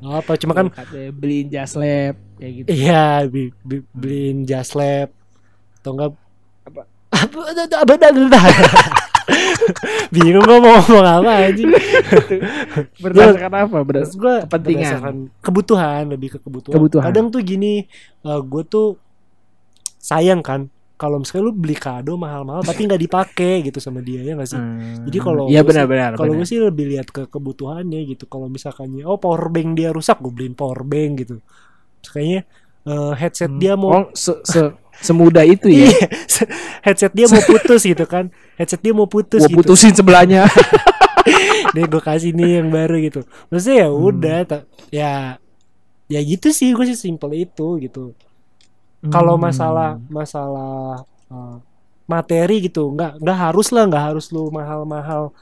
Nggak 0.00 0.16
apa, 0.22 0.32
cuma 0.36 0.52
kan 0.52 0.66
UKT 0.72 0.94
beliin 1.12 1.46
jas 1.46 1.72
lab 1.74 2.16
kayak 2.36 2.52
gitu. 2.52 2.68
iya 2.70 3.24
beliin 3.92 4.44
jas 4.44 4.72
lab 4.72 5.08
atau 5.80 5.90
enggak 5.94 6.10
Apa? 6.64 6.82
apa 7.16 7.38
apa 7.48 7.94
apa 7.96 9.05
bingung 10.08 10.42
gua 10.42 10.58
mau 10.58 10.78
ngomong 10.78 11.04
apa 11.04 11.32
aja 11.46 11.62
Berdasarkan 13.02 13.52
apa? 13.52 13.76
Berdas 13.82 14.08
Maksud 14.08 14.18
gua 14.18 14.34
kepentingan. 14.44 14.78
berdasarkan 14.78 15.14
kebutuhan 15.40 16.02
lebih 16.08 16.28
ke 16.32 16.38
kebutuhan. 16.38 16.74
Kebutuhan. 16.74 17.04
Kadang 17.04 17.26
tuh 17.28 17.40
gini, 17.40 17.84
gue 18.22 18.62
tuh 18.64 18.96
sayang 19.96 20.40
kan 20.40 20.70
kalau 20.96 21.20
misalnya 21.20 21.44
lu 21.44 21.52
beli 21.52 21.76
kado 21.76 22.16
mahal-mahal 22.16 22.64
tapi 22.64 22.88
nggak 22.88 22.96
dipakai 22.98 23.60
gitu 23.60 23.76
sama 23.78 24.00
dia 24.00 24.22
ya 24.22 24.32
nggak 24.32 24.48
sih? 24.48 24.60
Jadi 25.04 25.18
kalau 25.18 25.44
Iya 25.46 25.60
sih- 25.60 25.68
benar-benar. 25.68 26.10
Kalau 26.14 26.32
gue 26.32 26.46
sih 26.46 26.56
lebih 26.56 26.86
lihat 26.88 27.08
ke 27.08 27.26
kebutuhannya 27.26 28.00
gitu. 28.06 28.24
Kalau 28.24 28.48
misalkannya 28.48 29.04
oh 29.04 29.16
power 29.16 29.50
bank 29.50 29.76
dia 29.76 29.92
rusak, 29.92 30.16
gue 30.18 30.32
beliin 30.32 30.54
power 30.54 30.80
bank 30.82 31.20
gitu. 31.20 31.36
Kayaknya 32.02 32.40
eh, 32.86 33.12
headset 33.14 33.52
dia 33.52 33.74
mau 33.74 33.90
Oh, 33.92 34.04
se 34.14 34.32
se 34.42 34.60
semudah 34.96 35.44
itu 35.44 35.68
ya. 35.68 35.84
Iya, 35.90 36.06
headset 36.82 37.12
dia 37.12 37.26
mau 37.26 37.42
putus 37.42 37.82
gitu 37.82 38.06
kan. 38.06 38.32
Headset 38.56 38.80
dia 38.80 38.92
mau 38.92 39.04
putus 39.06 39.40
Gua 39.40 39.48
gitu. 39.48 39.58
putusin 39.62 39.92
sebelahnya. 39.92 40.44
nih 41.74 41.84
gue 41.84 42.00
kasih 42.00 42.30
nih 42.30 42.62
yang 42.62 42.68
baru 42.70 42.96
gitu 43.02 43.20
maksudnya 43.50 43.84
ya 43.84 43.88
udah 43.90 44.38
ta- 44.46 44.66
ya 44.88 45.12
ya 46.06 46.20
gitu 46.22 46.48
sih 46.48 46.70
gue 46.70 46.86
sih 46.86 46.96
simple 46.96 47.34
itu 47.34 47.76
gitu 47.78 48.14
kalau 49.04 49.34
Hmm. 49.34 49.44
masalah 49.44 49.90
masalah 50.06 51.02
uh, 51.26 51.58
materi 52.06 52.62
gitu 52.62 52.88
nggak 52.88 53.18
nggak 53.18 53.38
harus 53.42 53.68
lah 53.70 53.84
nggak 53.84 54.04
harus 54.08 54.30
lu 54.30 54.48
mahal-mahal 54.48 55.34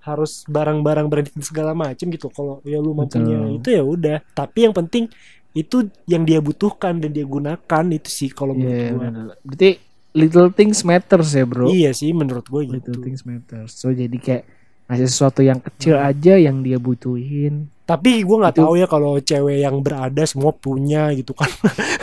harus 0.00 0.42
barang-barang 0.44 1.06
branded 1.06 1.38
segala 1.40 1.72
macem 1.72 2.10
gitu 2.10 2.26
kalau 2.28 2.58
ya 2.62 2.76
lu 2.76 2.90
mampunya 2.90 3.38
Betul. 3.38 3.56
itu 3.56 3.68
ya 3.70 3.82
udah 3.86 4.18
tapi 4.34 4.66
yang 4.66 4.74
penting 4.74 5.06
itu 5.52 5.76
yang 6.04 6.22
dia 6.22 6.38
butuhkan 6.38 6.98
dan 6.98 7.10
dia 7.10 7.22
gunakan 7.24 7.84
itu 7.88 8.10
sih 8.10 8.28
kalau 8.28 8.52
menurut 8.52 8.74
Iya, 8.74 8.90
benar. 8.92 9.26
Berarti 9.40 9.70
little 10.12 10.50
things 10.50 10.82
matters 10.82 11.30
ya, 11.30 11.44
Bro. 11.44 11.68
iya 11.68 11.90
sih 11.90 12.10
menurut 12.10 12.44
gue 12.44 12.62
gitu 12.68 12.90
Little 12.90 13.02
things 13.02 13.22
matters. 13.22 13.72
So 13.72 13.90
jadi 13.90 14.12
kayak 14.12 14.44
ngasih 14.86 15.06
sesuatu 15.06 15.40
yang 15.40 15.58
kecil 15.58 15.94
aja 15.96 16.34
yang 16.34 16.60
dia 16.60 16.74
butuhin. 16.76 17.70
Tapi 17.84 18.22
gue 18.22 18.36
nggak 18.36 18.54
tahu 18.56 18.74
ya 18.74 18.86
kalau 18.86 19.18
cewek 19.18 19.60
yang 19.60 19.78
berada 19.80 20.22
semua 20.22 20.50
punya 20.50 21.10
gitu 21.10 21.30
kan. 21.30 21.46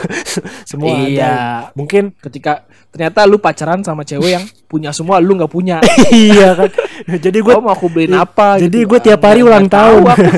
semua 0.69 0.95
ada. 0.95 1.07
iya. 1.07 1.35
Mungkin 1.73 2.11
Ketika 2.13 2.63
ternyata 2.89 3.23
lu 3.23 3.39
pacaran 3.39 3.79
sama 3.81 4.03
cewek 4.03 4.31
yang 4.33 4.43
punya 4.65 4.91
semua, 4.91 5.19
lu 5.19 5.35
nggak 5.35 5.47
punya. 5.47 5.79
iya 6.11 6.55
kan. 6.55 6.71
Jadi 7.13 7.39
gue 7.39 7.53
Gua 7.53 7.59
mau 7.61 7.71
aku 7.71 7.87
beliin 7.87 8.15
apa? 8.15 8.55
jadi 8.55 8.71
gitu. 8.77 8.87
gua 8.87 8.99
tiap 8.99 9.19
Ah, 9.19 9.27
hari 9.27 9.39
nggak- 9.39 9.47
ulang 9.47 9.67
tahu 9.67 9.95
tahun. 9.99 10.31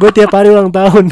gue 0.00 0.10
tiap 0.10 0.30
hari 0.32 0.48
ulang 0.48 0.70
tahun. 0.70 1.04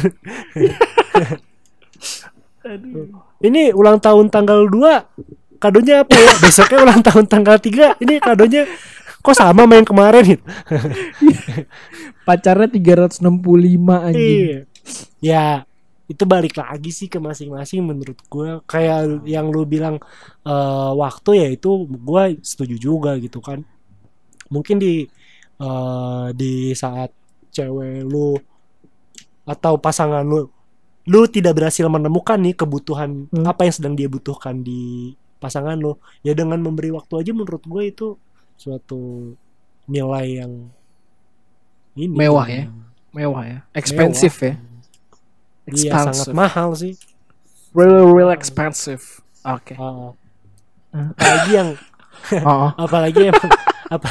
Ini 3.39 3.71
ulang 3.71 3.99
tahun 4.03 4.27
tanggal 4.27 4.67
2 4.67 5.59
kadonya 5.59 6.03
apa 6.03 6.15
ya? 6.15 6.31
Besoknya 6.43 6.79
ulang 6.85 7.01
tahun 7.03 7.25
tanggal 7.27 7.55
3 7.59 8.03
Ini 8.03 8.13
kadonya 8.19 8.63
kok 9.19 9.35
sama 9.35 9.67
main 9.67 9.83
kemarin 9.83 10.37
gitu. 10.37 10.43
Pacarnya 12.27 12.67
365 12.71 13.23
anjing. 13.23 14.15
Iya. 14.15 14.59
Ya 15.19 15.45
itu 16.09 16.25
balik 16.25 16.57
lagi 16.57 16.89
sih 16.89 17.05
ke 17.05 17.21
masing-masing 17.21 17.85
menurut 17.85 18.17
gue 18.17 18.65
kayak 18.65 19.29
yang 19.29 19.53
lu 19.53 19.61
bilang 19.69 20.01
eh, 20.41 20.91
waktu 20.97 21.29
ya 21.37 21.47
itu 21.53 21.85
gue 21.85 22.41
setuju 22.41 22.75
juga 22.81 23.13
gitu 23.21 23.37
kan 23.37 23.61
mungkin 24.49 24.81
di 24.81 25.05
eh, 25.61 26.27
di 26.33 26.73
saat 26.73 27.13
cewek 27.53 28.09
lu 28.09 28.33
atau 29.45 29.77
pasangan 29.77 30.25
lu 30.25 30.49
lu 31.09 31.25
tidak 31.25 31.57
berhasil 31.57 31.89
menemukan 31.89 32.37
nih 32.37 32.53
kebutuhan 32.53 33.25
Hmm. 33.27 33.43
apa 33.43 33.65
yang 33.65 33.73
sedang 33.73 33.93
dia 33.97 34.05
butuhkan 34.05 34.61
di 34.61 35.13
pasangan 35.39 35.73
lu 35.75 35.97
ya 36.21 36.31
dengan 36.31 36.59
memberi 36.59 36.91
waktu 36.91 37.13
aja 37.17 37.31
menurut 37.33 37.63
gue 37.63 37.83
itu 37.83 38.07
suatu 38.53 39.33
nilai 39.85 40.43
yang 40.43 40.69
ini 41.95 42.13
Mewah 42.13 42.45
ya? 42.45 42.63
Mewah 43.09 43.43
ya. 43.43 43.59
Expensive 43.73 44.35
ya. 44.37 44.53
Iya 45.65 45.91
sangat 45.97 46.13
Expensive. 46.29 46.35
mahal 46.35 46.69
sih. 46.73 46.93
Real 47.71 48.05
real 48.07 48.29
expensive. 48.29 49.01
Oke. 49.41 49.73
Oh. 49.75 50.13
Hmm. 50.91 51.13
Apalagi 51.13 51.51
yang 51.51 51.69
Oh, 52.45 52.69
apalagi 52.85 53.31
emang 53.31 53.49
apa 53.89 54.09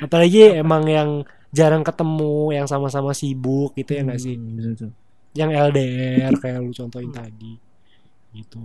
apalagi 0.00 0.56
emang 0.56 0.86
yang 0.86 1.10
jarang 1.50 1.82
ketemu 1.82 2.54
yang 2.54 2.64
sama-sama 2.64 3.12
sibuk 3.12 3.74
gitu 3.74 3.92
ya 3.92 4.00
nggak 4.02 4.20
sih 4.20 4.36
Hmm, 4.36 4.56
betul, 4.56 4.70
betul. 4.72 4.90
Yang 5.38 5.50
LDR 5.54 6.34
kayak 6.34 6.58
lu 6.58 6.74
contohin 6.74 7.14
tadi 7.14 7.54
gitu 8.34 8.58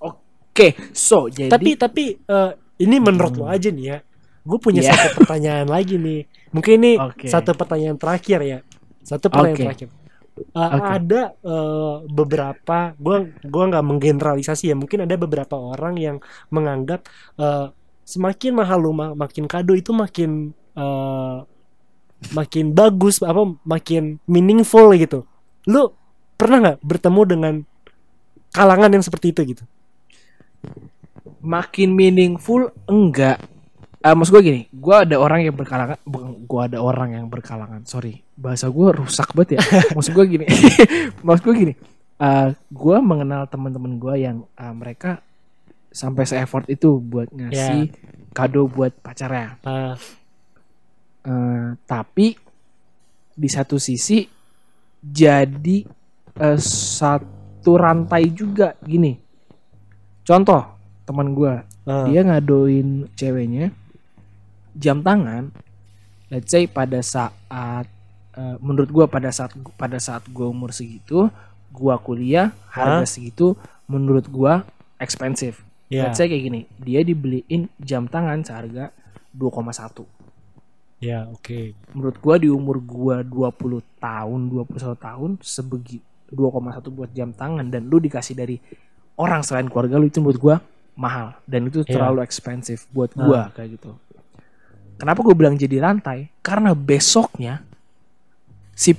Oke, 0.00 0.66
so 0.92 1.26
jadi 1.26 1.50
tapi 1.50 1.70
tapi 1.74 2.04
eh, 2.16 2.50
ini 2.78 2.96
menurut 2.98 3.34
lo 3.34 3.44
Hmm. 3.44 3.54
aja 3.54 3.68
nih 3.68 3.86
ya 3.86 3.98
gue 4.40 4.58
punya 4.58 4.80
Iya. 4.80 4.92
satu 4.92 5.08
pertanyaan 5.18 5.68
lagi 5.68 5.94
nih 5.96 6.20
mungkin 6.50 6.72
ini 6.78 6.92
Oke. 6.96 7.26
satu 7.26 7.52
pertanyaan 7.52 7.94
terakhir 7.94 8.38
ya 8.40 8.58
satu 9.00 9.26
pertanyaan 9.28 9.58
Oke. 9.58 9.66
terakhir 9.66 9.88
Eh, 10.40 10.56
Oke. 10.56 10.88
ada 10.88 11.22
eh, 11.36 11.94
beberapa 12.08 12.78
gua 12.96 13.20
gua 13.44 13.64
nggak 13.68 13.84
menggeneralisasi 13.84 14.72
ya 14.72 14.76
mungkin 14.78 15.04
ada 15.04 15.12
beberapa 15.14 15.52
orang 15.52 16.00
yang 16.00 16.16
menganggap 16.48 17.04
eh, 17.36 17.66
semakin 18.02 18.56
mahal 18.56 18.80
lu 18.80 18.90
ma- 18.90 19.12
makin 19.12 19.44
kado 19.44 19.76
itu 19.76 19.92
makin 19.92 20.48
eh, 20.74 21.38
makin 22.32 22.72
bagus 22.72 23.20
apa 23.20 23.42
makin 23.64 24.16
meaningful 24.24 24.88
gitu 24.92 25.28
lu 25.68 25.92
pernah 26.40 26.56
nggak 26.64 26.78
bertemu 26.80 27.22
dengan 27.28 27.54
kalangan 28.56 28.90
yang 28.96 29.04
seperti 29.04 29.36
itu 29.36 29.40
gitu 29.54 29.64
makin 31.44 31.92
meaningful 31.92 32.72
enggak 32.88 33.40
Eh 34.00 34.16
maksud 34.16 34.32
gue 34.32 34.48
gini, 34.48 34.62
gue 34.72 34.96
ada 34.96 35.20
orang 35.20 35.44
yang 35.44 35.52
berkalangan, 35.52 36.00
bukan 36.08 36.48
gue 36.48 36.60
ada 36.72 36.80
orang 36.80 37.20
yang 37.20 37.28
berkalangan. 37.28 37.84
Sorry, 37.84 38.24
bahasa 38.32 38.72
gue 38.72 38.88
rusak 38.96 39.36
banget 39.36 39.60
ya. 39.60 39.62
maksud 40.00 40.16
gue 40.16 40.24
gini, 40.24 40.48
maksud 41.28 41.44
gue 41.44 41.54
gini, 41.68 41.74
eh 42.16 42.48
gue 42.56 42.96
mengenal 43.04 43.44
teman-teman 43.44 44.00
gue 44.00 44.24
yang 44.24 44.48
eh, 44.56 44.72
mereka 44.72 45.20
sampai 45.92 46.24
se-effort 46.24 46.64
itu 46.72 46.96
buat 46.96 47.28
ngasih 47.28 47.92
kado 48.32 48.72
buat 48.72 48.96
pacarnya. 49.04 49.60
Ah, 49.68 50.00
Eh, 51.20 51.68
tapi 51.84 52.32
di 53.36 53.48
satu 53.52 53.76
sisi 53.76 54.24
jadi 55.04 55.84
eh, 56.40 56.58
satu 56.60 57.76
rantai 57.76 58.32
juga 58.32 58.74
gini. 58.80 59.20
Contoh 60.24 60.64
teman 61.04 61.36
gue, 61.36 61.54
ah, 61.84 62.04
dia 62.08 62.24
ngadoin 62.24 63.06
ceweknya 63.14 63.70
jam 64.72 65.04
tangan. 65.04 65.52
Let's 66.32 66.48
say 66.48 66.64
pada 66.64 67.04
saat 67.04 67.86
eh, 68.34 68.56
menurut 68.64 68.88
gue 68.88 69.04
pada 69.04 69.28
saat 69.28 69.52
pada 69.76 70.00
saat 70.00 70.24
gue 70.32 70.46
umur 70.48 70.72
segitu, 70.72 71.28
gua 71.70 71.98
kuliah 72.02 72.50
harga 72.70 73.06
segitu 73.06 73.54
menurut 73.86 74.26
gua 74.26 74.66
expensive. 74.98 75.62
ya 75.90 76.06
Let's 76.06 76.18
say 76.18 76.30
kayak 76.30 76.44
gini, 76.46 76.60
dia 76.78 77.02
dibeliin 77.02 77.70
jam 77.82 78.06
tangan 78.06 78.42
seharga 78.46 78.94
2,1 79.34 80.20
ya 81.00 81.24
oke 81.32 81.72
menurut 81.96 82.16
gua 82.20 82.36
di 82.36 82.52
umur 82.52 82.76
gua 82.76 83.24
20 83.24 83.80
tahun 83.96 84.40
21 84.52 85.00
tahun 85.00 85.30
sebegitu 85.40 86.09
2,1 86.30 86.50
buat 86.88 87.10
jam 87.10 87.30
tangan 87.30 87.66
dan 87.66 87.84
lu 87.84 87.98
dikasih 87.98 88.34
dari 88.34 88.56
orang 89.14 89.40
selain 89.40 89.66
keluarga 89.66 89.96
lu 89.96 90.06
itu 90.06 90.18
menurut 90.18 90.38
gua 90.38 90.56
mahal 90.94 91.34
dan 91.44 91.64
itu 91.64 91.80
Iya. 91.80 91.92
terlalu 91.92 92.20
expensive 92.20 92.82
buat 92.88 93.10
gua 93.12 93.50
kayak 93.50 93.76
gitu. 93.76 93.94
Kenapa 94.94 95.20
gue 95.20 95.32
bilang 95.32 95.54
jadi 95.54 95.80
rantai? 95.80 96.28
Karena 96.38 96.72
besoknya 96.72 97.64
si 98.70 98.92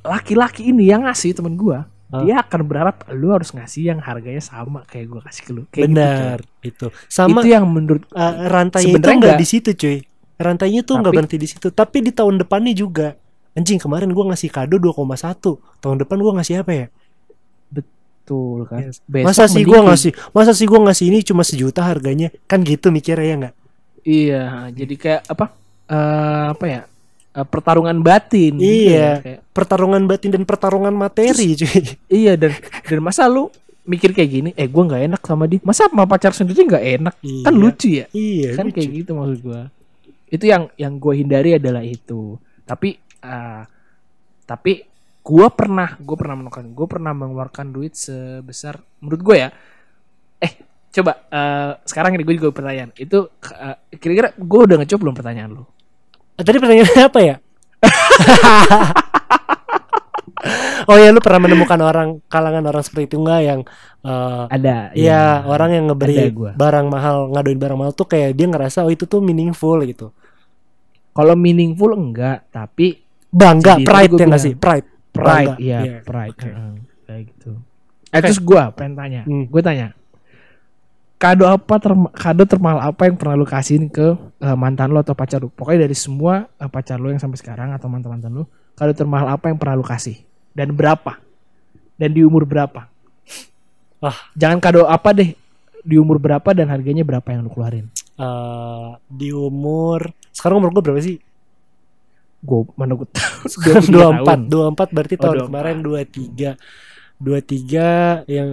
laki-laki 0.00 0.68
ini 0.68 0.86
yang 0.86 1.02
ngasih 1.02 1.32
temen 1.32 1.56
gua, 1.56 1.88
Hah? 2.06 2.22
dia 2.22 2.38
akan 2.38 2.60
berharap 2.62 2.96
lu 3.10 3.32
harus 3.32 3.50
ngasih 3.50 3.88
yang 3.88 3.98
harganya 3.98 4.38
sama 4.38 4.84
kayak 4.84 5.06
gua 5.08 5.20
kasih 5.24 5.42
ke 5.42 5.50
lu. 5.50 5.62
Kayak 5.66 5.80
gitu, 5.82 5.88
benar 5.90 6.38
coy. 6.38 6.66
itu 6.66 6.86
sama 7.08 7.40
itu 7.40 7.48
yang 7.50 7.64
menurut 7.64 8.04
uh, 8.10 8.46
rantainya 8.46 8.84
itu 8.86 8.96
Sebenarnya 8.96 9.16
nggak 9.16 9.30
nggak- 9.32 9.40
di 9.40 9.48
situ 9.48 9.70
cuy 9.72 9.96
rantainya 10.36 10.80
tuh 10.82 10.94
nggak 10.94 11.08
Tapi- 11.08 11.16
berhenti 11.16 11.36
di 11.38 11.48
situ 11.48 11.68
tapi 11.70 11.98
di 12.00 12.12
tahun 12.12 12.34
depannya 12.36 12.74
juga 12.76 13.16
anjing 13.56 13.76
kemarin 13.76 14.12
gua 14.12 14.28
ngasih 14.28 14.48
kado 14.48 14.76
2,1 14.76 15.40
tahun 15.80 15.96
depan 15.98 16.16
gua 16.18 16.32
ngasih 16.36 16.60
apa 16.60 16.72
ya 16.72 16.86
betul 17.68 18.66
kan. 18.66 18.80
Yes. 18.82 18.98
Besok 19.04 19.26
masa 19.26 19.44
sih 19.46 19.62
kayak 19.62 19.84
ngasih 19.86 20.12
masa 20.30 20.52
sih 20.52 20.66
gua 20.66 20.80
ngasih 20.82 21.04
ini 21.06 21.18
cuma 21.22 21.42
sejuta 21.42 21.80
harganya 21.80 22.28
kan 22.44 22.60
gitu 22.60 22.90
mikirnya 22.90 23.24
ya 23.24 23.36
nggak 23.38 23.54
Iya, 24.02 24.42
jadi 24.70 24.94
kayak 24.94 25.22
apa? 25.26 25.46
eh 25.86 26.46
apa 26.50 26.64
ya? 26.64 26.80
eh, 27.32 27.42
pertarungan 27.44 27.98
batin. 28.00 28.54
gitu 28.54 28.70
Iya. 28.86 28.94
ya, 28.94 29.12
kayak- 29.20 29.40
pertarungan 29.50 30.02
batin 30.04 30.30
dan 30.30 30.42
pertarungan 30.42 30.94
materi 30.94 31.54
cuy 31.54 31.82
iya 32.08 32.32
dan 32.34 32.54
dan 32.82 32.98
masa 33.00 33.26
lu 33.26 33.50
mikir 33.82 34.10
kayak 34.10 34.30
gini, 34.32 34.50
eh 34.52 34.66
gua 34.66 34.82
nggak 34.84 35.02
enak 35.06 35.22
sama 35.22 35.46
dia. 35.46 35.62
Masa 35.62 35.86
sama 35.86 36.02
pacar 36.04 36.30
sendiri 36.32 36.58
nggak 36.60 36.84
enak? 36.98 37.14
Kan 37.40 37.50
Iya. 37.50 37.50
lucu 37.56 37.88
ya. 37.92 38.06
iya 38.10 38.50
kan 38.54 38.66
lucu. 38.66 38.74
kayak 38.74 38.88
gitu 38.92 39.10
maksud 39.12 39.38
gua. 39.40 39.60
Itu 40.26 40.44
yang 40.44 40.66
yang 40.74 40.98
gua 40.98 41.14
hindari 41.14 41.54
adalah 41.54 41.82
itu. 41.82 42.34
Tapi 42.62 42.98
eh, 43.26 43.62
tapi 44.46 44.86
gua 45.26 45.50
pernah 45.50 45.98
gua 45.98 46.16
pernah 46.16 46.34
menemukan 46.38 46.64
gua 46.70 46.86
pernah 46.86 47.12
mengeluarkan 47.12 47.66
duit 47.74 47.98
sebesar 47.98 48.78
menurut 49.02 49.20
gua 49.26 49.36
ya. 49.36 49.48
Eh 50.38 50.52
coba 50.94 51.12
eh, 51.28 51.70
sekarang 51.84 52.16
ini 52.16 52.24
gue 52.24 52.40
juga 52.40 52.56
pertanyaan 52.56 52.94
itu 52.96 53.28
eh, 53.52 53.76
kira-kira 53.98 54.32
gua 54.38 54.64
udah 54.64 54.76
ngejawab 54.80 55.02
belum 55.02 55.16
pertanyaan 55.18 55.50
lu? 55.52 55.64
Ah, 56.38 56.44
tadi 56.44 56.56
pertanyaannya 56.56 57.04
apa 57.10 57.20
ya 57.20 57.36
Oh 60.86 60.94
ya 60.94 61.10
lu 61.10 61.18
pernah 61.18 61.42
menemukan 61.42 61.80
orang 61.82 62.08
kalangan 62.30 62.62
orang 62.70 62.82
seperti 62.84 63.10
itu 63.10 63.16
nggak 63.18 63.40
yang 63.42 63.60
eh, 64.06 64.44
Ada. 64.46 64.94
Iya, 64.94 65.42
orang 65.50 65.70
yang 65.74 65.84
ngeberi 65.90 66.30
gua. 66.30 66.52
barang 66.54 66.86
mahal, 66.86 67.34
ngadoin 67.34 67.58
barang 67.58 67.78
mahal 67.78 67.92
tuh 67.96 68.06
kayak 68.06 68.38
dia 68.38 68.46
ngerasa 68.46 68.86
oh 68.86 68.92
itu 68.94 69.10
tuh 69.10 69.18
meaningful 69.18 69.82
gitu. 69.82 70.14
Kalau 71.16 71.34
meaningful 71.34 71.96
enggak, 71.96 72.46
tapi 72.52 73.02
Bangga, 73.30 73.76
Jadi, 73.76 73.84
pride 73.84 74.12
ya 74.14 74.24
nggak 74.26 74.42
sih? 74.42 74.54
Pride. 74.54 74.86
pride, 75.10 75.48
Bangga. 75.48 75.54
iya, 75.56 75.78
Iya, 75.80 75.96
pride. 76.04 76.32
oke. 76.36 76.48
Heeh, 76.48 76.72
kayak 77.06 77.22
gitu. 77.32 77.50
Eh, 78.08 78.20
terus 78.22 78.38
gua 78.38 78.68
pengen 78.70 78.94
tanya, 78.94 79.22
Hmm. 79.24 79.44
gue 79.46 79.60
tanya, 79.60 79.86
kado 81.16 81.44
apa 81.44 81.74
term- 81.80 82.12
kado 82.12 82.44
termahal 82.44 82.80
apa 82.84 83.08
yang 83.08 83.16
pernah 83.16 83.34
lu 83.34 83.44
kasihin 83.44 83.88
ke 83.88 84.12
eh, 84.36 84.56
mantan 84.56 84.92
lo 84.92 85.00
atau 85.00 85.16
pacar 85.16 85.40
lu? 85.40 85.48
Pokoknya 85.48 85.84
dari 85.84 85.96
semua 85.96 86.46
eh, 86.56 86.68
pacar 86.68 87.00
lu 87.00 87.08
yang 87.08 87.18
sampai 87.18 87.36
sekarang 87.36 87.72
atau 87.72 87.88
mantan 87.88 88.12
mantan 88.12 88.32
lu, 88.32 88.44
kado 88.72 88.92
termahal 88.92 89.32
apa 89.32 89.48
yang 89.48 89.56
pernah 89.56 89.74
lu 89.74 89.84
kasih 89.84 90.20
dan 90.52 90.72
berapa? 90.72 91.16
Dan 91.96 92.12
di 92.12 92.20
umur 92.20 92.44
berapa? 92.44 92.88
Ah. 93.98 94.16
Jangan 94.36 94.60
kado 94.60 94.84
apa 94.84 95.16
deh, 95.16 95.32
di 95.80 95.96
umur 95.96 96.20
berapa 96.20 96.52
dan 96.52 96.68
harganya 96.68 97.02
berapa 97.02 97.24
yang 97.32 97.40
lu 97.42 97.50
keluarin? 97.50 97.88
Eh, 98.16 98.88
di 99.08 99.32
umur 99.32 100.12
sekarang 100.30 100.60
umur 100.60 100.72
gue 100.72 100.82
berapa 100.84 101.00
sih? 101.00 101.16
Gue 102.46 102.62
mana 102.74 102.94
gue 102.94 103.08
tahu. 103.08 103.38
Sekarang 103.52 103.84
24, 104.22 104.46
24 104.46 104.94
berarti 104.94 105.14
Oh, 105.14 105.20
tahun 105.20 105.36
24. 105.42 105.48
kemarin 105.48 105.76
23. 105.82 106.54
23 107.18 108.28
yang 108.28 108.50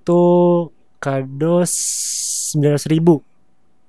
tuh 0.00 0.70
kado 0.96 1.62
900 1.62 2.56
ribu. 2.88 3.20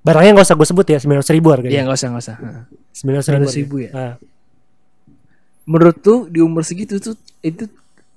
Barangnya 0.02 0.34
nggak 0.34 0.44
usah 0.44 0.56
gue 0.56 0.66
sebut 0.66 0.86
ya 0.86 0.98
900 0.98 1.32
ribu 1.32 1.46
Iya 1.46 1.54
harganya. 1.54 1.80
nggak 1.84 1.96
usah 1.96 2.08
nggak 2.08 2.24
usah. 2.24 2.36
Heeh. 2.36 2.62
900 2.92 2.92
ribu. 2.92 3.08
900 3.08 3.24
harganya. 3.24 3.54
ribu 3.56 3.74
ya. 3.78 3.90
Ah, 3.92 4.14
menurut 5.62 5.96
tuh 5.96 6.26
di 6.26 6.38
umur 6.38 6.62
segitu 6.62 6.98
tuh 6.98 7.14
itu 7.40 7.64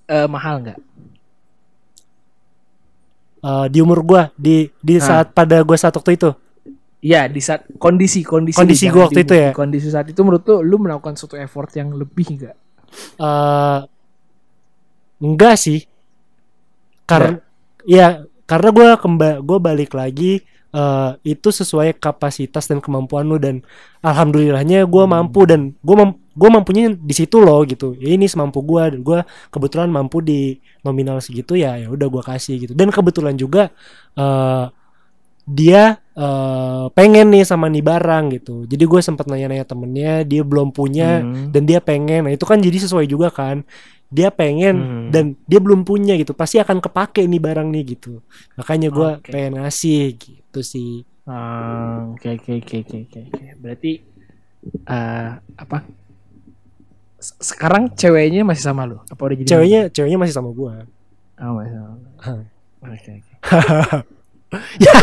eh, 0.06 0.26
mahal 0.26 0.60
nggak? 0.60 0.80
eh, 3.40 3.66
di 3.70 3.80
umur 3.80 4.02
gue 4.02 4.22
di 4.36 4.56
di 4.80 4.98
Ah. 4.98 5.06
saat 5.22 5.28
pada 5.32 5.62
gue 5.62 5.78
saat 5.78 5.94
waktu 5.94 6.18
itu. 6.18 6.34
Ya 7.00 7.28
di 7.28 7.38
saat 7.40 7.68
kondisi 7.78 8.24
kondisi 8.24 8.58
Kondisi 8.58 8.88
jangan 8.90 9.08
waktu 9.08 9.20
di- 9.22 9.26
itu 9.28 9.36
ya? 9.36 9.50
Kondisi 9.52 9.88
saat 9.90 10.08
itu 10.10 10.20
menurut 10.26 10.42
tuh 10.42 10.60
lu 10.66 10.80
melakukan 10.80 11.14
suatu 11.14 11.36
effort 11.36 11.70
yang 11.76 11.94
lebih 11.94 12.28
nggak? 12.40 12.56
eh 13.20 13.80
enggak 15.20 15.56
sih 15.56 15.84
karena 17.06 17.40
ya 17.84 18.08
karena 18.46 18.70
gue 18.72 18.88
kemba 18.98 19.30
gue 19.42 19.58
balik 19.60 19.92
lagi 19.94 20.40
eh 20.72 21.12
itu 21.24 21.50
sesuai 21.52 21.96
kapasitas 21.96 22.68
dan 22.68 22.80
kemampuan 22.80 23.28
lu 23.28 23.40
dan 23.40 23.64
alhamdulillahnya 24.00 24.84
gue 24.86 25.04
Hmm. 25.04 25.12
mampu 25.12 25.44
dan 25.44 25.72
gue 25.80 25.96
mam 25.96 26.16
gue 26.36 26.50
mampunya 26.52 26.92
di 26.92 27.14
situ 27.16 27.40
loh 27.40 27.64
gitu 27.64 27.96
Ya, 27.96 28.12
ini 28.12 28.28
semampu 28.28 28.60
gue 28.60 28.84
dan 28.92 29.00
gue 29.02 29.20
kebetulan 29.50 29.88
mampu 29.88 30.20
di 30.20 30.60
nominal 30.84 31.20
segitu 31.20 31.56
ya 31.56 31.80
ya 31.80 31.88
udah 31.88 32.08
gue 32.08 32.24
kasih 32.24 32.56
gitu 32.68 32.74
dan 32.76 32.92
kebetulan 32.92 33.36
juga 33.36 33.72
eh 34.16 34.66
dia 35.46 36.02
eh 36.16 36.86
pengen 36.92 37.30
nih 37.30 37.46
sama 37.46 37.70
nih 37.70 37.84
barang 37.84 38.26
gitu 38.40 38.66
jadi 38.66 38.84
gue 38.84 39.02
sempat 39.02 39.30
nanya-nanya 39.30 39.64
temennya 39.64 40.14
dia 40.24 40.42
belum 40.42 40.72
punya 40.72 41.22
Hmm. 41.22 41.54
dan 41.54 41.64
dia 41.64 41.80
pengen 41.80 42.26
nah 42.26 42.34
itu 42.34 42.44
kan 42.44 42.58
jadi 42.58 42.78
sesuai 42.82 43.06
juga 43.06 43.30
kan 43.30 43.62
dia 44.08 44.32
pengen 44.32 44.76
Hmm. 44.80 45.08
dan 45.12 45.24
dia 45.46 45.60
belum 45.60 45.84
punya 45.84 46.16
gitu 46.16 46.32
pasti 46.32 46.58
akan 46.58 46.80
kepake 46.80 47.28
nih 47.28 47.42
barang 47.42 47.68
nih 47.68 47.84
gitu 47.94 48.24
makanya 48.56 48.88
gua 48.90 49.10
Oke. 49.20 49.30
pengen 49.30 49.62
ngasih 49.62 50.16
gitu 50.16 50.62
sih 50.62 51.04
Ah, 51.26 52.06
Oke 52.14 52.38
oke 52.38 52.62
oke 52.62 52.76
oke 52.86 52.98
oke. 53.10 53.22
Berarti 53.58 53.92
eh 54.86 55.30
apa? 55.58 55.82
Se- 57.18 57.34
Sekarang 57.42 57.90
ceweknya 57.98 58.46
masih 58.46 58.62
sama 58.62 58.86
lu? 58.86 59.02
Apa 59.10 59.22
udah 59.26 59.36
jadi? 59.42 59.50
ceweknya 59.50 59.82
ceweknya 59.90 60.22
masih 60.22 60.36
sama 60.38 60.54
gua 60.54 60.86
Oh, 61.42 61.58
masih 61.58 61.74
sama. 61.74 61.98
Oke 62.86 63.10
oke. 63.20 63.34
ya 64.86 64.94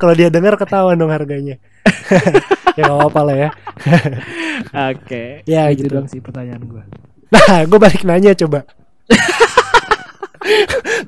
kalau 0.00 0.14
dia 0.16 0.28
dengar 0.28 0.56
ketahuan 0.56 0.96
dong 0.96 1.12
harganya 1.12 1.56
ya 2.78 2.82
gak 2.88 2.96
apa-apa 2.96 3.20
lah 3.26 3.36
ya. 3.36 3.48
Oke. 4.94 5.42
Ya, 5.44 5.68
itu 5.68 5.84
gitu. 5.84 5.92
dong 5.92 6.06
sih 6.08 6.22
pertanyaan 6.22 6.62
gue. 6.64 6.82
Nah, 7.28 7.68
gue 7.68 7.78
balik 7.78 8.06
nanya 8.06 8.32
coba. 8.32 8.64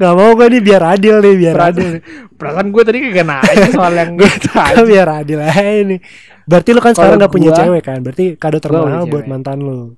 gak 0.01 0.15
mau 0.15 0.31
gue 0.35 0.47
nih 0.51 0.63
biar 0.63 0.83
adil 0.99 1.17
nih 1.25 1.35
biar 1.39 1.57
adil. 1.73 1.89
Perasaan 2.37 2.69
gue 2.69 2.83
tadi 2.85 2.99
kagak 3.11 3.27
nanya 3.27 3.67
soal 3.71 3.93
yang 3.97 4.13
gue 4.19 4.31
Kan 4.51 4.85
biar 4.85 5.09
adil 5.25 5.39
aja 5.41 5.83
nih. 5.85 6.01
Berarti 6.45 6.69
lu 6.77 6.81
kan 6.85 6.93
sekarang 6.93 7.17
gak 7.23 7.33
punya 7.33 7.51
gua- 7.55 7.59
cewek 7.65 7.83
kan? 7.83 7.99
Berarti 8.05 8.25
kado 8.37 8.59
termahal 8.61 9.09
buat 9.09 9.25
mantan 9.25 9.59
lu. 9.65 9.97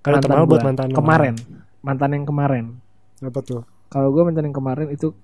Kado 0.00 0.16
Mantan 0.16 0.22
termahal 0.24 0.46
buat 0.48 0.62
mantan 0.64 0.86
lu. 0.92 0.96
kemarin. 0.96 1.34
Mantan 1.80 2.10
yang 2.12 2.24
kemarin. 2.28 2.64
Apa 3.24 3.40
tuh? 3.40 3.62
Kalau 3.90 4.08
gue 4.12 4.22
mantan 4.22 4.44
yang 4.48 4.56
kemarin 4.56 4.86
itu 4.92 5.16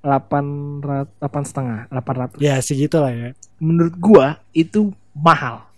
8 0.00 0.80
rat, 0.80 1.08
8 1.20 1.48
setengah, 1.48 1.78
800. 1.92 2.40
Ya 2.40 2.56
segitu 2.64 2.96
lah 2.96 3.12
ya. 3.12 3.28
Menurut 3.60 3.94
gua 4.00 4.26
itu 4.56 4.92
mahal. 5.12 5.68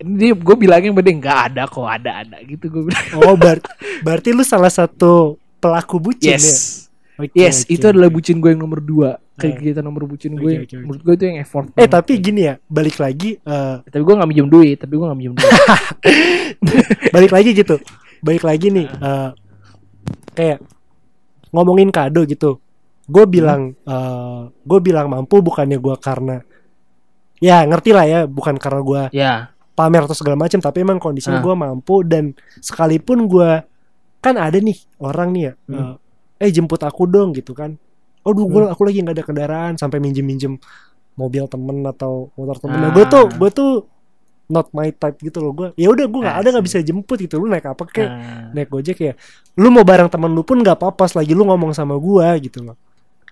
Ini 0.00 0.32
gue 0.32 0.56
bilangnya 0.56 0.96
bener 0.96 1.12
nggak 1.20 1.38
ada 1.52 1.62
kok 1.68 1.84
ada 1.84 2.24
ada 2.24 2.40
gitu 2.40 2.72
gue 2.72 2.88
bilang. 2.88 3.04
Oh 3.20 3.36
ber- 3.36 3.60
berarti 4.00 4.32
lu 4.32 4.40
salah 4.40 4.72
satu 4.72 5.36
pelaku 5.60 6.00
bucin 6.00 6.40
ya? 6.40 6.40
Yes, 6.40 6.88
Oke, 7.20 7.36
yes 7.36 7.68
oke, 7.68 7.76
itu 7.76 7.84
adalah 7.84 8.08
oke. 8.08 8.16
bucin 8.16 8.40
gue 8.40 8.48
yang 8.48 8.64
nomor 8.64 8.80
dua. 8.80 9.20
Eh. 9.36 9.52
Kegiatan 9.52 9.84
nomor 9.84 10.08
bucin 10.08 10.32
gue, 10.40 10.64
oke, 10.64 10.72
oke. 10.72 10.76
menurut 10.80 11.02
gue 11.04 11.14
itu 11.20 11.24
yang 11.28 11.38
effort. 11.44 11.68
Eh 11.76 11.84
banget. 11.84 11.92
tapi 11.92 12.12
gini 12.16 12.40
ya, 12.48 12.54
balik 12.64 12.96
lagi 12.96 13.36
eh, 13.36 13.76
tapi 13.84 14.00
gue 14.00 14.14
nggak 14.16 14.28
minjem 14.32 14.48
duit, 14.48 14.76
tapi 14.80 14.92
gue 14.96 15.04
nggak 15.04 15.18
minjem 15.20 15.34
duit. 15.36 15.52
balik 17.14 17.32
lagi 17.36 17.50
gitu. 17.52 17.76
Balik 18.24 18.44
lagi 18.44 18.66
nih 18.72 18.86
eh, 18.88 19.30
kayak 20.32 20.58
ngomongin 21.52 21.92
kado 21.92 22.24
gitu. 22.24 22.56
Gue 23.10 23.24
bilang 23.26 23.74
eh 23.74 24.40
gue 24.46 24.78
bilang 24.80 25.06
mampu 25.06 25.42
bukannya 25.42 25.76
gue 25.76 25.94
karena 25.98 26.38
ya 27.36 27.64
ngerti 27.64 27.90
lah 27.90 28.04
ya, 28.04 28.20
bukan 28.24 28.54
karena 28.54 28.80
gue 28.80 29.02
ya, 29.10 29.32
pamer 29.72 30.04
atau 30.04 30.14
segala 30.14 30.36
macam 30.36 30.60
tapi 30.60 30.80
emang 30.80 30.96
kondisinya 30.96 31.40
Ah. 31.40 31.42
gue 31.42 31.54
mampu 31.56 32.04
dan 32.04 32.36
sekalipun 32.58 33.24
gue 33.26 33.64
kan 34.20 34.34
ada 34.36 34.54
nih 34.54 34.76
orang 35.00 35.28
nih 35.32 35.42
ya 35.42 35.52
Hmm. 35.66 35.96
eh, 36.38 36.46
eh 36.46 36.50
jemput 36.50 36.78
aku 36.78 37.04
dong 37.04 37.32
gitu 37.32 37.50
kan. 37.50 37.74
Aduh 38.20 38.44
gue 38.46 38.62
aku 38.68 38.84
lagi 38.84 39.00
nggak 39.00 39.16
ada 39.16 39.24
kendaraan 39.24 39.72
sampai 39.74 39.96
minjem 39.96 40.22
minjem 40.22 40.54
mobil 41.16 41.48
temen 41.48 41.80
atau 41.82 42.28
motor 42.32 42.56
temen. 42.58 42.76
Nah, 42.78 42.92
gue 42.92 43.04
tuh 43.04 43.24
Ah. 43.24 43.32
gue 43.32 43.50
tuh 43.50 43.70
not 44.46 44.68
my 44.70 44.92
type 44.92 45.16
gitu 45.18 45.40
loh. 45.40 45.52
Gue 45.52 45.68
ya 45.74 45.88
udah 45.88 46.04
gue 46.04 46.20
nggak 46.20 46.36
ada 46.36 46.48
nggak 46.52 46.64
Asik. 46.64 46.76
bisa 46.76 46.86
jemput 46.86 47.16
gitu. 47.16 47.40
Lu 47.40 47.48
naik 47.48 47.64
apa 47.64 47.82
kayak 47.82 48.10
Nah, 48.12 48.52
naik 48.52 48.68
gojek 48.68 48.98
ya. 49.00 49.12
Lu 49.56 49.72
mau 49.72 49.80
bareng 49.80 50.12
temen 50.12 50.28
lu 50.28 50.44
pun 50.44 50.60
nggak 50.60 50.76
apa-apa 50.76 51.08
selagi 51.08 51.32
lu 51.32 51.48
ngomong 51.48 51.72
sama 51.72 51.96
gue 51.96 52.28
gitu 52.44 52.60
loh 52.62 52.76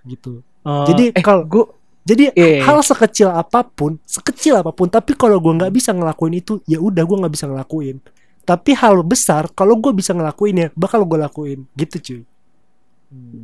gitu 0.08 0.40
eh, 0.64 0.86
Jadi 0.88 1.04
eh, 1.12 1.22
kalau- 1.22 1.44
gue 1.44 1.64
jadi 2.02 2.32
iya. 2.32 2.64
hal 2.64 2.80
sekecil 2.80 3.28
apa 3.28 3.60
pun, 3.62 4.00
sekecil 4.08 4.56
apa 4.56 4.72
pun, 4.72 4.88
tapi 4.88 5.12
kalau 5.12 5.36
gua 5.36 5.52
nggak 5.60 5.76
bisa 5.76 5.92
ngelakuin 5.92 6.40
itu, 6.40 6.56
ya 6.64 6.80
udah 6.80 7.04
gua 7.04 7.20
nggak 7.20 7.34
bisa 7.36 7.44
ngelakuin. 7.44 8.00
Tapi 8.48 8.72
hal 8.72 8.96
besar, 9.04 9.52
kalau 9.52 9.76
gua 9.76 9.92
bisa 9.92 10.16
ngelakuinnya, 10.16 10.72
bakal 10.72 11.04
gua 11.04 11.28
lakuin. 11.28 11.68
Gitu 11.76 11.96
cuy. 12.00 12.22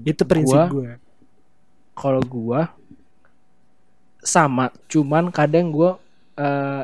Itu 0.09 0.25
prinsip 0.25 0.57
Gua- 0.57 0.73
gua. 0.73 0.91
kalau 1.93 2.25
gua 2.25 2.73
sama 4.25 4.73
cuman 4.89 5.29
kadang 5.29 5.69
gua 5.69 6.01
eh, 6.35 6.83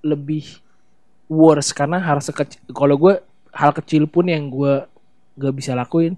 lebih 0.00 0.56
worse 1.28 1.70
karena 1.70 2.00
hal 2.00 2.20
sekecil 2.20 2.64
kalau 2.72 2.96
gua 2.96 3.20
hal 3.52 3.76
kecil 3.76 4.08
pun 4.08 4.24
yang 4.24 4.48
gua 4.48 4.88
gak 5.36 5.52
bisa 5.52 5.76
lakuin 5.76 6.16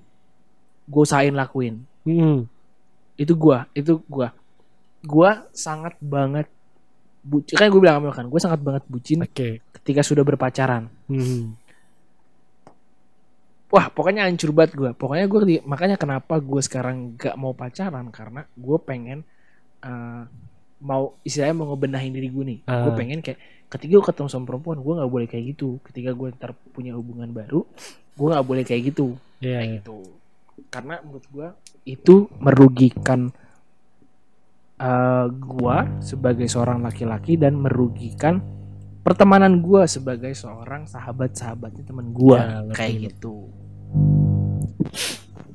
gue 0.87 1.03
usahain 1.03 1.35
lakuin 1.35 1.83
Hmm. 2.07 2.47
Itu 3.17 3.33
gua 3.33 3.65
itu 3.73 4.01
gua 4.07 4.33
gua 5.03 5.45
sangat 5.51 5.97
banget 5.99 6.47
bucin 7.21 7.59
kan 7.59 7.67
gue 7.67 7.81
bilang 7.83 7.99
sama 7.99 8.15
kan 8.15 8.27
gue 8.27 8.39
sangat 8.39 8.61
banget 8.63 8.85
bucin 8.87 9.19
Oke. 9.21 9.59
ketika 9.75 10.01
sudah 10.01 10.23
berpacaran 10.23 10.87
Hmm. 11.11 11.59
wah 13.67 13.91
pokoknya 13.91 14.25
hancur 14.25 14.55
banget 14.55 14.79
gue 14.79 14.91
pokoknya 14.95 15.27
gue 15.27 15.41
makanya 15.63 15.99
kenapa 15.99 16.39
gue 16.39 16.63
sekarang 16.63 17.19
gak 17.19 17.35
mau 17.35 17.51
pacaran 17.51 18.07
karena 18.09 18.47
gue 18.55 18.79
pengen 18.79 19.27
eh, 19.83 20.23
mau 20.79 21.19
istilahnya 21.23 21.57
mau 21.57 21.75
ngebenahin 21.75 22.15
diri 22.15 22.29
gue 22.31 22.45
nih 22.47 22.59
gue 22.63 22.93
Ah. 22.93 22.95
pengen 22.95 23.19
kayak 23.21 23.39
ketika 23.67 23.91
gue 23.93 24.07
ketemu 24.07 24.29
sama 24.31 24.45
perempuan 24.47 24.79
gue 24.79 24.95
nggak 24.95 25.11
boleh 25.11 25.27
kayak 25.27 25.45
gitu 25.51 25.83
ketika 25.83 26.15
gue 26.15 26.29
ntar 26.31 26.55
punya 26.71 26.95
hubungan 26.95 27.35
baru 27.35 27.67
gue 28.15 28.27
nggak 28.31 28.47
boleh 28.47 28.63
kayak 28.63 28.95
gitu 28.95 29.19
Iya. 29.43 29.61
kayak 29.61 29.71
gitu 29.83 29.99
karena 30.69 31.01
menurut 31.01 31.27
gue 31.27 31.49
itu 31.85 32.29
merugikan 32.37 33.31
eh, 34.77 35.27
gue 35.29 35.77
sebagai 36.01 36.45
seorang 36.45 36.81
laki-laki 36.81 37.35
dan 37.35 37.57
merugikan 37.57 38.43
pertemanan 39.01 39.59
gue 39.59 39.87
sebagai 39.87 40.33
seorang 40.33 40.85
sahabat-sahabatnya 40.85 41.85
teman 41.85 42.11
gue 42.11 42.37
Ya, 42.37 42.61
kayak 42.73 42.93
ngerti. 42.93 43.05
gitu 43.09 43.37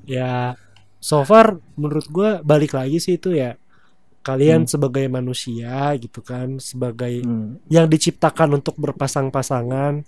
Ya, 0.04 0.58
so 0.98 1.22
far 1.22 1.48
menurut 1.74 2.04
gua 2.08 2.42
balik 2.42 2.74
lagi 2.74 2.98
sih 2.98 3.16
itu 3.16 3.32
ya 3.32 3.56
kalian 4.22 4.68
sebagai 4.68 5.08
manusia 5.08 5.96
gitu 5.96 6.22
kan, 6.22 6.60
sebagai 6.60 7.22
Hmm. 7.22 7.58
yang 7.68 7.88
diciptakan 7.88 8.54
untuk 8.56 8.78
berpasang-pasangan, 8.78 10.04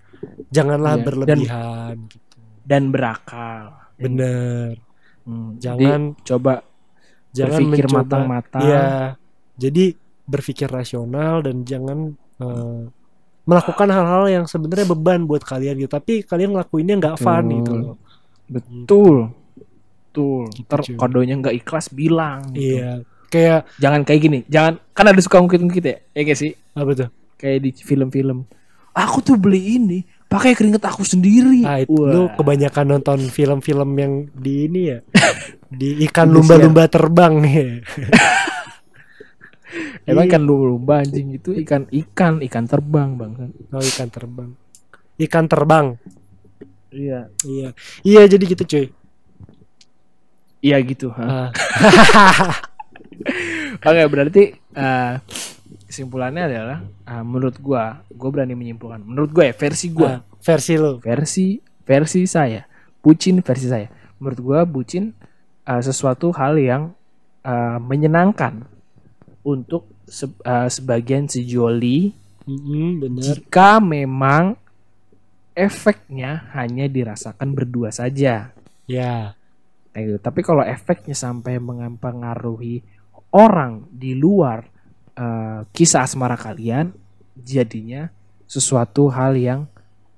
janganlah 0.49 0.97
dan- 0.97 1.05
berlebihan 1.05 1.95
gitu. 2.05 2.37
dan 2.61 2.83
berakal 2.89 3.73
Bener. 3.95 4.75
Hmm, 5.23 5.55
Jangan 5.57 5.79
jadi 6.13 6.25
coba 6.27 6.53
jangan 7.31 7.59
berpikir 7.63 7.85
matang-matang 7.89 8.61
Iya. 8.61 8.85
Jadi 9.55 9.85
berpikir 10.23 10.67
rasional 10.67 11.41
dan 11.41 11.63
jangan 11.63 12.11
eh, 12.39 12.81
melakukan 13.43 13.87
hal-hal 13.87 14.23
yang 14.27 14.45
sebenarnya 14.47 14.87
beban 14.87 15.23
buat 15.23 15.43
kalian 15.43 15.79
gitu. 15.79 15.91
Tapi 15.91 16.23
kalian 16.23 16.55
ngelakuinnya 16.55 16.95
nggak 16.99 17.17
fun 17.19 17.43
Betul. 17.43 17.57
gitu 17.59 17.73
loh. 17.75 17.95
betul 18.43 19.15
betul 20.13 20.43
Gitu, 20.53 20.67
ntar 20.69 20.79
cuy. 20.83 20.93
nggak 21.41 21.55
ikhlas 21.57 21.87
bilang 21.89 22.39
gitu. 22.53 22.77
Iya. 22.77 22.91
Kayak 23.33 23.59
jangan 23.81 24.01
kayak 24.05 24.21
gini 24.21 24.39
jangan 24.45 24.77
kan 24.93 25.05
ada 25.09 25.21
suka 25.23 25.41
ngungkit-ngungkit 25.41 25.85
ya 25.89 25.97
ya 26.13 26.35
sih 26.37 26.53
apa 26.77 26.91
tuh? 26.93 27.09
kayak 27.33 27.59
di 27.59 27.69
film-film 27.73 28.45
aku 28.93 29.17
tuh 29.25 29.35
beli 29.41 29.81
ini 29.81 29.99
pakai 30.33 30.57
keringet 30.57 30.81
aku 30.81 31.05
sendiri 31.05 31.61
Ah, 31.61 31.77
itu 31.77 31.93
lu 31.93 32.25
kebanyakan 32.33 32.85
nonton 32.89 33.21
film-film 33.27 33.89
yang 33.93 34.13
di 34.33 34.65
ini 34.65 34.81
ya. 34.89 34.99
di 35.71 36.01
ikan 36.03 36.25
lumba-lumba 36.27 36.85
terbang 36.87 37.33
ya. 37.43 37.65
emang 40.05 40.25
Iya. 40.25 40.33
kan 40.33 40.41
lumba 40.41 40.95
anjing 40.99 41.33
itu 41.33 41.53
ikan 41.61 41.85
ikan 41.87 42.41
ikan 42.43 42.65
terbang 42.65 43.13
bang 43.13 43.31
Oh, 43.69 43.81
ikan 43.83 44.09
terbang. 44.09 44.49
Ikan 45.15 45.45
terbang. 45.45 45.97
iya 46.89 47.29
Iya. 47.43 47.69
Iya, 48.01 48.21
jadi 48.27 48.43
gitu 48.47 48.63
cuy. 48.63 48.85
iya 50.61 50.77
gitu 50.79 51.11
ha. 51.11 51.49
Ah, 51.51 52.53
oke 53.85 54.01
berarti 54.07 54.43
eh, 54.55 55.13
kesimpulannya 55.93 56.43
adalah 56.49 56.79
eh, 57.05 57.21
menurut 57.21 57.61
gua 57.61 58.01
gua 58.09 58.29
berani 58.33 58.57
menyimpulkan 58.57 59.05
menurut 59.05 59.29
gua 59.29 59.45
ya 59.45 59.53
versi 59.53 59.93
gua 59.93 60.09
ah, 60.09 60.19
versi 60.41 60.73
lu. 60.73 60.97
versi 60.97 61.45
versi 61.85 62.25
saya 62.25 62.65
bucin 63.05 63.45
versi 63.45 63.69
saya 63.69 63.87
menurut 64.17 64.39
gua 64.41 64.59
bucin 64.65 65.13
uh, 65.69 65.77
sesuatu 65.77 66.33
hal 66.33 66.57
yang 66.57 66.83
uh, 67.45 67.77
menyenangkan 67.77 68.65
untuk 69.45 69.85
se- 70.09 70.33
uh, 70.41 70.65
sebagian 70.65 71.29
sejoli 71.29 72.17
bener. 72.97 73.21
jika 73.21 73.77
memang 73.77 74.57
efeknya 75.53 76.49
hanya 76.57 76.89
dirasakan 76.89 77.53
berdua 77.53 77.93
saja 77.93 78.49
Ya. 78.83 79.37
kayak 79.93 80.03
gitu. 80.09 80.17
tapi 80.19 80.41
kalau 80.41 80.65
efeknya 80.65 81.13
sampai 81.13 81.61
mempengaruhi 81.61 82.81
orang 83.31 83.85
di 83.93 84.17
luar 84.17 84.72
uh, 85.17 85.65
kisah 85.71 86.05
asmara 86.05 86.35
kalian 86.35 86.93
jadinya 87.37 88.09
sesuatu 88.45 89.09
hal 89.09 89.33
yang 89.33 89.65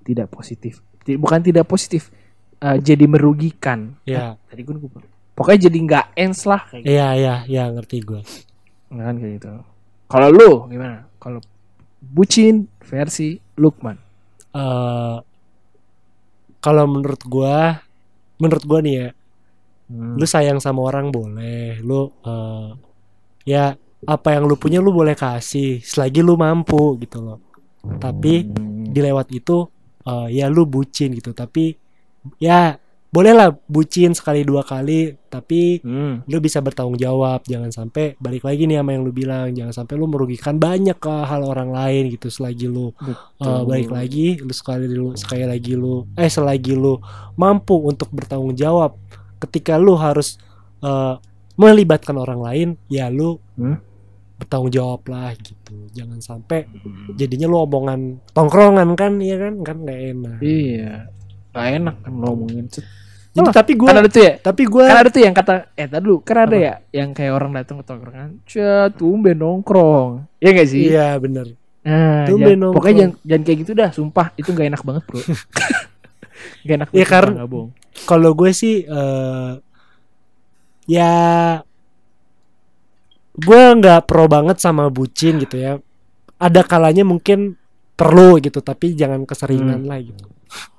tidak 0.04 0.30
positif. 0.30 0.84
Ti- 1.02 1.16
bukan 1.18 1.40
tidak 1.42 1.66
positif 1.66 2.12
uh, 2.60 2.76
jadi 2.78 3.06
merugikan. 3.08 3.96
Ya. 4.04 4.36
tadi 4.50 4.62
gue 4.66 4.76
lupa 4.76 5.00
pokoknya 5.36 5.68
jadi 5.68 5.78
nggak 5.84 6.06
ends 6.16 6.44
lah 6.48 6.64
kayak 6.72 6.82
gitu. 6.84 6.92
Iya, 6.96 7.08
iya, 7.16 7.36
iya, 7.48 7.64
ngerti 7.72 7.98
gue. 8.04 8.22
kan 8.92 9.16
kayak 9.20 9.34
gitu. 9.42 9.52
Kalau 10.08 10.28
lu 10.32 10.52
gimana? 10.72 11.10
Kalau 11.20 11.40
bucin 12.00 12.70
versi 12.86 13.42
Lukman? 13.58 13.98
Eh 14.56 15.18
kalau 16.62 16.86
menurut 16.90 17.22
gua 17.28 17.78
menurut 18.42 18.64
gua 18.66 18.80
nih 18.82 18.96
ya 18.98 19.10
Hmm. 19.86 20.18
lu 20.18 20.26
sayang 20.26 20.58
sama 20.58 20.82
orang 20.82 21.14
boleh 21.14 21.78
lu 21.86 22.10
eh 22.26 22.74
ya 23.46 23.78
apa 24.06 24.30
yang 24.32 24.46
lu 24.46 24.56
punya 24.56 24.80
lu 24.80 24.90
boleh 24.90 25.14
kasih 25.14 25.82
selagi 25.82 26.22
lu 26.22 26.34
mampu 26.36 26.98
gitu 26.98 27.20
loh 27.20 27.40
tapi 27.98 28.46
Hmm. 28.46 28.90
di 28.90 29.00
lewat 29.00 29.28
itu 29.30 29.68
eh 30.02 30.28
ya 30.32 30.46
lu 30.48 30.66
bucin 30.66 31.12
gitu 31.12 31.32
tapi 31.32 31.74
ya 32.38 32.78
bolehlah 33.10 33.56
bucin 33.66 34.12
sekali 34.12 34.44
dua 34.44 34.60
kali 34.62 35.16
tapi 35.26 35.80
Hmm. 35.80 36.26
lu 36.26 36.38
bisa 36.38 36.60
bertanggung 36.60 36.98
jawab 36.98 37.46
jangan 37.46 37.70
sampai 37.70 38.18
balik 38.18 38.44
lagi 38.44 38.66
nih 38.66 38.78
sama 38.78 38.92
yang 38.92 39.04
lu 39.04 39.12
bilang 39.12 39.50
jangan 39.52 39.72
sampai 39.74 39.96
lu 39.96 40.06
merugikan 40.06 40.58
banyak 40.58 40.96
ke 40.96 41.14
hal 41.24 41.42
orang 41.42 41.72
lain 41.72 42.12
gitu 42.12 42.28
selagi 42.28 42.68
lu 42.68 42.92
uh, 43.40 43.64
balik 43.64 43.88
lagi 43.90 44.36
lu 44.38 44.52
sekali 44.52 44.86
lu 44.88 45.16
sekali 45.16 45.46
lagi 45.46 45.74
lu 45.74 46.04
eh 46.14 46.28
selagi 46.28 46.74
lu 46.74 47.00
mampu 47.36 47.78
untuk 47.80 48.12
bertanggung 48.12 48.54
jawab 48.54 49.00
ketika 49.40 49.78
lu 49.78 49.96
harus 49.96 50.36
uh, 50.82 51.16
melibatkan 51.56 52.16
orang 52.16 52.42
lain 52.42 52.68
ya 52.88 53.08
lu 53.08 53.40
Hmm? 53.56 53.80
Bertanggung 54.46 54.70
jawab 54.70 55.02
lah 55.06 55.34
gitu 55.34 55.76
jangan 55.92 56.20
sampai 56.20 56.70
jadinya 57.12 57.46
lu 57.46 57.60
omongan 57.60 58.22
tongkrongan 58.30 58.94
kan 58.94 59.18
ya 59.18 59.36
kan 59.36 59.54
kan 59.60 59.78
nggak 59.80 60.00
enak 60.12 60.38
Iya. 60.40 61.10
Gak 61.50 61.68
enak 61.74 61.96
kan 62.00 62.14
ngomongin. 62.14 62.68
Cet. 62.68 62.84
jadi 63.32 63.42
Oh, 63.42 63.52
tapi 63.52 63.72
gue 63.74 63.84
Kan 63.86 63.96
ada 63.98 64.08
tuh 64.08 64.22
ya. 64.22 64.34
tapi 64.38 64.64
gue 64.64 64.84
Kan 64.86 64.98
ada 64.98 65.10
tuh 65.10 65.22
yang 65.22 65.32
kata 65.32 65.54
eh 65.72 65.88
tadi 65.88 66.04
dulu 66.04 66.20
kan 66.20 66.38
ada 66.42 66.56
ya 66.58 66.74
yang 66.90 67.10
kayak 67.12 67.32
orang 67.32 67.52
datang 67.54 67.80
ke 67.80 67.86
tongkrongan, 67.86 68.30
"Cia, 68.44 68.88
tumben 68.90 69.36
nongkrong." 69.36 70.24
Iya 70.38 70.50
gak 70.54 70.68
sih? 70.68 70.84
iya 70.90 71.16
bener 71.16 71.56
Nah, 71.82 72.26
Tumben 72.26 72.44
jangan- 72.44 72.60
nongkrong. 72.60 72.76
pokoknya 72.76 72.96
jangan, 72.98 73.14
jangan 73.22 73.44
kayak 73.44 73.58
gitu 73.62 73.72
dah, 73.74 73.90
sumpah 73.90 74.28
itu 74.36 74.50
gak 74.50 74.68
enak 74.68 74.82
banget, 74.82 75.04
Bro. 75.06 75.20
gak 76.66 76.76
enak 76.76 76.90
Ya, 76.90 76.94
banget, 76.94 77.08
karena- 77.08 77.36
nggak 77.40 77.68
kalau 78.04 78.32
gue 78.34 78.52
sih 78.52 78.76
eh 78.84 79.52
ya 80.86 81.12
gue 83.36 83.64
nggak 83.80 84.08
pro 84.08 84.26
banget 84.32 84.58
sama 84.64 84.88
bucin 84.88 85.40
gitu 85.44 85.60
ya. 85.60 85.74
Ada 86.40 86.64
kalanya 86.68 87.04
mungkin 87.08 87.56
perlu 87.96 88.40
gitu 88.44 88.60
tapi 88.60 88.92
jangan 88.96 89.24
keseringan 89.24 89.88
lah 89.88 90.00
gitu. 90.04 90.26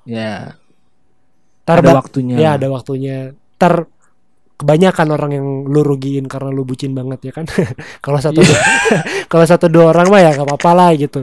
Ya, 0.05 0.57
Ntar 1.67 1.83
ada 1.83 1.99
waktunya. 1.99 2.35
ya 2.39 2.49
ada 2.55 2.67
waktunya. 2.71 3.35
Ter 3.57 3.89
kebanyakan 4.57 5.07
orang 5.09 5.31
yang 5.31 5.45
lu 5.63 5.79
rugiin 5.79 6.25
karena 6.25 6.49
lu 6.49 6.61
bucin 6.61 6.91
banget 6.91 7.29
ya 7.29 7.31
kan 7.31 7.45
kalau 8.05 8.17
satu 8.17 8.41
Iya. 8.41 8.49
dua, 8.49 8.61
kalau 9.31 9.45
satu 9.45 9.65
dua 9.67 9.85
orang 9.91 10.09
mah 10.09 10.17
ya 10.19 10.29
nggak 10.33 10.47
apa-apa 10.49 10.71
lah 10.73 10.89
gitu 10.93 11.21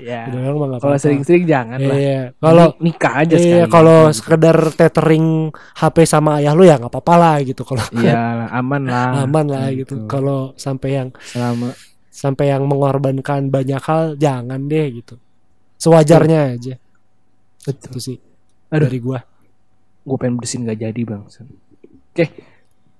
Ya. 0.00 0.26
Dua 0.32 0.40
orang 0.44 0.56
mah 0.56 0.66
nggak 0.68 0.82
Kalau 0.82 0.96
sering-sering 0.96 1.44
jangan 1.44 1.78
lah. 1.78 1.94
Iya, 1.94 2.20
kalau 2.36 2.66
Ni- 2.74 2.90
nikah 2.90 3.14
aja 3.16 3.34
iya, 3.34 3.42
sekali. 3.62 3.70
kalau 3.70 3.98
sekedar 4.10 4.56
tethering 4.72 5.26
HP 5.74 5.96
sama 6.04 6.30
ayah 6.36 6.52
lu 6.52 6.62
ya 6.62 6.74
nggak 6.76 6.90
apa-apa 6.90 7.14
lah 7.14 7.36
gitu 7.40 7.62
kalau 7.62 7.84
Iya, 7.94 8.50
aman 8.50 8.82
lah. 8.84 9.22
aman 9.22 9.46
lah 9.46 9.66
gitu. 9.70 9.94
Kalau 10.04 10.50
sampai 10.54 10.90
yang 10.92 11.08
selama 11.24 11.70
sampai 12.10 12.46
yang 12.48 12.62
mengorbankan 12.64 13.48
banyak 13.48 13.78
hal 13.80 14.14
jangan 14.14 14.60
deh 14.64 14.86
gitu. 14.94 15.14
Sewajarnya 15.76 16.54
aja. 16.54 16.74
Itu 17.64 17.98
sih 17.98 18.18
Aduh. 18.68 18.86
dari 18.86 18.98
gua. 18.98 19.22
gue 20.02 20.16
pengen 20.16 20.36
bersihin 20.36 20.66
gak 20.66 20.78
jadi 20.80 21.00
bang. 21.00 21.22
Oke, 21.24 22.24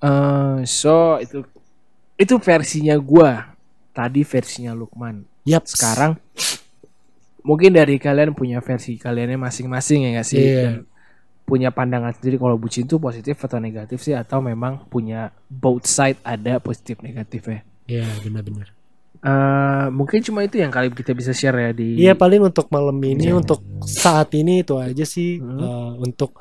Eh, 0.05 0.57
so 0.68 1.16
itu 1.16 1.40
itu 2.14 2.34
versinya 2.38 2.94
gua. 3.00 3.57
Tadi 3.94 4.20
versinya 4.20 4.76
Lukman. 4.76 5.24
Yap. 5.46 5.64
Sekarang 5.64 6.18
mungkin 7.40 7.72
dari 7.72 7.96
kalian 8.00 8.32
punya 8.32 8.59
versi 8.64 8.96
kaliannya 8.96 9.36
masing-masing 9.38 10.09
ya 10.09 10.11
gak 10.20 10.28
sih? 10.28 10.40
Iya. 10.40 10.61
Dan 10.61 10.74
punya 11.44 11.68
pandangan 11.68 12.16
sendiri 12.16 12.40
kalau 12.40 12.57
bucin 12.57 12.88
itu 12.88 12.96
positif 12.96 13.36
atau 13.36 13.61
negatif 13.61 14.00
sih 14.00 14.16
atau 14.16 14.40
memang 14.40 14.80
punya 14.88 15.28
both 15.46 15.84
side 15.84 16.16
ada 16.24 16.57
positif 16.57 17.05
negatifnya. 17.05 17.61
Iya, 17.84 18.09
benar-benar. 18.24 18.72
Eh 19.20 19.86
mungkin 19.88 20.20
cuma 20.20 20.44
itu 20.44 20.57
yang 20.57 20.72
kali 20.72 20.88
kita 20.92 21.12
bisa 21.12 21.32
share 21.32 21.57
ya 21.57 21.70
di 21.72 21.96
Iya, 21.96 22.12
paling 22.12 22.44
untuk 22.44 22.68
malam 22.68 22.96
ini 23.00 23.28
Iya. 23.28 23.36
untuk 23.36 23.61
saat 23.84 24.32
ini 24.36 24.64
itu 24.64 24.76
aja 24.76 25.05
sih 25.05 25.40
Hmm. 25.40 25.61
eh, 25.61 25.90
untuk 26.00 26.36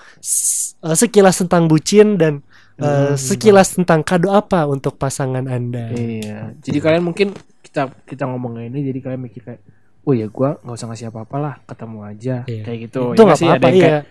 eh, 0.84 0.96
sekilas 0.96 1.36
tentang 1.40 1.68
bucin 1.68 2.16
dan 2.16 2.40
eh, 2.76 2.84
Hmm. 2.84 3.16
sekilas 3.16 3.74
tentang 3.74 4.02
kado 4.02 4.30
apa 4.30 4.66
untuk 4.66 4.96
pasangan 4.96 5.46
Anda. 5.46 5.90
Iya. 5.90 6.58
Jadi 6.58 6.78
kalian 6.78 7.04
mungkin 7.04 7.32
kita 7.62 7.90
kita 8.04 8.24
ngomong 8.26 8.60
ini 8.64 8.82
jadi 8.84 9.00
kalian 9.00 9.22
mikir 9.22 9.42
kayak 9.44 9.62
oh 10.04 10.12
ya 10.12 10.28
gua 10.28 10.58
nggak 10.60 10.76
usah 10.76 10.88
ngasih 10.90 11.08
apa-apa 11.10 11.36
lah 11.38 11.54
ketemu 11.64 11.98
aja 12.04 12.36
Iya. 12.44 12.64
kayak 12.64 12.80
gitu. 12.86 13.02
Itu 13.14 13.22
Ya 13.22 13.26
nggak 13.26 13.40
sih? 13.40 13.48
apa-apa 13.48 13.58
ada 13.58 13.68
yang 13.68 13.78
iya. 13.78 13.86
kayak 13.86 14.04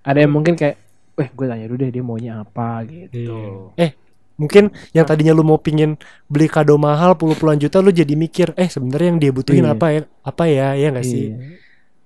ada 0.00 0.18
yang 0.18 0.32
mungkin 0.32 0.54
kayak 0.54 0.76
weh 1.12 1.28
gue 1.28 1.46
tanya 1.46 1.64
dulu 1.66 1.78
deh 1.78 1.90
dia 1.90 2.00
maunya 2.02 2.32
apa 2.38 2.68
gitu. 2.84 3.36
Iya. 3.76 3.84
Eh, 3.84 3.90
mungkin 4.36 4.64
yang 4.90 5.04
tadinya 5.04 5.32
lu 5.32 5.42
mau 5.42 5.56
pingin 5.56 6.00
beli 6.24 6.48
kado 6.48 6.76
mahal 6.76 7.12
puluh-puluhan 7.12 7.60
juta 7.60 7.80
lu 7.80 7.90
jadi 7.90 8.14
mikir, 8.14 8.56
eh 8.56 8.66
sebenarnya 8.66 9.08
yang 9.12 9.20
dia 9.20 9.30
butuhin 9.30 9.64
Iya. 9.64 9.74
apa 9.76 9.86
ya? 9.90 10.00
Apa 10.22 10.44
ya? 10.44 10.68
Ya 10.74 10.88
nggak 10.88 11.04
sih? 11.04 11.24
Iya. 11.28 11.36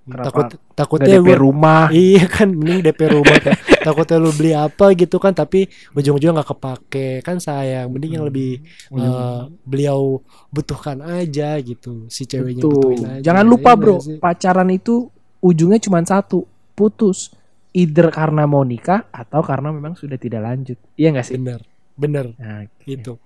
Kenapa 0.04 0.24
Takut 0.28 0.44
Gak 0.44 0.60
takutnya 0.76 1.16
DP 1.16 1.24
gue 1.24 1.36
rumah. 1.40 1.88
Iya 1.88 2.24
kan 2.28 2.48
mending 2.52 2.80
DP 2.84 3.00
rumah 3.08 3.36
kan. 3.40 3.56
Takutnya 3.86 4.16
lu 4.20 4.30
beli 4.30 4.52
apa 4.52 4.86
gitu 4.92 5.16
kan 5.16 5.32
tapi 5.32 5.64
ujung-ujungnya 5.92 6.40
nggak 6.40 6.50
kepake 6.52 7.08
kan 7.20 7.40
sayang. 7.40 7.88
Mending 7.88 8.20
yang 8.20 8.26
lebih 8.28 8.60
Hmm. 8.92 9.00
eh, 9.00 9.42
beliau 9.64 10.20
butuhkan 10.48 11.00
aja 11.00 11.56
gitu 11.58 12.04
si 12.08 12.24
ceweknya 12.24 12.60
Betul. 12.60 12.72
butuhin 12.74 13.00
aja. 13.10 13.22
Jangan 13.24 13.44
lupa 13.44 13.72
Iya 13.72 13.80
bro, 13.80 13.96
sih? 13.98 14.16
pacaran 14.20 14.68
itu 14.68 15.08
ujungnya 15.40 15.80
cuma 15.80 16.00
satu, 16.00 16.44
putus. 16.72 17.32
Either 17.72 18.06
karena 18.08 18.44
mau 18.44 18.62
nikah 18.62 19.08
atau 19.10 19.40
karena 19.40 19.72
memang 19.72 19.96
sudah 19.96 20.14
tidak 20.14 20.44
lanjut. 20.44 20.78
Iya 20.94 21.10
nggak 21.10 21.26
sih? 21.26 21.34
Bener, 21.34 21.60
bener 21.96 22.26
Nah, 22.36 22.62
itu. 22.84 23.16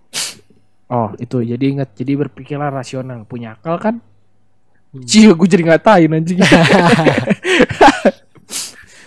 Oh 0.88 1.12
itu 1.16 1.44
jadi 1.44 1.60
ingat 1.68 1.92
jadi 1.92 2.16
berpikirlah 2.16 2.72
rasional 2.72 3.28
punya 3.28 3.58
akal 3.58 3.76
kan. 3.76 4.00
Cie 5.04 5.28
gue 5.28 5.46
jadi 5.46 5.64
ngatain 5.66 6.10
anjing 6.10 6.38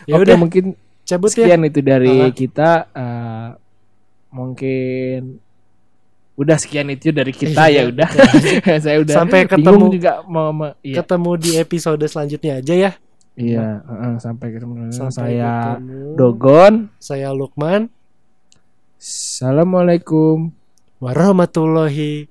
Ya 0.04 0.14
Oke 0.14 0.24
udah 0.24 0.38
mungkin 0.38 0.64
cabut 1.04 1.30
ya. 1.30 1.46
sekian 1.46 1.62
itu 1.64 1.80
dari 1.80 2.30
kita 2.32 2.90
eh, 2.92 3.50
Mungkin 4.30 5.38
Udah 6.34 6.56
sekian 6.56 6.90
itu 6.90 7.10
dari 7.10 7.30
kita 7.30 7.66
Iya. 7.66 7.86
ya 7.86 7.92
udah 7.92 8.10
Saya 8.84 8.98
udah 9.00 9.16
Sampai 9.16 9.46
ketemu- 9.46 9.90
juga 9.92 10.22
mau, 10.24 10.50
mau- 10.50 10.74
Iya, 10.80 11.02
Ketemu 11.02 11.32
di 11.36 11.52
episode 11.56 12.02
selanjutnya 12.04 12.54
aja 12.58 12.74
ya. 12.74 12.92
iya 13.34 13.82
heeh, 13.82 14.14
Sampai 14.18 14.48
ketemu 14.52 14.90
Sampai 14.90 15.38
Saya 15.38 15.54
ketemu. 15.78 15.98
Dogon 16.16 16.74
Saya 16.98 17.30
Lukman. 17.32 17.90
Assalamualaikum 18.96 20.54
Warahmatullahi 20.98 22.30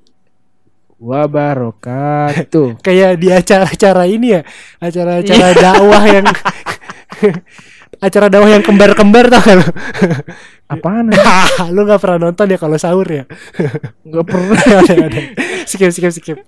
wabarakatuh. 1.01 2.79
Kayak 2.87 3.17
di 3.17 3.29
acara-acara 3.33 4.05
ini 4.07 4.37
ya 4.37 4.43
acara-acara 4.79 5.47
dakwah 5.57 6.05
yang 6.05 6.27
acara 8.07 8.27
dakwah 8.29 8.51
yang 8.53 8.65
kembar-kembar 8.65 9.33
tau 9.33 9.41
gak 9.41 9.57
lu? 9.57 9.67
Apaan? 10.73 11.11
lu 11.75 11.81
gak 11.89 11.99
pernah 11.99 12.31
nonton 12.31 12.47
ya 12.53 12.59
kalau 12.61 12.77
sahur 12.79 13.09
ya? 13.09 13.25
Gak 14.07 14.25
pernah. 14.29 14.55
Udah, 14.55 14.97
udah. 15.11 15.25
skip 15.67 15.91
skip 15.91 16.13
skip. 16.15 16.39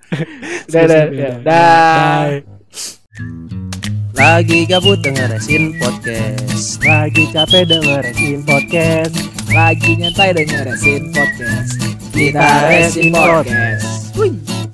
Dah, 0.71 0.85
dah, 0.87 1.03
dah, 1.11 1.35
dah. 1.43 2.23
Bye. 2.39 2.45
Lagi 4.13 4.69
gabut 4.69 5.01
dengerin 5.01 5.81
podcast. 5.81 6.79
Lagi 6.85 7.25
capek 7.33 7.65
dengerin 7.67 8.45
podcast. 8.45 9.17
Lagi 9.51 9.99
nyantai 9.99 10.37
dengerin 10.37 11.11
podcast 11.11 11.92
Kita 12.13 12.69
resin 12.69 13.09
podcast 13.17 14.13
Wih. 14.21 14.72